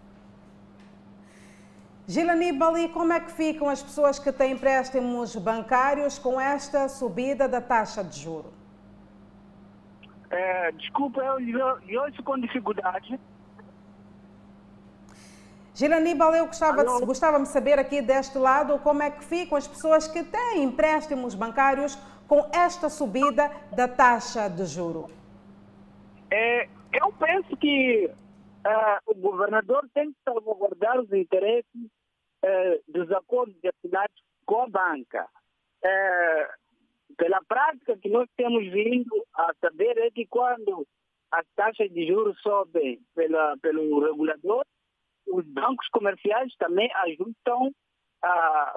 Gila 2.07 2.33
Aníbal, 2.33 2.77
e 2.77 2.89
como 2.89 3.13
é 3.13 3.19
que 3.19 3.31
ficam 3.31 3.67
as 3.67 3.81
pessoas 3.81 4.19
que 4.19 4.31
têm 4.31 4.51
empréstimos 4.51 5.35
bancários 5.35 6.19
com 6.19 6.39
esta 6.39 6.87
subida 6.87 7.47
da 7.47 7.59
taxa 7.59 8.03
de 8.03 8.19
juros? 8.19 8.54
É, 10.29 10.71
desculpa, 10.73 11.21
eu, 11.21 11.39
eu 11.87 12.01
ouço 12.01 12.23
com 12.23 12.39
dificuldade. 12.39 13.19
Gila 15.75 15.97
Aníbal, 15.97 16.33
eu 16.33 16.47
gostava 16.47 16.85
de, 16.85 17.05
gostava 17.05 17.39
de 17.39 17.49
saber 17.49 17.77
aqui 17.77 18.01
deste 18.01 18.37
lado 18.37 18.79
como 18.79 19.03
é 19.03 19.11
que 19.11 19.23
ficam 19.23 19.57
as 19.57 19.67
pessoas 19.67 20.07
que 20.07 20.23
têm 20.23 20.63
empréstimos 20.63 21.35
bancários 21.35 21.95
com 22.27 22.49
esta 22.53 22.89
subida 22.89 23.51
da 23.75 23.87
taxa 23.87 24.49
de 24.49 24.65
juro. 24.65 25.09
É, 26.31 26.67
eu 26.93 27.11
penso 27.19 27.55
que 27.57 28.05
uh, 28.07 28.99
o 29.05 29.15
governador 29.15 29.87
tem 29.93 30.11
que 30.11 30.17
salvaguardar 30.23 30.99
os 30.99 31.11
interesses 31.11 31.85
uh, 32.43 32.81
dos 32.87 33.11
acordos 33.11 33.55
de 33.61 33.67
assinados 33.67 34.15
com 34.45 34.61
a 34.63 34.69
banca. 34.69 35.27
Uh, 35.83 36.64
pela 37.17 37.41
prática 37.47 37.97
que 37.97 38.09
nós 38.09 38.29
temos 38.35 38.63
vindo 38.71 39.25
a 39.35 39.53
saber 39.61 39.97
é 39.97 40.11
que 40.11 40.25
quando 40.27 40.85
as 41.31 41.45
taxas 41.55 41.91
de 41.91 42.07
juros 42.07 42.39
sobem 42.41 42.99
pela, 43.13 43.57
pelo 43.57 43.99
regulador, 43.99 44.65
os 45.27 45.45
bancos 45.45 45.87
comerciais 45.89 46.53
também 46.57 46.89
ajustam 46.93 47.71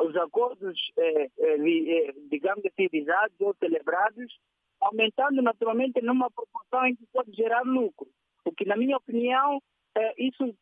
os 0.00 0.16
acordos, 0.16 0.78
eh, 0.98 1.28
eh, 1.38 1.56
eh, 1.56 2.12
digamos 2.30 2.62
visados 2.90 3.40
ou 3.40 3.54
celebrados, 3.58 4.38
aumentando 4.80 5.40
naturalmente 5.42 6.00
numa 6.02 6.30
proporção 6.30 6.86
em 6.86 6.94
que 6.94 7.06
pode 7.12 7.32
gerar 7.32 7.62
lucro. 7.62 8.08
O 8.44 8.52
que, 8.52 8.64
na 8.64 8.76
minha 8.76 8.96
opinião, 8.96 9.60
isso 10.16 10.54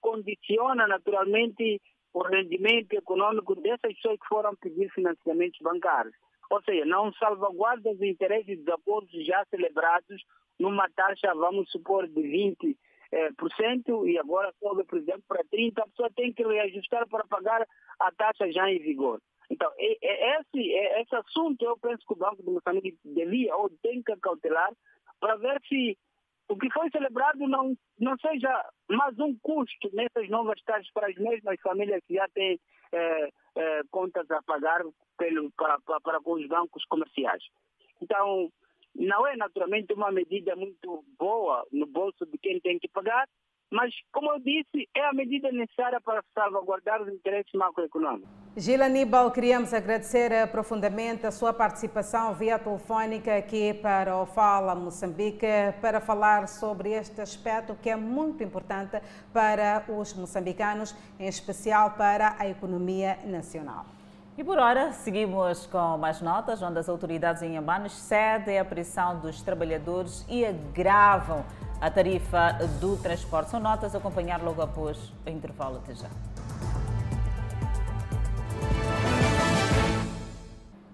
condiciona 0.00 0.86
naturalmente 0.86 1.80
o 2.12 2.22
rendimento 2.22 2.92
econômico 2.92 3.54
dessas 3.54 3.94
pessoas 3.94 4.18
que 4.20 4.28
foram 4.28 4.54
pedir 4.56 4.90
financiamentos 4.90 5.58
bancários. 5.62 6.14
Ou 6.52 6.62
seja, 6.64 6.84
não 6.84 7.10
salvaguarda 7.14 7.90
os 7.90 8.02
interesses 8.02 8.58
dos 8.58 8.68
acordos 8.68 9.24
já 9.24 9.42
celebrados 9.46 10.22
numa 10.60 10.86
taxa, 10.90 11.34
vamos 11.34 11.70
supor, 11.70 12.06
de 12.06 12.20
20%, 12.20 12.76
eh, 13.10 14.10
e 14.10 14.18
agora 14.18 14.52
sobe, 14.60 14.84
por 14.84 14.98
exemplo, 14.98 15.22
para 15.26 15.42
30%, 15.44 15.78
a 15.78 15.86
pessoa 15.86 16.10
tem 16.14 16.30
que 16.30 16.44
reajustar 16.44 17.08
para 17.08 17.24
pagar 17.24 17.66
a 17.98 18.12
taxa 18.12 18.52
já 18.52 18.70
em 18.70 18.78
vigor. 18.80 19.18
Então, 19.48 19.72
esse, 19.78 20.72
esse 21.00 21.16
assunto 21.16 21.64
eu 21.64 21.78
penso 21.78 22.04
que 22.06 22.12
o 22.12 22.16
Banco 22.16 22.42
de 22.42 22.50
Moçambique 22.50 22.98
devia 23.02 23.56
ou 23.56 23.70
tem 23.82 24.02
que 24.02 24.14
cautelar 24.16 24.72
para 25.20 25.36
ver 25.36 25.58
se 25.66 25.96
o 26.50 26.56
que 26.58 26.70
foi 26.70 26.90
celebrado 26.90 27.48
não, 27.48 27.74
não 27.98 28.14
seja 28.18 28.62
mais 28.90 29.18
um 29.18 29.34
custo 29.40 29.88
nessas 29.94 30.28
novas 30.28 30.60
taxas 30.64 30.92
para 30.92 31.08
as 31.08 31.16
mesmas 31.16 31.58
famílias 31.62 32.02
que 32.06 32.14
já 32.14 32.28
têm 32.34 32.60
eh, 32.92 33.30
eh, 33.56 33.82
contas 33.90 34.30
a 34.30 34.42
pagar 34.42 34.82
pelo, 35.16 35.50
para, 35.52 35.78
para, 35.80 36.00
para 36.00 36.20
com 36.20 36.34
os 36.34 36.46
bancos 36.48 36.84
comerciais. 36.86 37.42
Então, 38.00 38.50
não 38.94 39.26
é 39.26 39.36
naturalmente 39.36 39.92
uma 39.92 40.10
medida 40.10 40.54
muito 40.56 41.04
boa 41.18 41.66
no 41.72 41.86
bolso 41.86 42.26
de 42.26 42.38
quem 42.38 42.60
tem 42.60 42.78
que 42.78 42.88
pagar, 42.88 43.28
mas, 43.72 43.90
como 44.12 44.30
eu 44.30 44.38
disse, 44.38 44.86
é 44.94 45.04
a 45.06 45.14
medida 45.14 45.50
necessária 45.50 45.98
para 46.00 46.22
salvaguardar 46.34 47.00
os 47.00 47.08
interesses 47.08 47.50
macroeconômicos. 47.54 48.28
Gila 48.54 48.84
Aníbal, 48.84 49.30
queríamos 49.30 49.72
agradecer 49.72 50.46
profundamente 50.48 51.26
a 51.26 51.30
sua 51.30 51.54
participação 51.54 52.34
via 52.34 52.58
telefónica 52.58 53.34
aqui 53.34 53.72
para 53.72 54.14
o 54.14 54.26
Fala 54.26 54.74
Moçambique 54.74 55.46
para 55.80 56.02
falar 56.02 56.46
sobre 56.48 56.90
este 56.90 57.22
aspecto 57.22 57.74
que 57.80 57.88
é 57.88 57.96
muito 57.96 58.44
importante 58.44 59.00
para 59.32 59.82
os 59.88 60.12
moçambicanos, 60.12 60.94
em 61.18 61.26
especial 61.26 61.92
para 61.92 62.36
a 62.38 62.46
economia 62.46 63.18
nacional. 63.24 63.86
E 64.36 64.42
por 64.42 64.58
hora, 64.58 64.92
seguimos 64.92 65.66
com 65.66 65.98
mais 65.98 66.22
notas, 66.22 66.62
onde 66.62 66.78
as 66.78 66.88
autoridades 66.88 67.42
em 67.42 67.58
Ambanos 67.58 67.92
cedem 67.92 68.58
a 68.58 68.64
pressão 68.64 69.20
dos 69.20 69.42
trabalhadores 69.42 70.24
e 70.26 70.42
agravam 70.42 71.44
a 71.78 71.90
tarifa 71.90 72.52
do 72.80 72.96
transporte. 72.96 73.50
São 73.50 73.60
notas 73.60 73.94
a 73.94 73.98
acompanhar 73.98 74.42
logo 74.42 74.62
após 74.62 75.12
o 75.26 75.28
intervalo. 75.28 75.82
Até 75.84 75.94
já. 75.94 76.08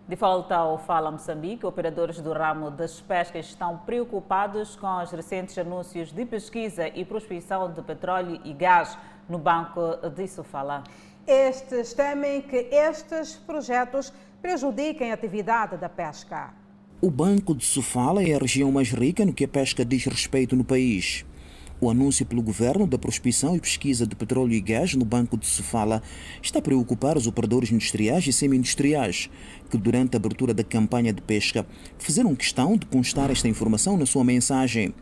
De 0.09 0.16
volta 0.16 0.57
ao 0.57 0.76
Fala 0.76 1.09
Moçambique, 1.12 1.64
operadores 1.64 2.20
do 2.20 2.32
ramo 2.32 2.72
das 2.72 3.01
pescas 3.01 3.47
estão 3.47 3.78
preocupados 3.78 4.74
com 4.74 5.01
os 5.01 5.12
recentes 5.12 5.57
anúncios 5.57 6.11
de 6.11 6.24
pesquisa 6.24 6.89
e 6.89 7.05
prospecção 7.05 7.70
de 7.70 7.82
petróleo 7.82 8.41
e 8.43 8.53
gás 8.53 8.99
no 9.28 9.39
Banco 9.39 9.97
de 10.09 10.26
Sofala. 10.26 10.82
Estes 11.29 11.93
temem 11.93 12.41
que 12.41 12.57
estes 12.72 13.35
projetos 13.35 14.11
prejudiquem 14.41 15.11
a 15.11 15.14
atividade 15.14 15.76
da 15.76 15.87
pesca. 15.87 16.55
O 17.03 17.11
Banco 17.11 17.55
de 17.55 17.66
Sofala 17.66 18.24
é 18.24 18.35
a 18.35 18.39
região 18.39 18.72
mais 18.72 18.91
rica 18.93 19.26
no 19.26 19.35
que 19.35 19.45
a 19.45 19.49
pesca 19.49 19.85
diz 19.85 20.07
respeito 20.07 20.57
no 20.57 20.64
país. 20.64 21.26
O 21.83 21.91
anúncio 21.91 22.24
pelo 22.24 22.41
governo 22.41 22.87
da 22.87 22.97
prospecção 22.97 23.55
e 23.55 23.61
pesquisa 23.61 24.07
de 24.07 24.16
petróleo 24.16 24.55
e 24.55 24.61
gás 24.61 24.95
no 24.95 25.05
Banco 25.05 25.37
de 25.37 25.47
Sofala 25.47 26.03
está 26.43 26.61
a 26.61 26.62
preocupar 26.62 27.18
os 27.18 27.26
operadores 27.26 27.70
industriais 27.70 28.26
e 28.26 28.33
semi-industriais, 28.33 29.29
que 29.68 29.76
durante 29.76 30.16
a 30.16 30.18
abertura 30.18 30.55
da 30.55 30.64
campanha 30.64 31.12
de 31.12 31.20
pesca 31.20 31.66
fizeram 31.99 32.35
questão 32.35 32.74
de 32.74 32.87
constar 32.87 33.31
esta 33.31 33.47
informação 33.47 33.99
na 33.99 34.07
sua 34.07 34.24
mensagem. 34.24 34.95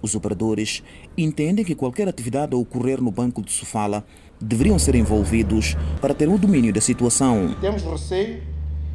Os 0.00 0.14
operadores 0.14 0.82
entendem 1.16 1.64
que 1.64 1.74
qualquer 1.74 2.08
atividade 2.08 2.54
a 2.54 2.58
ocorrer 2.58 3.00
no 3.00 3.10
Banco 3.10 3.40
de 3.40 3.52
Sofala 3.52 4.04
deveriam 4.40 4.78
ser 4.78 4.94
envolvidos 4.94 5.76
para 6.00 6.14
ter 6.14 6.28
o 6.28 6.38
domínio 6.38 6.72
da 6.72 6.80
situação. 6.80 7.54
Temos 7.60 7.82
receio 7.82 8.42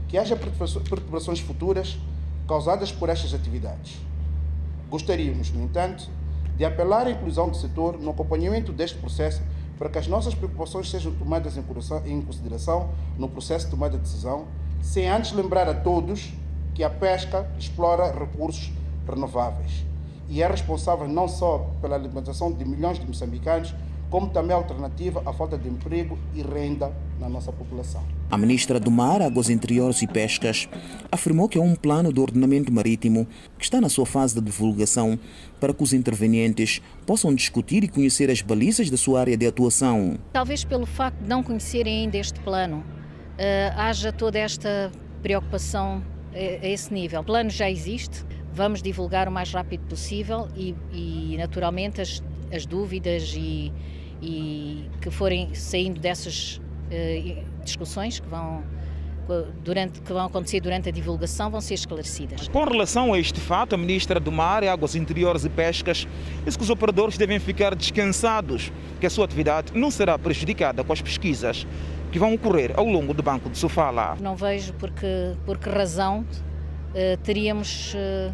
que 0.08 0.18
haja 0.18 0.36
perturbações 0.36 1.40
futuras 1.40 1.98
causadas 2.48 2.92
por 2.92 3.10
estas 3.10 3.34
atividades. 3.34 4.00
Gostaríamos, 4.90 5.52
no 5.52 5.64
entanto, 5.64 6.10
de 6.58 6.66
apelar 6.66 7.08
à 7.08 7.12
inclusão 7.12 7.50
do 7.50 7.56
setor 7.56 8.00
no 8.00 8.12
acompanhamento 8.12 8.74
deste 8.74 8.98
processo 8.98 9.42
para 9.78 9.90
que 9.90 9.98
as 9.98 10.08
nossas 10.08 10.34
preocupações 10.34 10.90
sejam 10.90 11.14
tomadas 11.14 11.56
em 11.58 12.22
consideração 12.22 12.90
no 13.18 13.30
processo 13.30 13.66
de 13.66 13.72
tomada 13.72 13.98
de 13.98 14.04
decisão, 14.04 14.46
sem 14.82 15.08
antes 15.08 15.32
lembrar 15.32 15.70
a 15.70 15.74
todos 15.74 16.34
que 16.74 16.84
a 16.84 16.90
pesca 16.90 17.50
explora 17.58 18.12
recursos 18.12 18.72
renováveis 19.08 19.90
e 20.30 20.44
é 20.44 20.48
responsável 20.48 21.08
não 21.08 21.28
só 21.28 21.72
pela 21.82 21.96
alimentação 21.96 22.52
de 22.52 22.64
milhões 22.64 23.00
de 23.00 23.06
moçambicanos, 23.06 23.74
como 24.10 24.30
também 24.30 24.56
alternativa 24.56 25.22
à 25.26 25.32
falta 25.32 25.58
de 25.58 25.70
emprego 25.70 26.18
e 26.34 26.42
renda 26.42 26.92
na 27.20 27.30
nossa 27.30 27.52
população. 27.52 28.04
A 28.32 28.38
ministra 28.38 28.80
do 28.80 28.90
Mar, 28.90 29.22
Águas 29.22 29.50
Interiores 29.50 30.02
e 30.02 30.08
Pescas 30.08 30.68
afirmou 31.12 31.48
que 31.48 31.58
há 31.58 31.62
um 31.62 31.76
plano 31.76 32.12
de 32.12 32.20
ordenamento 32.20 32.72
marítimo 32.72 33.28
que 33.58 33.64
está 33.64 33.80
na 33.80 33.90
sua 33.90 34.06
fase 34.06 34.36
de 34.36 34.42
divulgação 34.42 35.20
para 35.60 35.74
que 35.74 35.84
os 35.84 35.94
intervenientes 35.94 36.82
possam 37.06 37.34
discutir 37.34 37.84
e 37.84 37.88
conhecer 37.88 38.30
as 38.30 38.42
balizas 38.42 38.90
da 38.90 38.98
sua 38.98 39.20
área 39.20 39.38
de 39.38 39.46
atuação. 39.46 40.18
Talvez 40.34 40.64
pelo 40.64 40.86
facto 40.86 41.20
de 41.20 41.28
não 41.28 41.44
conhecerem 41.44 42.04
ainda 42.04 42.18
este 42.18 42.40
plano, 42.40 42.78
uh, 42.78 42.84
haja 43.78 44.12
toda 44.12 44.40
esta 44.40 44.92
preocupação 45.22 46.02
a 46.34 46.68
esse 46.68 46.94
nível. 46.94 47.22
O 47.22 47.24
plano 47.24 47.50
já 47.50 47.70
existe, 47.70 48.24
vamos 48.54 48.82
divulgar 48.82 49.28
o 49.28 49.32
mais 49.32 49.52
rápido 49.52 49.82
possível 49.88 50.48
e, 50.56 50.76
e 50.92 51.36
naturalmente 51.38 52.00
as, 52.00 52.24
as 52.54 52.66
dúvidas 52.66 53.34
e, 53.36 53.74
e 54.22 54.90
que 55.02 55.10
forem 55.10 55.54
saindo 55.54 56.00
dessas 56.00 56.58
uh, 56.58 57.64
discussões 57.64 58.20
que 58.20 58.28
vão 58.28 58.64
durante, 59.64 60.02
que 60.02 60.12
vão 60.12 60.26
acontecer 60.26 60.60
durante 60.60 60.90
a 60.90 60.92
divulgação 60.92 61.50
vão 61.50 61.62
ser 61.62 61.76
esclarecidas. 61.76 62.48
Com 62.48 62.64
relação 62.64 63.14
a 63.14 63.20
este 63.20 63.40
fato, 63.40 63.76
a 63.76 63.78
Ministra 63.78 64.20
do 64.20 64.32
Mar, 64.32 64.64
Águas 64.64 64.96
Interiores 64.96 65.46
e 65.46 65.50
Pescas 65.50 66.08
disse 66.44 66.58
que 66.58 66.64
os 66.64 66.70
operadores 66.70 67.18
devem 67.18 67.40
ficar 67.40 67.76
descansados, 67.76 68.72
que 69.00 69.06
a 69.06 69.10
sua 69.10 69.26
atividade 69.26 69.72
não 69.78 69.92
será 69.92 70.18
prejudicada 70.18 70.84
com 70.84 70.92
as 70.92 71.02
pesquisas 71.02 71.68
que 72.12 72.18
vão 72.18 72.34
ocorrer 72.34 72.74
ao 72.76 72.86
longo 72.86 73.14
do 73.14 73.22
Banco 73.22 73.50
de 73.50 73.58
Sofala. 73.58 74.18
Não 74.20 74.36
vejo 74.36 74.74
por 74.74 74.90
que, 74.90 75.36
por 75.46 75.60
que 75.60 75.70
razão 75.70 76.22
uh, 76.22 77.18
teríamos 77.24 77.94
uh, 77.94 78.34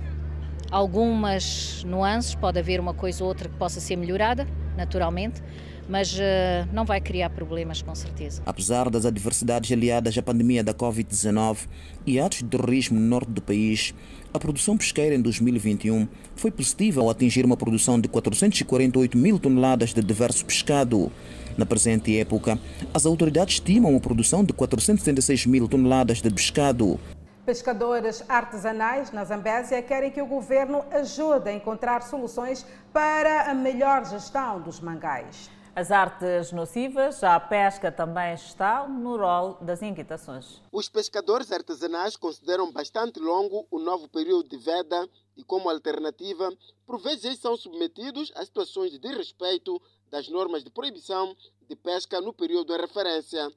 algumas 0.71 1.83
nuances, 1.85 2.35
pode 2.35 2.57
haver 2.57 2.79
uma 2.79 2.93
coisa 2.93 3.21
ou 3.23 3.27
outra 3.27 3.49
que 3.49 3.55
possa 3.57 3.81
ser 3.81 3.97
melhorada, 3.97 4.47
naturalmente, 4.77 5.41
mas 5.87 6.13
uh, 6.13 6.67
não 6.73 6.85
vai 6.85 6.99
criar 6.99 7.29
problemas 7.29 7.81
com 7.81 7.93
certeza. 7.93 8.41
Apesar 8.45 8.89
das 8.89 9.05
adversidades 9.05 9.71
aliadas 9.71 10.17
à 10.17 10.21
pandemia 10.21 10.63
da 10.63 10.73
Covid-19 10.73 11.67
e 12.05 12.19
atos 12.19 12.39
de 12.39 12.45
terrorismo 12.45 12.99
no 12.99 13.05
norte 13.05 13.31
do 13.31 13.41
país, 13.41 13.93
a 14.33 14.39
produção 14.39 14.77
pesqueira 14.77 15.15
em 15.15 15.21
2021 15.21 16.07
foi 16.35 16.51
positiva 16.51 17.01
ao 17.01 17.09
atingir 17.09 17.45
uma 17.45 17.55
produção 17.55 17.99
de 17.99 18.07
448 18.07 19.17
mil 19.17 19.39
toneladas 19.39 19.93
de 19.93 20.01
diverso 20.01 20.45
pescado. 20.45 21.11
Na 21.57 21.65
presente 21.65 22.19
época, 22.19 22.59
as 22.93 23.05
autoridades 23.05 23.55
estimam 23.55 23.95
a 23.95 23.99
produção 23.99 24.43
de 24.43 24.51
476 24.51 25.45
mil 25.45 25.67
toneladas 25.67 26.21
de 26.21 26.29
pescado. 26.29 26.99
Pescadores 27.45 28.23
artesanais 28.27 29.11
na 29.11 29.23
Zambésia 29.23 29.81
querem 29.81 30.09
que 30.09 30.21
o 30.21 30.25
governo 30.25 30.83
ajude 30.91 31.47
a 31.47 31.53
encontrar 31.53 32.01
soluções 32.01 32.65
para 32.91 33.51
a 33.51 33.53
melhor 33.53 34.03
gestão 34.03 34.59
dos 34.59 34.79
mangais. 34.81 35.49
As 35.77 35.91
artes 35.91 36.53
nocivas, 36.53 37.21
a 37.21 37.37
pesca 37.37 37.91
também 37.91 38.33
está 38.33 38.87
no 38.87 39.17
rol 39.17 39.55
das 39.55 39.81
inquietações. 39.81 40.61
Os 40.71 40.87
pescadores 40.87 41.51
artesanais 41.51 42.15
consideram 42.15 42.71
bastante 42.71 43.19
longo 43.19 43.67
o 43.69 43.77
novo 43.77 44.07
período 44.07 44.47
de 44.47 44.55
veda 44.55 45.05
e, 45.35 45.43
como 45.43 45.69
alternativa, 45.69 46.49
por 46.85 46.97
vezes 47.01 47.39
são 47.39 47.57
submetidos 47.57 48.31
a 48.35 48.45
situações 48.45 48.89
de 48.89 48.99
desrespeito 48.99 49.81
das 50.09 50.29
normas 50.29 50.63
de 50.63 50.69
proibição 50.69 51.35
de 51.67 51.75
pesca 51.75 52.21
no 52.21 52.31
período 52.31 52.73
de 52.73 52.81
referência. 52.81 53.51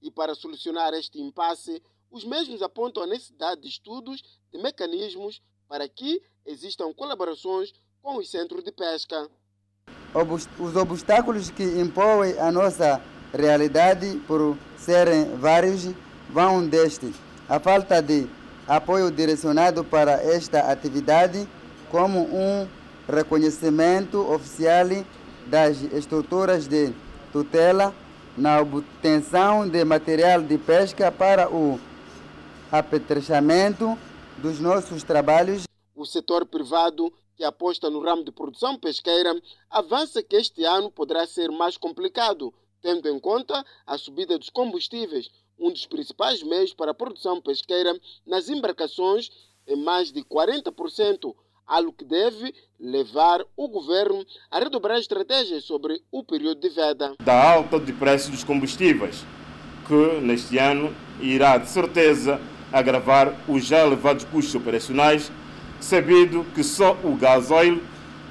E 0.00 0.12
para 0.12 0.36
solucionar 0.36 0.94
este 0.94 1.20
impasse, 1.20 1.82
os 2.08 2.22
mesmos 2.22 2.62
apontam 2.62 3.02
a 3.02 3.06
necessidade 3.08 3.62
de 3.62 3.66
estudos 3.66 4.22
de 4.52 4.62
mecanismos 4.62 5.42
para 5.66 5.88
que 5.88 6.22
existam 6.46 6.94
colaborações 6.94 7.72
com 8.00 8.16
os 8.18 8.30
centros 8.30 8.62
de 8.62 8.70
pesca. 8.70 9.28
Os 10.14 10.76
obstáculos 10.76 11.50
que 11.50 11.64
impõem 11.64 12.38
a 12.38 12.52
nossa 12.52 13.00
realidade, 13.32 14.20
por 14.26 14.56
serem 14.76 15.36
vários, 15.36 15.90
vão 16.30 16.66
deste. 16.66 17.12
A 17.48 17.58
falta 17.58 18.00
de 18.00 18.28
apoio 18.66 19.10
direcionado 19.10 19.84
para 19.84 20.12
esta 20.22 20.70
atividade, 20.70 21.48
como 21.90 22.20
um 22.20 22.66
reconhecimento 23.08 24.18
oficial 24.32 24.86
das 25.46 25.82
estruturas 25.92 26.66
de 26.66 26.92
tutela 27.32 27.92
na 28.36 28.60
obtenção 28.60 29.68
de 29.68 29.84
material 29.84 30.40
de 30.42 30.56
pesca 30.58 31.10
para 31.12 31.48
o 31.50 31.78
apetrechamento 32.70 33.98
dos 34.38 34.58
nossos 34.58 35.02
trabalhos. 35.02 35.64
O 35.94 36.04
setor 36.04 36.46
privado 36.46 37.12
que 37.36 37.44
aposta 37.44 37.90
no 37.90 38.00
ramo 38.00 38.24
de 38.24 38.32
produção 38.32 38.78
pesqueira 38.78 39.34
avança 39.70 40.22
que 40.22 40.36
este 40.36 40.64
ano 40.64 40.90
poderá 40.90 41.26
ser 41.26 41.50
mais 41.50 41.76
complicado, 41.76 42.52
tendo 42.80 43.08
em 43.08 43.18
conta 43.18 43.64
a 43.86 43.98
subida 43.98 44.38
dos 44.38 44.50
combustíveis, 44.50 45.30
um 45.58 45.70
dos 45.70 45.86
principais 45.86 46.42
meios 46.42 46.74
para 46.74 46.90
a 46.90 46.94
produção 46.94 47.40
pesqueira 47.40 47.98
nas 48.26 48.48
embarcações 48.48 49.30
em 49.66 49.76
mais 49.76 50.12
de 50.12 50.22
40%, 50.22 51.34
algo 51.66 51.92
que 51.92 52.04
deve 52.04 52.54
levar 52.78 53.42
o 53.56 53.68
governo 53.68 54.24
a 54.50 54.58
redobrar 54.58 54.98
estratégias 54.98 55.64
sobre 55.64 56.02
o 56.12 56.22
período 56.22 56.60
de 56.60 56.68
veda. 56.68 57.14
Da 57.22 57.54
alta 57.54 57.80
de 57.80 57.92
preços 57.92 58.30
dos 58.30 58.44
combustíveis, 58.44 59.24
que 59.86 60.20
neste 60.20 60.58
ano 60.58 60.94
irá 61.20 61.56
de 61.56 61.68
certeza 61.68 62.40
agravar 62.70 63.34
os 63.48 63.64
já 63.64 63.86
elevados 63.86 64.24
custos 64.24 64.54
operacionais, 64.54 65.30
sabido 65.84 66.46
que 66.54 66.64
só 66.64 66.98
o 67.04 67.14
gasóleo 67.14 67.82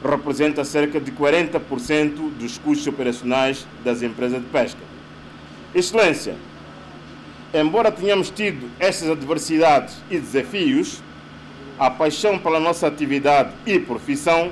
representa 0.04 0.66
cerca 0.66 1.00
de 1.00 1.12
40% 1.12 2.32
dos 2.38 2.58
custos 2.58 2.88
operacionais 2.88 3.68
das 3.84 4.02
empresas 4.02 4.42
de 4.42 4.48
pesca. 4.48 4.82
Excelência, 5.74 6.36
embora 7.54 7.92
tenhamos 7.92 8.30
tido 8.30 8.70
estas 8.80 9.10
adversidades 9.10 9.96
e 10.10 10.18
desafios, 10.18 11.02
a 11.78 11.90
paixão 11.90 12.40
pela 12.40 12.60
nossa 12.60 12.88
atividade 12.88 13.52
e 13.66 13.80
profissão 13.80 14.52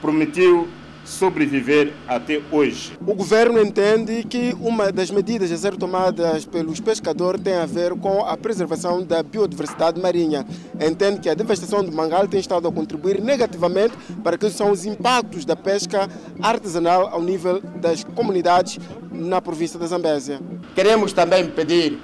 permitiu 0.00 0.68
sobreviver 1.04 1.92
até 2.06 2.40
hoje. 2.50 2.92
O 3.06 3.14
governo 3.14 3.60
entende 3.60 4.24
que 4.24 4.54
uma 4.60 4.92
das 4.92 5.10
medidas 5.10 5.50
a 5.50 5.56
ser 5.56 5.76
tomadas 5.76 6.44
pelos 6.44 6.80
pescadores 6.80 7.40
tem 7.42 7.54
a 7.54 7.66
ver 7.66 7.94
com 7.96 8.24
a 8.24 8.36
preservação 8.36 9.02
da 9.02 9.22
biodiversidade 9.22 10.00
marinha. 10.00 10.46
Entende 10.80 11.20
que 11.20 11.28
a 11.28 11.34
devastação 11.34 11.84
do 11.84 11.92
mangal 11.92 12.26
tem 12.28 12.40
estado 12.40 12.68
a 12.68 12.72
contribuir 12.72 13.20
negativamente 13.20 13.94
para 14.22 14.38
que 14.38 14.48
são 14.50 14.70
os 14.70 14.84
impactos 14.84 15.44
da 15.44 15.56
pesca 15.56 16.08
artesanal 16.40 17.08
ao 17.08 17.22
nível 17.22 17.60
das 17.76 18.04
comunidades 18.04 18.78
na 19.10 19.40
província 19.40 19.78
da 19.78 19.86
Zambésia. 19.86 20.40
Queremos 20.74 21.12
também 21.12 21.48
pedir 21.48 21.98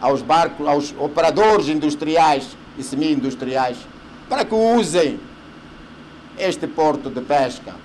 aos 0.00 0.22
barcos, 0.22 0.66
aos 0.66 0.94
operadores 0.98 1.68
industriais 1.68 2.56
e 2.76 2.82
semi-industriais 2.82 3.78
para 4.28 4.44
que 4.44 4.54
usem 4.54 5.20
este 6.36 6.66
porto 6.66 7.08
de 7.08 7.20
pesca 7.20 7.83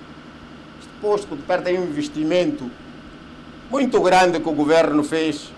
posto 1.00 1.34
de 1.34 1.42
perto 1.42 1.68
aí 1.68 1.78
um 1.78 1.84
investimento 1.84 2.70
muito 3.70 4.00
grande 4.00 4.40
que 4.40 4.48
o 4.48 4.52
governo 4.52 5.02
fez 5.02 5.50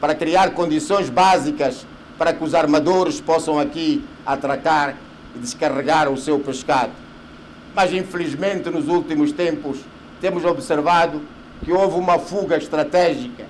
para 0.00 0.14
criar 0.14 0.52
condições 0.54 1.10
básicas 1.10 1.86
para 2.16 2.32
que 2.32 2.44
os 2.44 2.54
armadores 2.54 3.20
possam 3.20 3.58
aqui 3.58 4.04
atracar 4.24 4.96
e 5.34 5.38
descarregar 5.38 6.10
o 6.10 6.16
seu 6.16 6.38
pescado. 6.38 6.92
Mas 7.74 7.92
infelizmente 7.92 8.70
nos 8.70 8.86
últimos 8.88 9.32
tempos 9.32 9.78
temos 10.20 10.44
observado 10.44 11.22
que 11.64 11.72
houve 11.72 11.98
uma 11.98 12.18
fuga 12.18 12.56
estratégica 12.56 13.46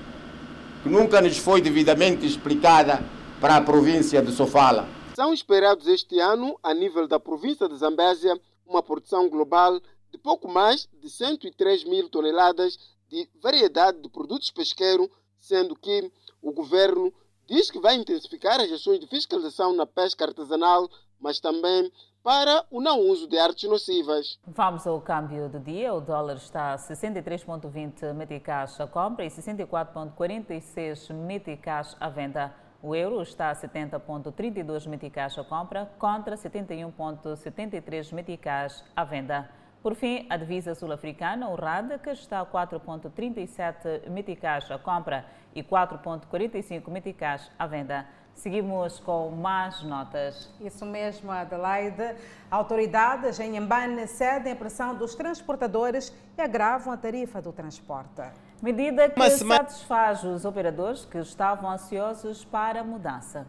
que 0.82 0.88
nunca 0.88 1.20
nos 1.20 1.38
foi 1.38 1.60
devidamente 1.60 2.26
explicada 2.26 3.02
para 3.40 3.56
a 3.56 3.60
província 3.60 4.22
de 4.22 4.32
Sofala. 4.32 4.86
São 5.14 5.32
esperados 5.32 5.86
este 5.86 6.18
ano, 6.18 6.58
a 6.62 6.72
nível 6.72 7.06
da 7.06 7.20
província 7.20 7.68
de 7.68 7.76
Zambésia, 7.76 8.34
uma 8.66 8.82
produção 8.82 9.28
global 9.28 9.80
de 10.12 10.18
pouco 10.18 10.46
mais 10.46 10.88
de 11.00 11.08
103 11.10 11.84
mil 11.84 12.08
toneladas 12.08 12.78
de 13.08 13.28
variedade 13.42 14.00
de 14.00 14.08
produtos 14.08 14.50
pesqueiros, 14.50 15.08
sendo 15.40 15.74
que 15.74 16.12
o 16.40 16.52
governo 16.52 17.12
diz 17.46 17.70
que 17.70 17.80
vai 17.80 17.94
intensificar 17.96 18.60
as 18.60 18.70
ações 18.70 19.00
de 19.00 19.06
fiscalização 19.06 19.74
na 19.74 19.86
pesca 19.86 20.24
artesanal, 20.24 20.88
mas 21.20 21.40
também 21.40 21.90
para 22.22 22.64
o 22.70 22.80
não 22.80 23.00
uso 23.00 23.26
de 23.26 23.36
artes 23.38 23.68
nocivas. 23.68 24.38
Vamos 24.46 24.86
ao 24.86 25.00
câmbio 25.00 25.48
do 25.48 25.58
dia. 25.58 25.92
O 25.92 26.00
dólar 26.00 26.36
está 26.36 26.72
a 26.74 26.76
63,20 26.76 28.14
meticais 28.14 28.80
à 28.80 28.86
compra 28.86 29.24
e 29.24 29.28
64,46 29.28 31.12
meticais 31.12 31.96
à 31.98 32.08
venda. 32.08 32.54
O 32.80 32.94
euro 32.94 33.20
está 33.22 33.50
a 33.50 33.54
70,32 33.54 34.88
meticais 34.88 35.36
à 35.38 35.44
compra 35.44 35.86
contra 35.98 36.36
71,73 36.36 38.12
meticais 38.12 38.84
à 38.94 39.04
venda. 39.04 39.61
Por 39.82 39.96
fim, 39.96 40.26
a 40.30 40.36
divisa 40.36 40.76
sul-africana, 40.76 41.48
o 41.48 41.56
RAD, 41.56 41.98
que 41.98 42.10
está 42.10 42.40
a 42.40 42.46
4,37 42.46 44.08
meticais 44.08 44.70
à 44.70 44.78
compra 44.78 45.26
e 45.52 45.60
4,45 45.60 46.88
meticais 46.88 47.50
à 47.58 47.66
venda. 47.66 48.06
Seguimos 48.32 49.00
com 49.00 49.30
mais 49.30 49.82
notas. 49.82 50.48
Isso 50.60 50.86
mesmo, 50.86 51.32
Adelaide. 51.32 52.14
Autoridades 52.48 53.40
em 53.40 53.58
Mbane 53.58 54.06
cedem 54.06 54.52
a 54.52 54.56
pressão 54.56 54.94
dos 54.94 55.16
transportadores 55.16 56.14
e 56.38 56.40
agravam 56.40 56.92
a 56.92 56.96
tarifa 56.96 57.42
do 57.42 57.52
transporte. 57.52 58.22
Medida 58.62 59.10
que 59.10 59.30
satisfaz 59.30 60.22
os 60.22 60.44
operadores 60.44 61.04
que 61.04 61.18
estavam 61.18 61.68
ansiosos 61.68 62.44
para 62.44 62.82
a 62.82 62.84
mudança. 62.84 63.48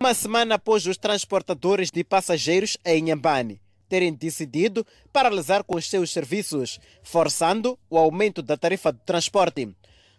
Uma 0.00 0.14
semana 0.14 0.54
após 0.54 0.86
os 0.86 0.96
transportadores 0.96 1.90
de 1.90 2.04
passageiros 2.04 2.78
em 2.84 3.02
Nhambane 3.02 3.63
terem 3.88 4.12
decidido 4.12 4.86
paralisar 5.12 5.64
com 5.64 5.76
os 5.76 5.88
seus 5.88 6.10
serviços, 6.10 6.78
forçando 7.02 7.78
o 7.88 7.98
aumento 7.98 8.42
da 8.42 8.56
tarifa 8.56 8.92
de 8.92 9.00
transporte. 9.00 9.74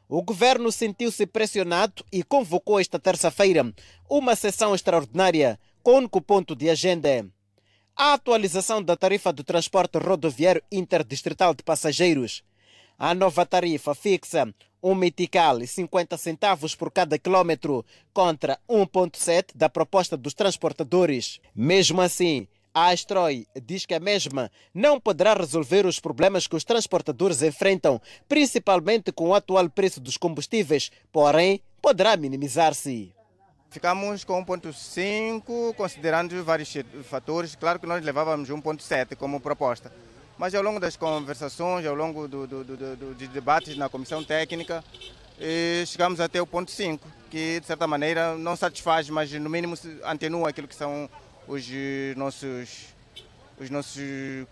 O 0.07 0.22
governo 0.22 0.72
sentiu-se 0.72 1.26
pressionado 1.26 2.05
e 2.11 2.24
convocou 2.24 2.80
esta 2.80 2.99
terça-feira 2.99 3.74
uma 4.09 4.36
sessão 4.36 4.76
extraordinária 4.76 5.59
com 5.82 5.97
único 5.97 6.22
ponto 6.22 6.55
de 6.55 6.70
agenda. 6.70 7.28
A 7.95 8.13
atualização 8.13 8.84
da 8.84 8.95
tarifa 8.95 9.32
do 9.32 9.43
transporte 9.43 9.97
rodoviário 9.97 10.61
interdistrital 10.72 11.53
de 11.53 11.63
passageiros. 11.63 12.43
A 12.97 13.13
nova 13.13 13.45
tarifa 13.45 13.95
fixa 13.95 14.53
um 14.86 14.93
metical 14.93 15.59
e 15.61 15.66
50 15.68 16.16
centavos 16.16 16.76
por 16.76 16.91
cada 16.91 17.18
quilômetro 17.18 17.84
contra 18.13 18.59
1,7 18.70 19.47
da 19.55 19.68
proposta 19.68 20.16
dos 20.16 20.36
transportadores. 20.36 21.39
Mesmo 21.55 22.01
assim, 22.01 22.47
a 22.76 22.89
Astroi 22.89 23.47
diz 23.63 23.86
que 23.86 23.93
a 23.93 24.01
mesma 24.01 24.51
não 24.73 24.99
poderá 24.99 25.34
resolver 25.34 25.86
os 25.86 25.97
problemas 25.97 26.45
que 26.45 26.57
os 26.57 26.65
transportadores 26.65 27.41
enfrentam, 27.41 28.01
principalmente 28.28 29.13
com 29.13 29.30
o 29.30 29.34
atual 29.34 29.69
preço 29.69 30.01
dos 30.01 30.17
combustíveis, 30.17 30.91
porém 31.09 31.61
poderá 31.82 32.17
minimizar-se. 32.17 33.13
Ficamos 33.69 34.26
com 34.26 34.45
1.5, 34.45 35.73
considerando 35.76 36.43
vários 36.43 36.73
fatores. 37.05 37.55
Claro 37.55 37.80
que 37.80 37.88
nós 37.88 38.03
levávamos 38.03 38.49
1.7 38.49 39.15
como 39.15 39.39
proposta. 39.39 39.91
Mas 40.38 40.53
ao 40.53 40.61
longo 40.61 40.80
das 40.80 40.97
conversações, 40.97 41.86
ao 41.86 41.95
longo 41.95 42.28
do, 42.28 42.45
do, 42.45 42.63
do, 42.63 42.95
do 42.97 43.15
de 43.15 43.28
debates 43.28 43.78
na 43.78 43.88
comissão 43.88 44.21
técnica, 44.21 44.84
eh, 45.39 45.84
chegamos 45.86 46.19
até 46.19 46.41
o 46.41 46.47
ponto 46.47 46.71
5, 46.71 47.07
que 47.30 47.59
de 47.61 47.65
certa 47.65 47.88
maneira 47.88 48.38
não 48.38 48.55
satisfaz, 48.55 49.09
mas 49.09 49.32
no 49.32 49.49
mínimo 49.49 49.76
atenua 50.03 50.49
aquilo 50.49 50.67
que 50.67 50.76
são 50.76 51.09
os 51.47 51.65
nossos, 52.15 52.87
os 53.59 53.69
nossos 53.69 54.01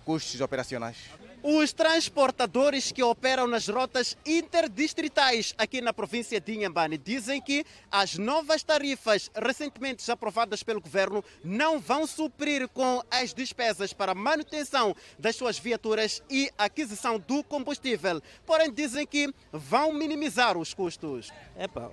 custos 0.05 0.41
operacionais. 0.41 0.97
Os 1.45 1.73
transportadores 1.73 2.89
que 2.93 3.03
operam 3.03 3.47
nas 3.47 3.67
rotas 3.67 4.15
interdistritais 4.25 5.53
aqui 5.57 5.81
na 5.81 5.91
província 5.91 6.39
de 6.39 6.53
Inhambane 6.53 6.97
dizem 6.97 7.41
que 7.41 7.65
as 7.91 8.17
novas 8.17 8.63
tarifas 8.63 9.29
recentemente 9.35 10.09
aprovadas 10.09 10.63
pelo 10.63 10.79
governo 10.79 11.21
não 11.43 11.81
vão 11.81 12.07
suprir 12.07 12.69
com 12.69 13.03
as 13.11 13.33
despesas 13.33 13.91
para 13.91 14.15
manutenção 14.15 14.95
das 15.19 15.35
suas 15.35 15.59
viaturas 15.59 16.23
e 16.29 16.49
aquisição 16.57 17.19
do 17.19 17.43
combustível. 17.43 18.21
Porém, 18.45 18.71
dizem 18.71 19.05
que 19.05 19.29
vão 19.51 19.91
minimizar 19.91 20.57
os 20.57 20.73
custos. 20.73 21.29
Epa, 21.59 21.91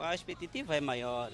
a, 0.00 0.08
a 0.08 0.14
expectativa 0.14 0.74
é 0.74 0.80
maior. 0.80 1.30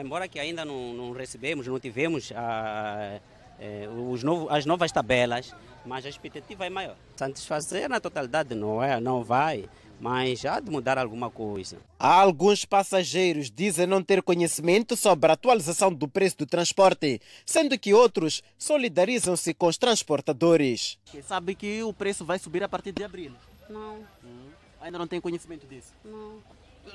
Embora 0.00 0.28
que 0.28 0.38
ainda 0.38 0.64
não, 0.64 0.92
não 0.92 1.12
recebemos, 1.12 1.66
não 1.66 1.80
tivemos 1.80 2.32
a, 2.32 2.38
ah, 2.38 3.20
é, 3.58 3.88
os 3.88 4.22
novo, 4.22 4.48
as 4.50 4.64
novas 4.64 4.92
tabelas, 4.92 5.54
mas 5.84 6.06
a 6.06 6.08
expectativa 6.08 6.66
é 6.66 6.70
maior. 6.70 6.96
Satisfazer 7.16 7.88
na 7.88 8.00
totalidade 8.00 8.54
não 8.54 8.82
é, 8.82 9.00
não 9.00 9.24
vai, 9.24 9.68
mas 10.00 10.44
há 10.44 10.60
de 10.60 10.70
mudar 10.70 10.96
alguma 10.96 11.28
coisa. 11.28 11.78
Alguns 11.98 12.64
passageiros 12.64 13.50
dizem 13.50 13.86
não 13.86 14.02
ter 14.02 14.22
conhecimento 14.22 14.96
sobre 14.96 15.30
a 15.30 15.34
atualização 15.34 15.92
do 15.92 16.06
preço 16.06 16.38
do 16.38 16.46
transporte, 16.46 17.20
sendo 17.44 17.78
que 17.78 17.92
outros 17.92 18.42
solidarizam-se 18.56 19.52
com 19.54 19.66
os 19.66 19.76
transportadores. 19.76 20.98
Sabe 21.22 21.54
que 21.54 21.82
o 21.82 21.92
preço 21.92 22.24
vai 22.24 22.38
subir 22.38 22.62
a 22.62 22.68
partir 22.68 22.92
de 22.92 23.02
abril? 23.02 23.32
Não. 23.68 23.96
Hum. 24.24 24.50
Ainda 24.80 24.98
não 24.98 25.08
tem 25.08 25.20
conhecimento 25.20 25.66
disso? 25.66 25.92
Não. 26.04 26.38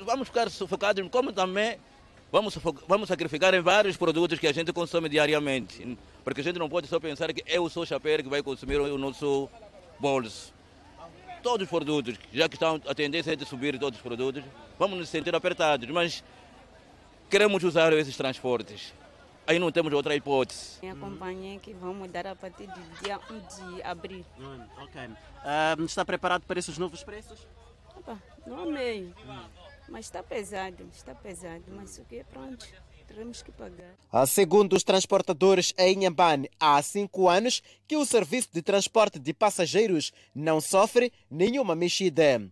Vamos 0.00 0.28
ficar 0.28 0.50
sufocados, 0.50 1.06
como 1.10 1.32
também 1.32 1.78
vamos, 2.34 2.58
vamos 2.88 3.08
sacrificar 3.08 3.54
em 3.54 3.60
vários 3.60 3.96
produtos 3.96 4.40
que 4.40 4.48
a 4.48 4.52
gente 4.52 4.72
consome 4.72 5.08
diariamente. 5.08 5.96
Porque 6.24 6.40
a 6.40 6.44
gente 6.44 6.58
não 6.58 6.68
pode 6.68 6.88
só 6.88 6.98
pensar 6.98 7.32
que 7.32 7.44
eu 7.46 7.68
sou 7.68 7.84
o 7.84 7.86
chapéu 7.86 8.18
que 8.24 8.28
vai 8.28 8.42
consumir 8.42 8.80
o 8.80 8.98
nosso 8.98 9.48
bolso. 10.00 10.52
Todos 11.44 11.64
os 11.64 11.70
produtos, 11.70 12.18
já 12.32 12.48
que 12.48 12.56
estão 12.56 12.80
a 12.88 12.94
tendência 12.94 13.36
de 13.36 13.44
subir 13.44 13.78
todos 13.78 13.98
os 13.98 14.02
produtos, 14.02 14.42
vamos 14.76 14.98
nos 14.98 15.08
sentir 15.08 15.32
apertados, 15.32 15.88
mas 15.90 16.24
queremos 17.30 17.62
usar 17.62 17.92
esses 17.92 18.16
transportes. 18.16 18.92
Aí 19.46 19.58
não 19.60 19.70
temos 19.70 19.92
outra 19.92 20.16
hipótese. 20.16 20.78
Me 20.82 20.90
acompanhei 20.90 21.58
que 21.60 21.72
vão 21.72 21.94
mudar 21.94 22.26
a 22.26 22.34
partir 22.34 22.66
do 22.66 22.80
dia 23.00 23.20
1 23.30 23.74
de 23.74 23.82
abril. 23.82 24.24
Hum, 24.40 24.60
ok. 24.78 25.02
Uh, 25.02 25.84
está 25.84 26.04
preparado 26.04 26.42
para 26.42 26.58
esses 26.58 26.78
novos 26.78 27.04
preços? 27.04 27.46
Opa, 27.94 28.18
não 28.44 28.62
amei. 28.62 29.12
Hum. 29.24 29.73
Mas 29.88 30.06
está 30.06 30.22
pesado, 30.22 30.88
está 30.92 31.14
pesado. 31.14 31.64
Mas 31.68 31.98
o 31.98 32.04
que 32.04 32.16
é 32.16 32.24
pronto, 32.24 32.66
teremos 33.06 33.42
que 33.42 33.52
pagar. 33.52 33.94
Segundo 34.26 34.74
os 34.74 34.82
transportadores 34.82 35.74
em 35.78 35.98
Inhambane, 35.98 36.50
há 36.58 36.80
cinco 36.82 37.28
anos 37.28 37.62
que 37.86 37.96
o 37.96 38.04
serviço 38.04 38.48
de 38.52 38.62
transporte 38.62 39.18
de 39.18 39.32
passageiros 39.34 40.12
não 40.34 40.60
sofre 40.60 41.12
nenhuma 41.30 41.74
mexida. 41.74 42.42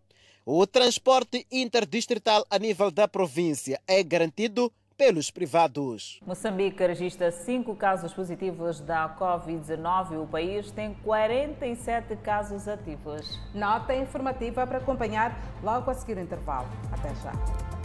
O 0.44 0.66
transporte 0.66 1.46
interdistrital 1.50 2.44
a 2.50 2.58
nível 2.58 2.90
da 2.90 3.06
província 3.06 3.80
é 3.86 4.02
garantido 4.02 4.72
pelos 5.02 5.32
privados. 5.32 6.20
Moçambique 6.24 6.86
registra 6.86 7.32
cinco 7.32 7.74
casos 7.74 8.14
positivos 8.14 8.78
da 8.78 9.08
Covid-19 9.18 10.12
e 10.12 10.16
o 10.16 10.28
país 10.28 10.70
tem 10.70 10.94
47 11.02 12.14
casos 12.22 12.68
ativos. 12.68 13.36
Nota 13.52 13.96
informativa 13.96 14.64
para 14.64 14.78
acompanhar 14.78 15.36
logo 15.60 15.90
a 15.90 15.94
seguir 15.94 16.18
o 16.18 16.20
intervalo. 16.20 16.68
Até 16.92 17.12
já. 17.16 17.81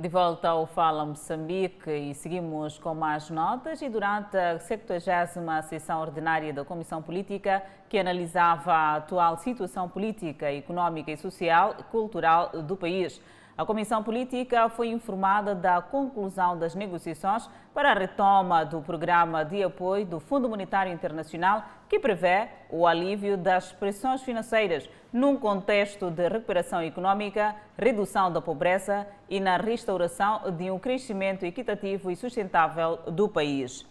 De 0.00 0.08
volta 0.08 0.48
ao 0.48 0.64
Fala 0.64 1.04
Moçambique 1.04 1.90
e 1.90 2.14
seguimos 2.14 2.78
com 2.78 2.94
mais 2.94 3.28
notas. 3.28 3.82
E 3.82 3.88
durante 3.90 4.34
a 4.34 4.58
70 4.58 5.60
sessão 5.60 6.00
ordinária 6.00 6.54
da 6.54 6.64
Comissão 6.64 7.02
Política, 7.02 7.62
que 7.86 7.98
analisava 7.98 8.72
a 8.72 8.96
atual 8.96 9.36
situação 9.36 9.90
política, 9.90 10.50
económica 10.50 11.10
e 11.10 11.18
social 11.18 11.74
e 11.78 11.82
cultural 11.82 12.48
do 12.62 12.78
país, 12.78 13.20
a 13.58 13.66
Comissão 13.66 14.02
Política 14.02 14.70
foi 14.70 14.88
informada 14.88 15.54
da 15.54 15.82
conclusão 15.82 16.58
das 16.58 16.74
negociações 16.74 17.46
para 17.74 17.90
a 17.90 17.94
retoma 17.94 18.64
do 18.64 18.80
programa 18.80 19.44
de 19.44 19.62
apoio 19.62 20.06
do 20.06 20.18
Fundo 20.18 20.48
Monetário 20.48 20.90
Internacional, 20.90 21.62
que 21.90 21.98
prevê 21.98 22.46
o 22.70 22.86
alívio 22.86 23.36
das 23.36 23.72
pressões 23.72 24.22
financeiras 24.22 24.88
num 25.12 25.36
contexto 25.36 26.08
de 26.08 26.28
recuperação 26.28 26.80
econômica, 26.80 27.56
redução 27.76 28.32
da 28.32 28.40
pobreza 28.40 29.08
e 29.28 29.40
na 29.40 29.56
restauração 29.56 30.52
de 30.52 30.70
um 30.70 30.78
crescimento 30.78 31.44
equitativo 31.44 32.08
e 32.08 32.14
sustentável 32.14 32.98
do 33.08 33.28
país. 33.28 33.84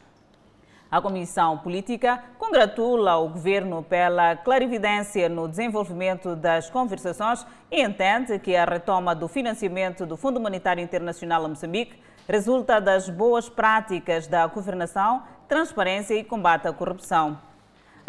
A 0.90 1.02
Comissão 1.02 1.58
Política 1.58 2.24
congratula 2.40 3.18
o 3.18 3.28
governo 3.28 3.84
pela 3.84 4.38
clarividência 4.38 5.28
no 5.28 5.50
desenvolvimento 5.50 6.38
das 6.38 6.70
conversações 6.70 7.46
e 7.70 7.84
entende 7.84 8.40
que 8.40 8.56
a 8.56 8.64
retoma 8.64 9.14
do 9.14 9.28
financiamento 9.28 10.06
do 10.06 10.16
Fundo 10.16 10.40
Monetário 10.40 10.82
Internacional 10.82 11.44
a 11.44 11.50
Moçambique 11.50 12.02
resulta 12.30 12.80
das 12.80 13.10
boas 13.10 13.50
práticas 13.50 14.26
da 14.26 14.48
governação, 14.48 15.22
transparência 15.50 16.14
e 16.14 16.24
combate 16.24 16.66
à 16.66 16.72
corrupção. 16.72 17.49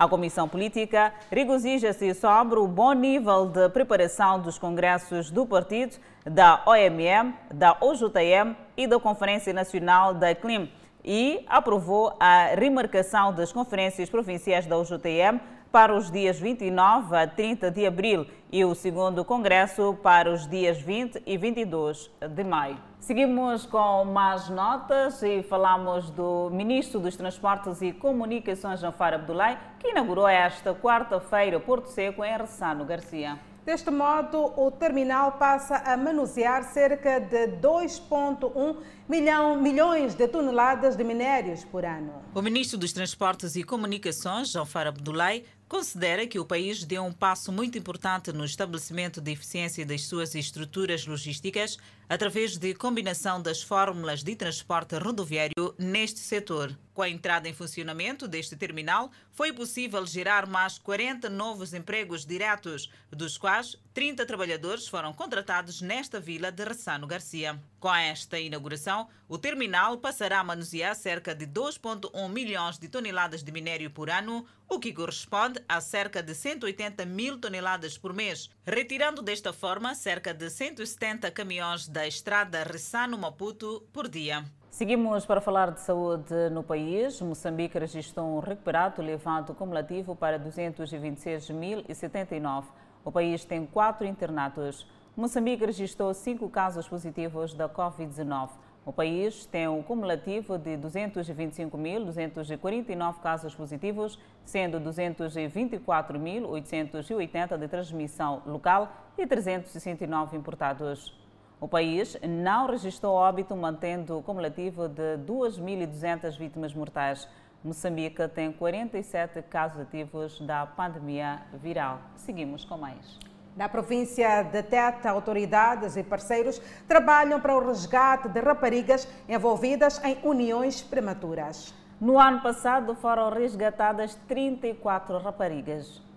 A 0.01 0.09
Comissão 0.09 0.49
Política 0.49 1.13
regozija-se 1.31 2.15
sobre 2.15 2.59
o 2.59 2.67
bom 2.67 2.95
nível 2.95 3.45
de 3.45 3.69
preparação 3.69 4.41
dos 4.41 4.59
congressos 4.59 5.31
do 5.31 5.45
partido, 5.45 5.99
da 6.25 6.63
OMM, 6.65 7.35
da 7.53 7.77
OJM 7.79 8.57
e 8.79 8.87
da 8.87 8.99
Conferência 8.99 9.53
Nacional 9.53 10.15
da 10.15 10.35
CLIM 10.35 10.73
e 11.05 11.45
aprovou 11.47 12.17
a 12.19 12.47
remarcação 12.55 13.35
das 13.35 13.53
conferências 13.53 14.09
provinciais 14.09 14.65
da 14.65 14.79
UJTM 14.79 15.39
para 15.71 15.95
os 15.95 16.11
dias 16.11 16.41
29 16.41 17.15
a 17.15 17.27
30 17.27 17.71
de 17.71 17.85
abril 17.85 18.27
e 18.51 18.65
o 18.65 18.75
segundo 18.75 19.23
congresso 19.23 19.99
para 20.03 20.33
os 20.33 20.49
dias 20.49 20.81
20 20.81 21.25
e 21.27 21.37
22 21.37 22.11
de 22.27 22.43
maio. 22.43 22.90
Seguimos 23.11 23.67
com 23.67 24.05
mais 24.05 24.49
notas 24.49 25.21
e 25.25 25.43
falamos 25.43 26.11
do 26.11 26.49
Ministro 26.53 27.01
dos 27.01 27.17
Transportes 27.17 27.83
e 27.83 27.91
Comunicações, 27.93 28.79
Janfar 28.79 29.15
Abdulai, 29.15 29.59
que 29.81 29.89
inaugurou 29.89 30.29
esta 30.29 30.73
quarta-feira 30.77 31.59
Porto 31.59 31.89
Seco 31.89 32.25
em 32.25 32.39
Ressano 32.39 32.85
Garcia. 32.85 33.37
Deste 33.65 33.91
modo, 33.91 34.53
o 34.57 34.71
terminal 34.71 35.33
passa 35.33 35.79
a 35.79 35.97
manusear 35.97 36.63
cerca 36.63 37.19
de 37.19 37.49
2,1 37.61 38.77
milhão, 39.11 39.61
milhões 39.61 40.15
de 40.15 40.29
toneladas 40.29 40.95
de 40.95 41.03
minérios 41.03 41.65
por 41.65 41.85
ano. 41.85 42.23
O 42.33 42.41
ministro 42.41 42.79
dos 42.79 42.93
Transportes 42.93 43.57
e 43.57 43.65
Comunicações, 43.65 44.53
João 44.53 44.65
Far 44.65 44.87
Abdulai, 44.87 45.43
considera 45.69 46.29
que 46.29 46.39
o 46.39 46.45
país 46.45 46.85
deu 46.85 47.05
um 47.05 47.13
passo 47.13 47.51
muito 47.51 47.77
importante 47.77 48.33
no 48.33 48.45
estabelecimento 48.45 49.21
de 49.21 49.33
eficiência 49.33 49.85
das 49.85 50.03
suas 50.03 50.37
estruturas 50.37 51.07
logísticas 51.07 51.77
através 52.09 52.57
de 52.57 52.73
combinação 52.75 53.43
das 53.43 53.63
fórmulas 53.63 54.23
de 54.23 54.37
transporte 54.37 54.97
rodoviário 54.97 55.75
neste 55.77 56.21
setor. 56.21 56.77
Com 56.93 57.03
a 57.03 57.09
entrada 57.09 57.49
em 57.49 57.55
funcionamento 57.55 58.29
deste 58.29 58.57
terminal, 58.57 59.11
foi 59.33 59.53
possível 59.53 60.05
gerar 60.07 60.47
mais 60.47 60.79
40 60.79 61.29
novos 61.29 61.73
empregos 61.73 62.27
diretos, 62.27 62.91
dos 63.11 63.39
quais 63.39 63.77
30 64.01 64.25
trabalhadores 64.25 64.89
foram 64.89 65.13
contratados 65.13 65.83
nesta 65.83 66.19
vila 66.19 66.51
de 66.51 66.65
Ressano 66.65 67.07
Garcia. 67.07 67.61
Com 67.79 67.95
esta 67.95 68.39
inauguração, 68.39 69.07
o 69.29 69.37
terminal 69.37 69.99
passará 69.99 70.41
a 70.41 70.45
manusear 70.45 70.97
cerca 70.97 71.35
de 71.35 71.47
2,1 71.47 72.29
milhões 72.31 72.79
de 72.79 72.89
toneladas 72.89 73.43
de 73.43 73.53
minério 73.53 73.91
por 73.91 74.09
ano, 74.09 74.47
o 74.67 74.81
que 74.81 74.95
corresponde 74.95 75.63
a 75.69 75.83
cerca 75.83 76.23
de 76.23 76.35
180 76.35 77.05
mil 77.05 77.39
toneladas 77.39 77.99
por 77.99 78.15
mês, 78.15 78.49
retirando 78.65 79.21
desta 79.21 79.53
forma 79.53 79.95
cerca 79.95 80.33
de 80.33 80.49
170 80.49 81.31
caminhões 81.31 81.87
da 81.87 82.07
estrada 82.07 82.65
Ressano-Maputo 82.65 83.87
por 83.93 84.09
dia. 84.09 84.47
Seguimos 84.71 85.27
para 85.27 85.43
falar 85.43 85.73
de 85.73 85.83
saúde 85.83 86.49
no 86.51 86.63
país. 86.63 87.21
Moçambique 87.21 87.79
registrou 87.79 88.37
um 88.37 88.39
recuperado 88.39 89.03
levado 89.03 89.53
cumulativo 89.53 90.17
para 90.17 90.39
226.079. 90.39 92.65
O 93.05 93.11
país 93.11 93.45
tem 93.45 93.67
quatro 93.67 94.07
internatos. 94.07 94.87
Moçambique 95.17 95.65
registrou 95.65 96.13
cinco 96.13 96.49
casos 96.49 96.87
positivos 96.89 97.55
da 97.55 97.69
Covid-19. 97.69 98.51
O 98.85 98.93
país 98.93 99.47
tem 99.47 99.69
um 99.69 99.81
cumulativo 99.83 100.59
de 100.59 100.77
225.249 100.79 103.21
casos 103.21 103.55
positivos, 103.55 104.19
sendo 104.45 104.81
224.880 104.81 107.59
de 107.59 107.69
transmissão 107.69 108.43
local 108.47 108.93
e 109.17 109.25
369 109.27 110.37
importados. 110.37 111.17
O 111.61 111.69
país 111.69 112.19
não 112.27 112.67
registrou 112.67 113.15
óbito, 113.15 113.55
mantendo 113.55 114.19
o 114.19 114.23
cumulativo 114.23 114.89
de 114.89 115.19
2.200 115.27 116.39
vítimas 116.39 116.73
mortais. 116.73 117.29
Moçambique 117.63 118.27
tem 118.29 118.51
47 118.51 119.43
casos 119.43 119.81
ativos 119.81 120.41
da 120.41 120.65
pandemia 120.65 121.43
viral. 121.53 122.01
Seguimos 122.17 122.65
com 122.65 122.79
mais. 122.79 123.19
Na 123.55 123.69
província 123.69 124.43
de 124.45 124.63
Tete, 124.63 125.07
autoridades 125.07 125.95
e 125.95 126.03
parceiros 126.03 126.59
trabalham 126.89 127.39
para 127.39 127.55
o 127.55 127.67
resgate 127.67 128.31
de 128.31 128.41
raparigas 128.41 129.07
envolvidas 129.29 130.03
em 130.03 130.17
uniões 130.23 130.81
prematuras. 130.81 131.75
No 132.01 132.19
ano 132.19 132.41
passado 132.41 132.95
foram 132.95 133.29
resgatadas 133.31 134.15
34 134.27 135.19
raparigas. 135.19 136.10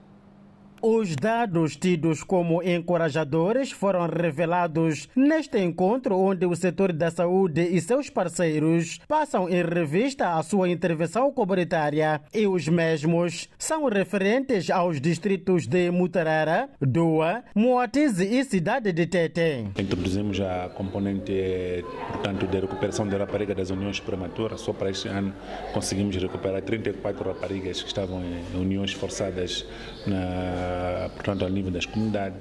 Os 0.85 1.15
dados 1.15 1.77
tidos 1.77 2.23
como 2.23 2.61
encorajadores 2.61 3.71
foram 3.71 4.05
revelados 4.05 5.07
neste 5.15 5.57
encontro, 5.57 6.19
onde 6.19 6.45
o 6.45 6.53
setor 6.57 6.91
da 6.91 7.09
saúde 7.09 7.61
e 7.61 7.79
seus 7.79 8.09
parceiros 8.09 8.99
passam 9.07 9.47
em 9.47 9.63
revista 9.63 10.33
a 10.33 10.43
sua 10.43 10.67
intervenção 10.67 11.31
comunitária 11.31 12.19
e 12.33 12.45
os 12.45 12.67
mesmos 12.67 13.47
são 13.57 13.85
referentes 13.85 14.69
aos 14.69 14.99
distritos 14.99 15.67
de 15.67 15.89
Mutarara, 15.89 16.67
Doa, 16.81 17.45
Moatize 17.55 18.25
e 18.25 18.43
Cidade 18.43 18.91
de 18.91 19.07
Tete. 19.07 19.65
Introduzimos 19.79 20.41
a 20.41 20.67
componente, 20.67 21.85
portanto, 22.11 22.45
de 22.45 22.59
recuperação 22.59 23.07
da 23.07 23.19
rapariga 23.19 23.55
das 23.55 23.69
uniões 23.69 24.01
prematuras. 24.01 24.59
Só 24.59 24.73
para 24.73 24.89
este 24.89 25.07
ano 25.07 25.33
conseguimos 25.73 26.13
recuperar 26.17 26.61
34 26.61 27.29
raparigas 27.29 27.81
que 27.81 27.87
estavam 27.87 28.21
em 28.21 28.59
uniões 28.59 28.91
forçadas 28.91 29.65
na, 30.05 30.72
portanto, 31.13 31.43
ao 31.43 31.49
nível 31.49 31.71
das 31.71 31.85
comunidades. 31.85 32.37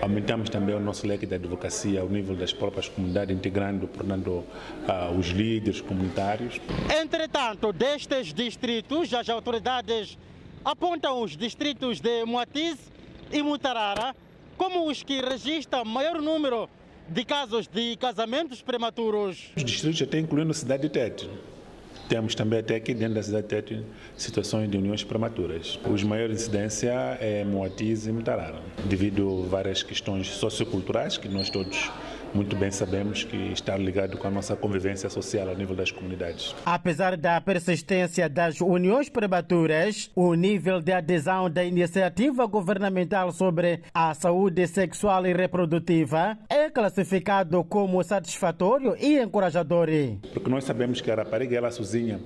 Aumentamos 0.00 0.50
também 0.50 0.74
o 0.74 0.80
nosso 0.80 1.06
leque 1.06 1.24
de 1.24 1.34
advocacia 1.34 2.00
ao 2.00 2.08
nível 2.08 2.36
das 2.36 2.52
próprias 2.52 2.88
comunidades, 2.88 3.34
integrando, 3.34 3.88
portanto, 3.88 4.28
uh, 4.30 5.18
os 5.18 5.28
líderes 5.28 5.80
comunitários. 5.80 6.60
Entretanto, 7.00 7.72
destes 7.72 8.34
distritos, 8.34 9.14
as 9.14 9.28
autoridades 9.28 10.18
apontam 10.64 11.22
os 11.22 11.36
distritos 11.36 12.00
de 12.00 12.24
Moatiz 12.24 12.76
e 13.32 13.42
Mutarara 13.42 14.14
como 14.56 14.88
os 14.88 15.02
que 15.02 15.20
registram 15.20 15.84
maior 15.84 16.20
número 16.20 16.68
de 17.08 17.24
casos 17.24 17.66
de 17.66 17.96
casamentos 17.96 18.62
prematuros. 18.62 19.50
Os 19.56 19.64
distritos 19.64 20.02
até 20.02 20.18
incluindo 20.18 20.50
a 20.50 20.54
cidade 20.54 20.82
de 20.82 20.88
Tete. 20.90 21.28
Temos 22.08 22.34
também 22.34 22.58
até 22.58 22.76
aqui 22.76 22.92
dentro 22.92 23.14
da 23.14 23.22
cidade 23.22 23.44
de 23.44 23.48
Tete 23.48 23.86
situações 24.16 24.70
de 24.70 24.76
uniões 24.76 25.02
prematuras. 25.02 25.78
Os 25.90 26.02
maiores 26.02 26.42
incidência 26.42 26.92
é 27.20 27.44
Moatiz 27.44 28.06
e 28.06 28.12
Mutarara, 28.12 28.60
devido 28.84 29.44
a 29.46 29.48
várias 29.48 29.82
questões 29.82 30.28
socioculturais 30.28 31.16
que 31.16 31.28
nós 31.28 31.48
todos 31.48 31.90
muito 32.34 32.56
bem 32.56 32.70
sabemos 32.70 33.22
que 33.22 33.36
está 33.52 33.76
ligado 33.76 34.18
com 34.18 34.26
a 34.26 34.30
nossa 34.30 34.56
convivência 34.56 35.08
social 35.08 35.48
a 35.48 35.54
nível 35.54 35.76
das 35.76 35.92
comunidades. 35.92 36.54
Apesar 36.66 37.16
da 37.16 37.40
persistência 37.40 38.28
das 38.28 38.60
uniões 38.60 39.08
prematuras, 39.08 40.10
o 40.16 40.34
nível 40.34 40.80
de 40.80 40.92
adesão 40.92 41.48
da 41.48 41.64
iniciativa 41.64 42.44
governamental 42.46 43.30
sobre 43.30 43.82
a 43.94 44.12
saúde 44.14 44.66
sexual 44.66 45.24
e 45.26 45.32
reprodutiva 45.32 46.36
é 46.48 46.68
classificado 46.68 47.62
como 47.64 48.02
satisfatório 48.02 48.96
e 49.00 49.20
encorajador. 49.20 49.88
Porque 50.32 50.50
nós 50.50 50.64
sabemos 50.64 51.00
que 51.00 51.10
a 51.10 51.14
rapariga, 51.14 51.56
ela 51.56 51.70
sozinha, 51.70 52.20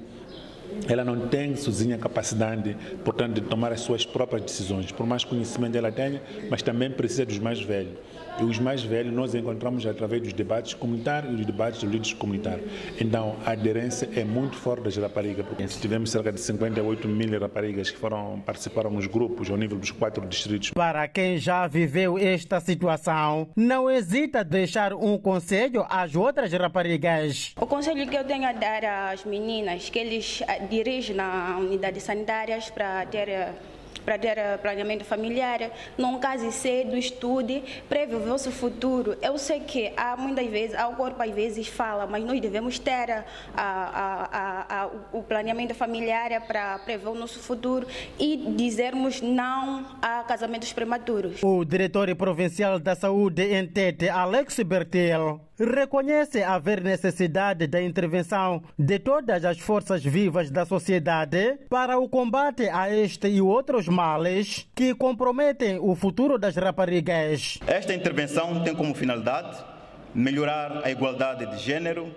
ela 0.89 1.05
não 1.05 1.29
tem 1.29 1.57
sozinha 1.57 1.99
capacidade, 1.99 2.77
portanto, 3.05 3.35
de 3.35 3.41
tomar 3.43 3.73
as 3.73 3.81
suas 3.81 4.07
próprias 4.07 4.43
decisões, 4.43 4.93
por 4.93 5.07
mais 5.07 5.25
conhecimento 5.25 5.77
ela 5.77 5.91
tenha, 5.91 6.23
mas 6.51 6.63
também 6.63 6.91
precisa 6.91 7.27
dos 7.27 7.39
mais 7.39 7.61
velhos. 7.61 7.95
E 8.41 8.45
os 8.45 8.59
mais 8.59 8.83
velhos 8.83 9.13
nós 9.13 9.35
encontramos 9.35 9.85
através 9.85 10.23
dos 10.23 10.33
debates 10.33 10.73
comunitários 10.75 11.33
e 11.33 11.37
dos 11.37 11.47
debates 11.47 11.81
dos 11.81 11.91
líderes 11.91 12.13
comunitários. 12.13 12.71
Então, 13.01 13.37
a 13.45 13.53
aderência 13.53 14.09
é 14.15 14.23
muito 14.25 14.57
forte 14.57 14.85
das 14.85 14.97
raparigas. 14.97 15.45
Tivemos 15.81 16.11
cerca 16.11 16.33
de 16.33 16.41
58 16.41 17.09
mil 17.09 17.41
raparigas 17.41 17.91
que 17.91 17.99
foram 17.99 18.41
participaram 18.47 18.91
nos 18.91 19.07
grupos 19.07 19.51
ao 19.51 19.57
nível 19.57 19.77
dos 19.77 19.91
quatro 19.91 20.25
distritos. 20.27 20.71
Para 20.71 21.09
quem 21.09 21.39
já 21.39 21.67
viveu 21.67 22.17
esta 22.17 22.61
situação, 22.61 23.49
não 23.57 23.91
hesita 23.91 24.45
deixar 24.45 24.93
um 24.95 25.19
conselho 25.19 25.85
às 25.89 26.15
outras 26.15 26.53
raparigas. 26.53 27.55
O 27.61 27.67
conselho 27.67 28.09
que 28.09 28.17
eu 28.17 28.25
tenho 28.25 28.47
a 28.47 28.53
dar 28.53 28.85
às 29.13 29.25
meninas, 29.25 29.91
que 29.91 29.99
eles 29.99 30.43
dirigem 30.71 31.17
na 31.17 31.57
unidade 31.59 32.01
sanitárias 32.01 32.71
para 32.71 33.05
ter 33.07 33.49
para 34.09 34.19
ter 34.19 34.39
planeamento 34.63 35.05
familiar, 35.05 35.71
não 35.99 36.19
case 36.19 36.51
cedo, 36.51 36.97
estude, 36.97 37.63
preve 37.91 38.15
o 38.15 38.21
vosso 38.21 38.51
futuro. 38.51 39.15
Eu 39.21 39.37
sei 39.37 39.61
que 39.61 39.93
há 39.99 40.17
muitas 40.17 40.47
vezes, 40.47 40.75
o 40.81 40.97
corpo 40.97 41.23
às 41.23 41.31
vezes 41.31 41.69
fala, 41.69 42.07
mas 42.07 42.25
nós 42.25 42.41
devemos 42.41 42.79
ter 42.79 43.11
a, 43.11 43.25
a, 43.55 44.83
a, 44.85 44.91
o 45.13 45.23
planeamento 45.23 45.75
familiar 45.75 46.41
para 46.47 46.79
prever 46.79 47.09
o 47.09 47.15
nosso 47.15 47.39
futuro 47.41 47.87
e 48.19 48.55
dizermos 48.57 49.21
não 49.21 49.85
a 50.01 50.23
casamentos 50.23 50.73
prematuros. 50.73 51.43
O 51.43 51.63
diretor 51.63 52.09
provincial 52.17 52.79
da 52.79 52.95
saúde 52.95 53.43
em 53.43 53.67
Tete, 53.67 54.09
Alex 54.09 54.59
Bertel, 54.61 55.48
reconhece 55.59 56.43
haver 56.43 56.83
necessidade 56.83 57.67
da 57.67 57.83
intervenção 57.83 58.63
de 58.79 58.99
todas 58.99 59.45
as 59.45 59.59
forças 59.59 60.05
vivas 60.05 60.51
da 60.51 60.65
sociedade 60.65 61.59
para 61.69 61.99
o 61.99 62.09
combate 62.09 62.69
a 62.69 62.95
este 62.95 63.29
e 63.29 63.41
outros 63.41 63.89
males 63.89 64.69
que 64.75 64.95
comprometem 64.95 65.79
o 65.79 65.95
futuro 65.95 66.39
das 66.39 66.57
raparigas. 66.57 67.59
Esta 67.67 67.95
intervenção 67.95 68.63
tem 68.63 68.75
como 68.75 68.95
finalidade 68.95 69.65
melhorar 70.15 70.83
a 70.85 70.91
igualdade 70.91 71.47
de 71.47 71.59
gênero, 71.59 72.13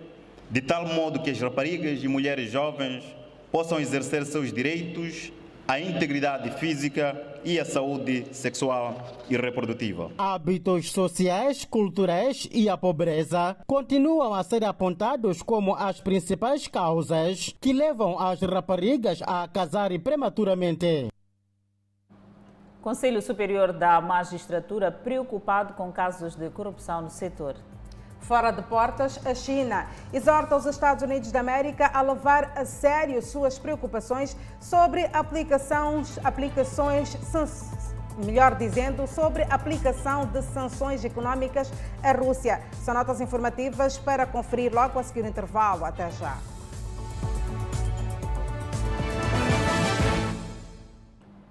de 0.49 0.61
tal 0.61 0.87
modo 0.87 1.21
que 1.21 1.29
as 1.29 1.39
raparigas 1.39 2.03
e 2.03 2.07
mulheres 2.07 2.51
jovens 2.51 3.03
possam 3.51 3.79
exercer 3.79 4.25
seus 4.25 4.51
direitos 4.51 5.31
à 5.67 5.79
integridade 5.79 6.51
física 6.51 7.31
e 7.43 7.59
a 7.59 7.65
saúde 7.65 8.27
sexual 8.33 8.95
e 9.29 9.35
reprodutiva. 9.35 10.11
Hábitos 10.17 10.91
sociais, 10.91 11.65
culturais 11.65 12.47
e 12.51 12.69
a 12.69 12.77
pobreza 12.77 13.55
continuam 13.65 14.33
a 14.33 14.43
ser 14.43 14.63
apontados 14.63 15.41
como 15.41 15.75
as 15.75 15.99
principais 15.99 16.67
causas 16.67 17.55
que 17.59 17.73
levam 17.73 18.19
as 18.19 18.41
raparigas 18.41 19.21
a 19.23 19.47
casarem 19.47 19.99
prematuramente. 19.99 21.07
Conselho 22.81 23.21
Superior 23.21 23.71
da 23.71 24.01
Magistratura 24.01 24.91
preocupado 24.91 25.73
com 25.75 25.91
casos 25.91 26.35
de 26.35 26.49
corrupção 26.49 27.03
no 27.03 27.09
setor. 27.11 27.55
Fora 28.21 28.51
de 28.51 28.61
portas, 28.61 29.19
a 29.25 29.33
China 29.33 29.87
exorta 30.13 30.55
os 30.55 30.65
Estados 30.65 31.03
Unidos 31.03 31.31
da 31.31 31.39
América 31.39 31.89
a 31.93 32.01
levar 32.01 32.51
a 32.55 32.63
sério 32.65 33.21
suas 33.21 33.57
preocupações 33.57 34.37
sobre 34.59 35.09
aplicações, 35.11 36.17
aplicações 36.23 37.17
melhor 38.17 38.55
dizendo, 38.55 39.07
sobre 39.07 39.43
aplicação 39.43 40.25
de 40.25 40.41
sanções 40.43 41.03
econômicas 41.03 41.71
à 42.03 42.11
Rússia. 42.11 42.61
São 42.83 42.93
notas 42.93 43.19
informativas 43.19 43.97
para 43.97 44.25
conferir 44.25 44.73
logo 44.73 44.99
a 44.99 45.03
seguir 45.03 45.23
o 45.23 45.27
intervalo. 45.27 45.83
Até 45.83 46.09
já. 46.11 46.37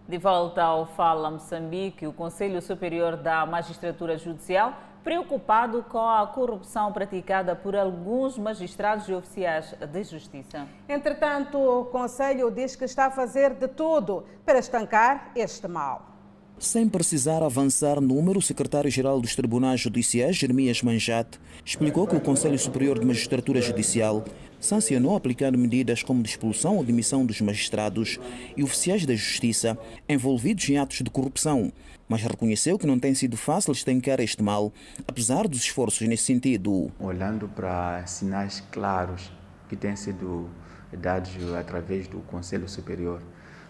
De 0.09 0.19
volta 0.19 0.63
ao 0.63 0.87
Fala 0.87 1.31
Moçambique, 1.31 2.07
o 2.07 2.13
Conselho 2.13 2.61
Superior 2.61 3.17
da 3.17 3.47
Magistratura 3.47 4.19
Judicial 4.19 4.75
preocupado 5.03 5.85
com 5.89 5.99
a 5.99 6.27
corrupção 6.27 6.93
praticada 6.93 7.57
por 7.57 7.75
alguns 7.75 8.39
magistrados 8.39 9.09
e 9.09 9.15
oficiais 9.15 9.75
de 9.93 10.03
justiça. 10.05 10.67
Entretanto, 10.89 11.59
o 11.59 11.85
Conselho 11.87 12.51
diz 12.51 12.77
que 12.77 12.85
está 12.85 13.07
a 13.07 13.11
fazer 13.11 13.55
de 13.55 13.69
tudo 13.69 14.25
para 14.45 14.59
estancar 14.59 15.33
este 15.35 15.67
mal. 15.67 16.11
Sem 16.59 16.87
precisar 16.87 17.43
avançar 17.43 18.03
número, 18.03 18.39
o 18.39 18.43
secretário-geral 18.43 19.19
dos 19.19 19.35
Tribunais 19.35 19.81
Judiciais, 19.81 20.37
Jeremias 20.37 20.83
Manjate, 20.83 21.41
explicou 21.65 22.07
que 22.07 22.15
o 22.15 22.21
Conselho 22.21 22.59
Superior 22.59 22.99
de 22.99 23.07
Magistratura 23.07 23.63
Judicial 23.63 24.23
sancionou 24.61 25.17
aplicando 25.17 25.57
medidas 25.57 26.03
como 26.03 26.23
expulsão 26.23 26.77
ou 26.77 26.85
demissão 26.85 27.25
dos 27.25 27.41
magistrados 27.41 28.21
e 28.57 28.63
oficiais 28.63 29.07
da 29.07 29.15
Justiça 29.15 29.79
envolvidos 30.09 30.69
em 30.69 30.77
atos 30.79 30.99
de 30.99 31.11
corrupção, 31.11 31.73
mas 32.09 32.23
reconheceu 32.23 32.79
que 32.79 32.87
não 32.87 32.99
tem 32.99 33.15
sido 33.15 33.37
fácil 33.37 33.73
estancar 33.73 34.21
este 34.21 34.43
mal, 34.43 34.73
apesar 35.09 35.49
dos 35.49 35.61
esforços 35.61 36.07
nesse 36.07 36.25
sentido. 36.25 36.93
Olhando 37.01 37.49
para 37.49 38.05
sinais 38.07 38.63
claros 38.71 39.33
que 39.69 39.77
têm 39.77 39.97
sido 39.97 40.49
dados 40.93 41.33
através 41.55 42.07
do 42.07 42.19
Conselho 42.23 42.69
Superior 42.69 43.23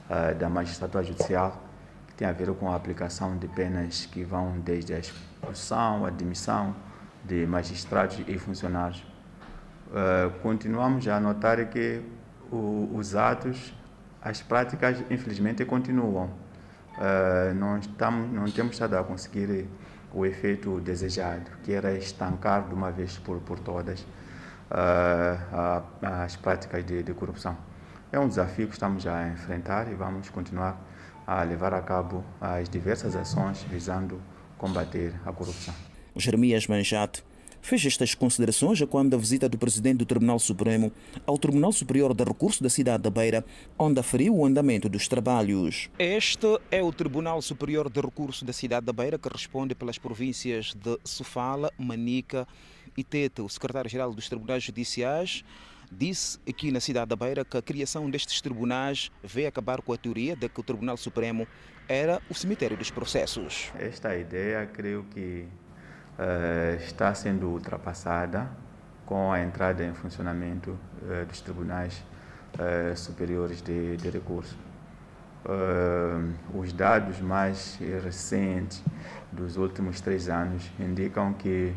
uh, 0.09 0.35
da 0.37 0.49
Magistratura 0.49 1.05
Judicial, 1.05 1.63
que 2.09 2.15
tem 2.15 2.27
a 2.27 2.33
ver 2.33 2.53
com 2.55 2.71
a 2.71 2.75
aplicação 2.75 3.37
de 3.37 3.47
penas 3.49 4.07
que 4.07 4.25
vão 4.25 4.59
desde 4.61 4.95
a 4.95 4.99
expulsão, 4.99 6.05
a 6.05 6.11
demissão 6.11 6.75
de 7.25 7.47
magistrados 7.47 8.19
e 8.27 8.39
funcionários 8.39 9.10
uh, 9.91 10.31
continuamos 10.41 11.07
a 11.09 11.21
notar 11.21 11.65
que 11.69 12.03
o, 12.51 12.91
os 12.95 13.15
atos, 13.15 13.75
as 14.23 14.43
práticas, 14.43 15.03
infelizmente, 15.11 15.65
continuam. 15.65 16.31
Uh, 16.97 17.55
não, 17.55 17.79
estamos, 17.79 18.33
não 18.33 18.51
temos 18.51 18.73
estado 18.73 18.97
a 18.97 19.05
conseguir 19.05 19.67
o 20.13 20.27
efeito 20.27 20.81
desejado, 20.81 21.51
que 21.63 21.73
era 21.73 21.93
estancar 21.93 22.69
de 22.69 22.75
uma 22.75 22.91
vez 22.91 23.17
por, 23.19 23.39
por 23.41 23.59
todas 23.61 24.01
uh, 24.01 24.07
a, 25.53 25.83
as 26.25 26.37
práticas 26.37 26.85
de, 26.85 27.03
de 27.03 27.15
corrupção. 27.15 27.57
É 28.13 28.19
um 28.19 28.27
desafio 28.27 28.67
que 28.67 28.73
estamos 28.73 29.07
a 29.07 29.29
enfrentar 29.29 29.91
e 29.91 29.95
vamos 29.95 30.29
continuar 30.31 30.81
a 31.27 31.43
levar 31.45 31.73
a 31.73 31.81
cabo 31.81 32.25
as 32.41 32.69
diversas 32.69 33.15
ações 33.15 33.63
visando 33.63 34.21
combater 34.59 35.15
a 35.25 35.33
corrupção. 35.33 35.75
Jeremias 36.17 36.67
Manjate 36.67 37.23
fez 37.61 37.85
estas 37.85 38.15
considerações 38.15 38.81
quando 38.83 39.15
a 39.15 39.19
visita 39.19 39.49
do 39.49 39.59
presidente 39.59 39.99
do 39.99 40.07
Tribunal 40.07 40.39
Supremo 40.39 40.93
ao 41.27 41.39
Tribunal 41.39 41.73
Superior 41.73 42.15
de 42.15 42.25
Recurso 42.25 42.63
da 42.63 42.71
cidade 42.71 43.03
da 43.03 43.11
Beira, 43.11 43.45
onde 43.79 44.01
aferiu 44.01 44.37
o 44.37 44.45
andamento 44.45 44.89
dos 44.89 45.09
trabalhos. 45.09 45.89
Este 45.99 46.59
é 46.71 46.83
o 46.83 46.93
Tribunal 46.93 47.41
Superior 47.43 47.91
de 47.91 48.01
Recurso 48.01 48.45
da 48.45 48.53
cidade 48.53 48.87
da 48.87 48.93
Beira, 48.93 49.19
que 49.19 49.29
responde 49.29 49.75
pelas 49.75 49.99
províncias 49.99 50.75
de 50.75 50.99
Sofala, 51.05 51.73
Manica 51.79 52.47
e 52.97 53.05
Tete. 53.05 53.43
O 53.43 53.49
secretário-geral 53.49 54.13
dos 54.13 54.29
Tribunais 54.29 54.63
Judiciais 54.63 55.45
disse 55.91 56.39
aqui 56.49 56.71
na 56.71 56.81
cidade 56.81 57.09
da 57.09 57.17
Beira 57.17 57.45
que 57.45 57.57
a 57.57 57.63
criação 57.63 58.09
destes 58.09 58.41
tribunais 58.41 59.11
veio 59.23 59.49
acabar 59.49 59.83
com 59.83 59.93
a 59.93 59.97
teoria 59.97 60.37
de 60.37 60.49
que 60.49 60.61
o 60.61 60.63
Tribunal 60.63 60.97
Supremo 60.97 61.47
era 61.89 62.23
o 62.31 62.35
cemitério 62.35 62.77
dos 62.77 62.91
processos. 62.91 63.73
Esta 63.77 64.17
ideia, 64.17 64.65
creio 64.67 65.05
que 65.13 65.47
uh, 66.21 66.83
está 66.83 67.15
sendo 67.15 67.49
ultrapassada 67.49 68.49
com 69.07 69.33
a 69.33 69.43
entrada 69.43 69.85
em 69.85 69.95
funcionamento 69.95 70.71
uh, 70.71 71.27
dos 71.27 71.41
tribunais 71.41 72.05
uh, 72.55 72.97
superiores 72.97 73.63
de, 73.63 73.97
de 73.97 74.11
recurso. 74.11 74.57
os 76.55 76.71
dados 76.73 77.19
mais 77.21 77.79
recentes 78.05 78.83
dos 79.33 79.57
últimos 79.57 80.01
três 80.01 80.29
anos 80.29 80.71
indicam 80.79 81.33
que 81.33 81.73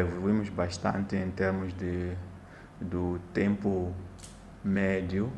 evoluímos 0.00 0.48
bastante 0.48 1.14
em 1.14 1.30
termos 1.30 1.72
de, 1.74 2.16
do 2.80 3.20
tempo 3.32 3.94
médio 4.64 5.32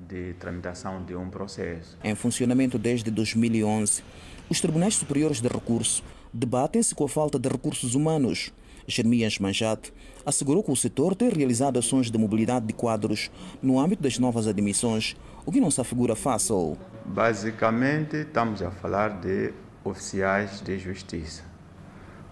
de 0.00 0.32
tramitação 0.34 1.04
de 1.04 1.14
um 1.14 1.30
processo. 1.30 1.96
Em 2.02 2.16
funcionamento 2.16 2.76
desde 2.76 3.08
2011, 3.08 4.02
os 4.50 4.60
tribunais 4.60 4.96
superiores 4.96 5.40
de 5.40 5.46
recurso 5.48 6.02
debatem-se 6.32 6.94
com 6.94 7.04
a 7.04 7.08
falta 7.08 7.38
de 7.38 7.48
recursos 7.48 7.94
humanos. 7.94 8.52
Jeremias 8.86 9.38
Manjate 9.38 9.92
assegurou 10.24 10.62
que 10.62 10.70
o 10.70 10.76
setor 10.76 11.14
tem 11.14 11.28
realizado 11.28 11.78
ações 11.78 12.10
de 12.10 12.18
mobilidade 12.18 12.66
de 12.66 12.72
quadros 12.72 13.30
no 13.62 13.78
âmbito 13.78 14.02
das 14.02 14.18
novas 14.18 14.46
admissões, 14.46 15.16
o 15.44 15.52
que 15.52 15.60
não 15.60 15.70
se 15.70 15.80
afigura 15.80 16.16
fácil. 16.16 16.76
Basicamente, 17.04 18.16
estamos 18.16 18.62
a 18.62 18.70
falar 18.70 19.20
de 19.20 19.52
oficiais 19.84 20.60
de 20.62 20.78
justiça. 20.78 21.42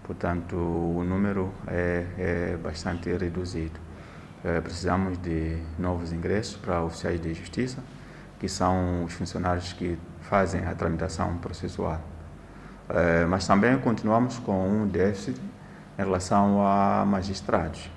Portanto, 0.03 0.55
o 0.55 1.03
número 1.03 1.51
é, 1.67 2.05
é 2.17 2.57
bastante 2.57 3.09
reduzido. 3.15 3.79
É, 4.43 4.61
precisamos 4.61 5.17
de 5.17 5.57
novos 5.77 6.13
ingressos 6.13 6.55
para 6.57 6.83
oficiais 6.83 7.21
de 7.21 7.33
justiça, 7.33 7.83
que 8.39 8.47
são 8.47 9.03
os 9.03 9.13
funcionários 9.13 9.73
que 9.73 9.97
fazem 10.21 10.61
a 10.61 10.73
tramitação 10.73 11.37
processual. 11.37 12.01
É, 12.89 13.25
mas 13.25 13.45
também 13.45 13.77
continuamos 13.79 14.39
com 14.39 14.67
um 14.67 14.87
déficit 14.87 15.39
em 15.39 16.01
relação 16.01 16.65
a 16.65 17.05
magistrados. 17.05 17.89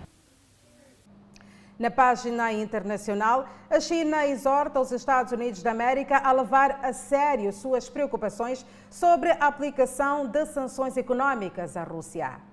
Na 1.78 1.90
página 1.90 2.52
internacional, 2.52 3.46
a 3.70 3.80
China 3.80 4.26
exorta 4.26 4.78
os 4.80 4.92
Estados 4.92 5.32
Unidos 5.32 5.62
da 5.62 5.70
América 5.70 6.18
a 6.18 6.30
levar 6.30 6.80
a 6.82 6.92
sério 6.92 7.50
suas 7.52 7.88
preocupações 7.88 8.66
sobre 8.90 9.30
a 9.30 9.46
aplicação 9.46 10.26
de 10.26 10.44
sanções 10.44 10.96
econômicas 10.96 11.78
à 11.78 11.82
Rússia. 11.82 12.49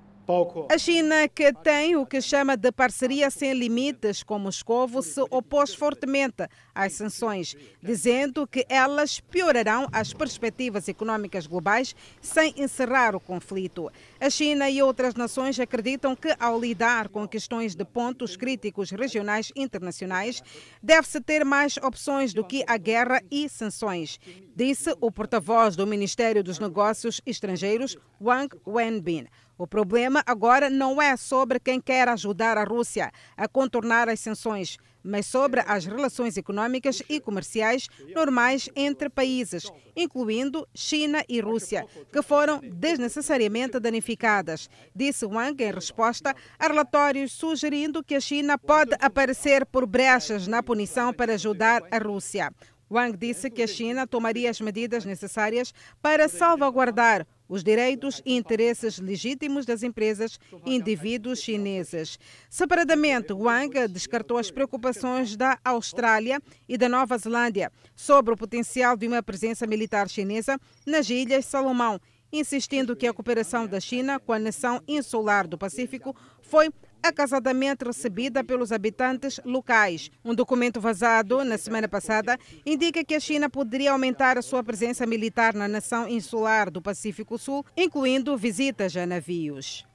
A 0.69 0.77
China, 0.77 1.25
que 1.29 1.53
tem 1.53 1.95
o 1.95 2.05
que 2.05 2.21
chama 2.21 2.57
de 2.57 2.69
parceria 2.69 3.31
sem 3.31 3.53
limites 3.53 4.23
com 4.23 4.37
Moscou, 4.37 5.01
se 5.01 5.21
opôs 5.29 5.73
fortemente 5.73 6.45
às 6.75 6.93
sanções, 6.93 7.55
dizendo 7.81 8.45
que 8.45 8.65
elas 8.67 9.21
piorarão 9.21 9.87
as 9.89 10.13
perspectivas 10.13 10.89
econômicas 10.89 11.47
globais 11.47 11.95
sem 12.21 12.53
encerrar 12.57 13.15
o 13.15 13.21
conflito. 13.21 13.89
A 14.19 14.29
China 14.29 14.69
e 14.69 14.81
outras 14.81 15.15
nações 15.15 15.57
acreditam 15.61 16.13
que, 16.13 16.35
ao 16.37 16.59
lidar 16.59 17.07
com 17.07 17.25
questões 17.25 17.73
de 17.73 17.85
pontos 17.85 18.35
críticos 18.35 18.91
regionais 18.91 19.53
internacionais, 19.55 20.43
deve-se 20.83 21.21
ter 21.21 21.45
mais 21.45 21.77
opções 21.77 22.33
do 22.33 22.43
que 22.43 22.65
a 22.67 22.75
guerra 22.75 23.21
e 23.31 23.47
sanções, 23.47 24.19
disse 24.53 24.93
o 24.99 25.09
porta-voz 25.09 25.77
do 25.77 25.87
Ministério 25.87 26.43
dos 26.43 26.59
Negócios 26.59 27.21
Estrangeiros, 27.25 27.95
Wang 28.19 28.53
Wenbin. 28.67 29.27
O 29.57 29.65
problema 29.65 30.21
agora 30.25 30.69
não 30.69 31.01
é 31.01 31.17
sobre 31.17 31.59
quem 31.59 31.81
quer 31.81 32.07
ajudar 32.09 32.57
a 32.57 32.63
Rússia 32.63 33.11
a 33.35 33.47
contornar 33.47 34.07
as 34.07 34.19
sanções, 34.19 34.77
mas 35.03 35.25
sobre 35.25 35.61
as 35.65 35.85
relações 35.85 36.37
econômicas 36.37 37.01
e 37.09 37.19
comerciais 37.19 37.87
normais 38.13 38.69
entre 38.75 39.09
países, 39.09 39.71
incluindo 39.95 40.67
China 40.75 41.23
e 41.27 41.39
Rússia, 41.39 41.87
que 42.11 42.21
foram 42.21 42.59
desnecessariamente 42.61 43.79
danificadas, 43.79 44.69
disse 44.95 45.25
Wang 45.25 45.63
em 45.63 45.71
resposta 45.71 46.35
a 46.59 46.67
relatórios 46.67 47.31
sugerindo 47.31 48.03
que 48.03 48.15
a 48.15 48.19
China 48.19 48.59
pode 48.59 48.95
aparecer 48.99 49.65
por 49.65 49.87
brechas 49.87 50.45
na 50.45 50.61
punição 50.61 51.11
para 51.11 51.33
ajudar 51.33 51.81
a 51.89 51.97
Rússia. 51.97 52.53
Wang 52.89 53.17
disse 53.17 53.49
que 53.49 53.63
a 53.63 53.67
China 53.67 54.07
tomaria 54.07 54.49
as 54.49 54.61
medidas 54.61 55.03
necessárias 55.03 55.73
para 56.01 56.29
salvaguardar 56.29 57.25
os 57.47 57.63
direitos 57.63 58.21
e 58.25 58.35
interesses 58.35 58.99
legítimos 58.99 59.65
das 59.65 59.83
empresas 59.83 60.39
e 60.65 60.75
indivíduos 60.75 61.39
chineses. 61.39 62.19
Separadamente, 62.49 63.33
Wang 63.33 63.87
descartou 63.87 64.37
as 64.37 64.51
preocupações 64.51 65.35
da 65.35 65.57
Austrália 65.63 66.41
e 66.67 66.77
da 66.77 66.89
Nova 66.89 67.17
Zelândia 67.17 67.71
sobre 67.95 68.33
o 68.33 68.37
potencial 68.37 68.97
de 68.97 69.07
uma 69.07 69.23
presença 69.23 69.65
militar 69.65 70.09
chinesa 70.09 70.59
nas 70.85 71.09
Ilhas 71.09 71.45
Salomão, 71.45 71.99
insistindo 72.31 72.95
que 72.95 73.07
a 73.07 73.13
cooperação 73.13 73.67
da 73.67 73.79
China 73.79 74.19
com 74.19 74.33
a 74.33 74.39
nação 74.39 74.81
insular 74.87 75.47
do 75.47 75.57
Pacífico 75.57 76.15
foi 76.41 76.69
acasadamente 77.01 77.85
recebida 77.85 78.43
pelos 78.43 78.71
habitantes 78.71 79.39
locais. 79.45 80.11
Um 80.23 80.35
documento 80.35 80.79
vazado 80.79 81.43
na 81.43 81.57
semana 81.57 81.87
passada 81.87 82.37
indica 82.65 83.03
que 83.03 83.15
a 83.15 83.19
China 83.19 83.49
poderia 83.49 83.91
aumentar 83.91 84.37
a 84.37 84.41
sua 84.41 84.63
presença 84.63 85.05
militar 85.05 85.53
na 85.53 85.67
nação 85.67 86.07
insular 86.07 86.69
do 86.69 86.81
Pacífico 86.81 87.37
Sul, 87.37 87.65
incluindo 87.75 88.35
visitas 88.37 88.95
a 88.95 89.05
navios. 89.05 89.85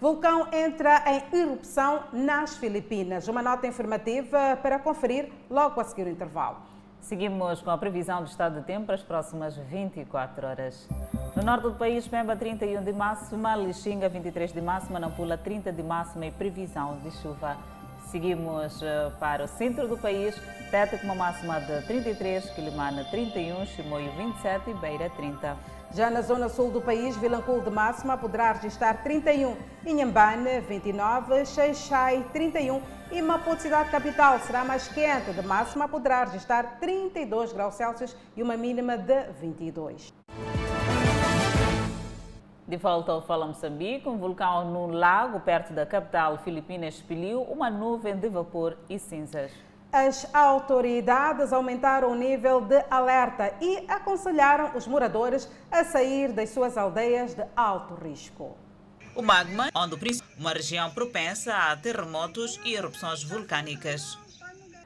Vulcão 0.00 0.48
entra 0.52 1.04
em 1.06 1.38
erupção 1.38 2.04
nas 2.12 2.56
Filipinas. 2.56 3.28
Uma 3.28 3.40
nota 3.40 3.68
informativa 3.68 4.58
para 4.60 4.80
conferir 4.80 5.30
logo 5.48 5.80
a 5.80 5.84
seguir 5.84 6.08
o 6.08 6.10
intervalo. 6.10 6.71
Seguimos 7.02 7.60
com 7.60 7.70
a 7.70 7.76
previsão 7.76 8.22
do 8.22 8.28
estado 8.28 8.60
de 8.60 8.64
tempo 8.64 8.86
para 8.86 8.94
as 8.94 9.02
próximas 9.02 9.56
24 9.56 10.46
horas. 10.46 10.88
No 11.34 11.42
norte 11.42 11.64
do 11.64 11.72
país, 11.72 12.06
Pemba 12.06 12.36
31 12.36 12.84
de 12.84 12.92
máxima, 12.92 13.56
Lixinga 13.56 14.08
23 14.08 14.52
de 14.52 14.60
máxima, 14.62 15.00
Nampula 15.00 15.36
30 15.36 15.72
de 15.72 15.82
máxima 15.82 16.26
e 16.26 16.30
previsão 16.30 17.00
de 17.00 17.10
chuva. 17.10 17.56
Seguimos 18.06 18.80
eh, 18.82 19.10
para 19.18 19.44
o 19.44 19.48
centro 19.48 19.88
do 19.88 19.98
país, 19.98 20.40
Tete 20.70 20.96
com 20.98 21.06
uma 21.06 21.16
máxima 21.16 21.60
de 21.60 21.82
33, 21.82 22.50
Quilimana 22.50 23.04
31, 23.10 23.66
Chimoio 23.66 24.12
27 24.12 24.70
e 24.70 24.74
Beira 24.74 25.10
30. 25.10 25.56
Já 25.94 26.08
na 26.08 26.22
zona 26.22 26.48
sul 26.48 26.70
do 26.70 26.80
país, 26.80 27.14
Vilanculo 27.18 27.60
de 27.60 27.68
máxima 27.68 28.16
poderá 28.16 28.52
registrar 28.52 29.02
31, 29.02 29.54
Inhambane 29.84 30.60
29, 30.60 31.44
Xeixai 31.44 32.24
31 32.32 32.80
e 33.10 33.20
Maputo, 33.20 33.60
cidade 33.60 33.90
capital, 33.90 34.38
será 34.38 34.64
mais 34.64 34.88
quente, 34.88 35.34
de 35.34 35.42
máxima 35.42 35.86
poderá 35.86 36.24
registrar 36.24 36.78
32 36.80 37.52
graus 37.52 37.74
Celsius 37.74 38.16
e 38.34 38.42
uma 38.42 38.56
mínima 38.56 38.96
de 38.96 39.24
22. 39.38 40.14
De 42.66 42.76
volta 42.78 43.12
ao 43.12 43.20
Fala 43.20 43.46
Moçambique, 43.46 44.08
um 44.08 44.16
vulcão 44.16 44.70
no 44.70 44.86
lago 44.86 45.40
perto 45.40 45.74
da 45.74 45.84
capital 45.84 46.38
filipina 46.38 46.86
expeliu 46.86 47.42
uma 47.42 47.68
nuvem 47.68 48.16
de 48.16 48.30
vapor 48.30 48.78
e 48.88 48.98
cinzas. 48.98 49.52
As 49.92 50.26
autoridades 50.34 51.52
aumentaram 51.52 52.12
o 52.12 52.14
nível 52.14 52.62
de 52.62 52.82
alerta 52.90 53.52
e 53.60 53.84
aconselharam 53.86 54.74
os 54.74 54.86
moradores 54.86 55.46
a 55.70 55.84
sair 55.84 56.32
das 56.32 56.48
suas 56.48 56.78
aldeias 56.78 57.34
de 57.34 57.44
alto 57.54 57.94
risco. 57.94 58.56
O 59.14 59.20
magma, 59.20 59.68
onde 59.74 59.94
uma 60.38 60.54
região 60.54 60.90
propensa 60.90 61.54
a 61.54 61.76
terremotos 61.76 62.58
e 62.64 62.72
erupções 62.72 63.22
vulcânicas. 63.22 64.18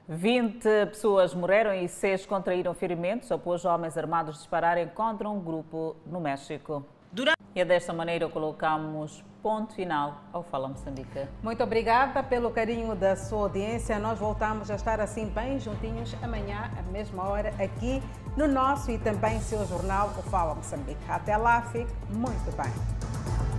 20 0.09 0.63
pessoas 0.87 1.33
morreram 1.33 1.73
e 1.73 1.87
6 1.89 2.27
contraíram 2.27 2.75
ferimentos 2.75 3.31
após 3.31 3.65
homens 3.65 3.97
armados 3.97 4.39
dispararem 4.39 4.89
contra 4.89 5.29
um 5.29 5.39
grupo 5.39 5.95
no 6.05 6.21
México. 6.21 6.85
Durante... 7.13 7.37
E 7.55 7.65
desta 7.65 7.93
maneira 7.93 8.29
colocamos 8.29 9.25
ponto 9.43 9.75
final 9.75 10.21
ao 10.33 10.43
Fala 10.43 10.69
Moçambique. 10.69 11.27
Muito 11.43 11.63
obrigada 11.63 12.23
pelo 12.23 12.51
carinho 12.51 12.95
da 12.95 13.17
sua 13.17 13.45
audiência. 13.45 13.99
Nós 13.99 14.19
voltamos 14.19 14.71
a 14.71 14.75
estar 14.75 15.01
assim 15.01 15.27
bem 15.29 15.59
juntinhos 15.59 16.15
amanhã, 16.23 16.71
à 16.79 16.83
mesma 16.91 17.29
hora, 17.29 17.51
aqui 17.63 18.03
no 18.37 18.47
nosso 18.47 18.91
e 18.91 18.99
também 18.99 19.41
seu 19.41 19.65
jornal, 19.67 20.09
o 20.19 20.23
Fala 20.23 20.55
Moçambique. 20.55 21.01
Até 21.09 21.37
lá, 21.37 21.63
fique 21.63 21.95
muito 22.11 22.55
bem. 22.57 23.56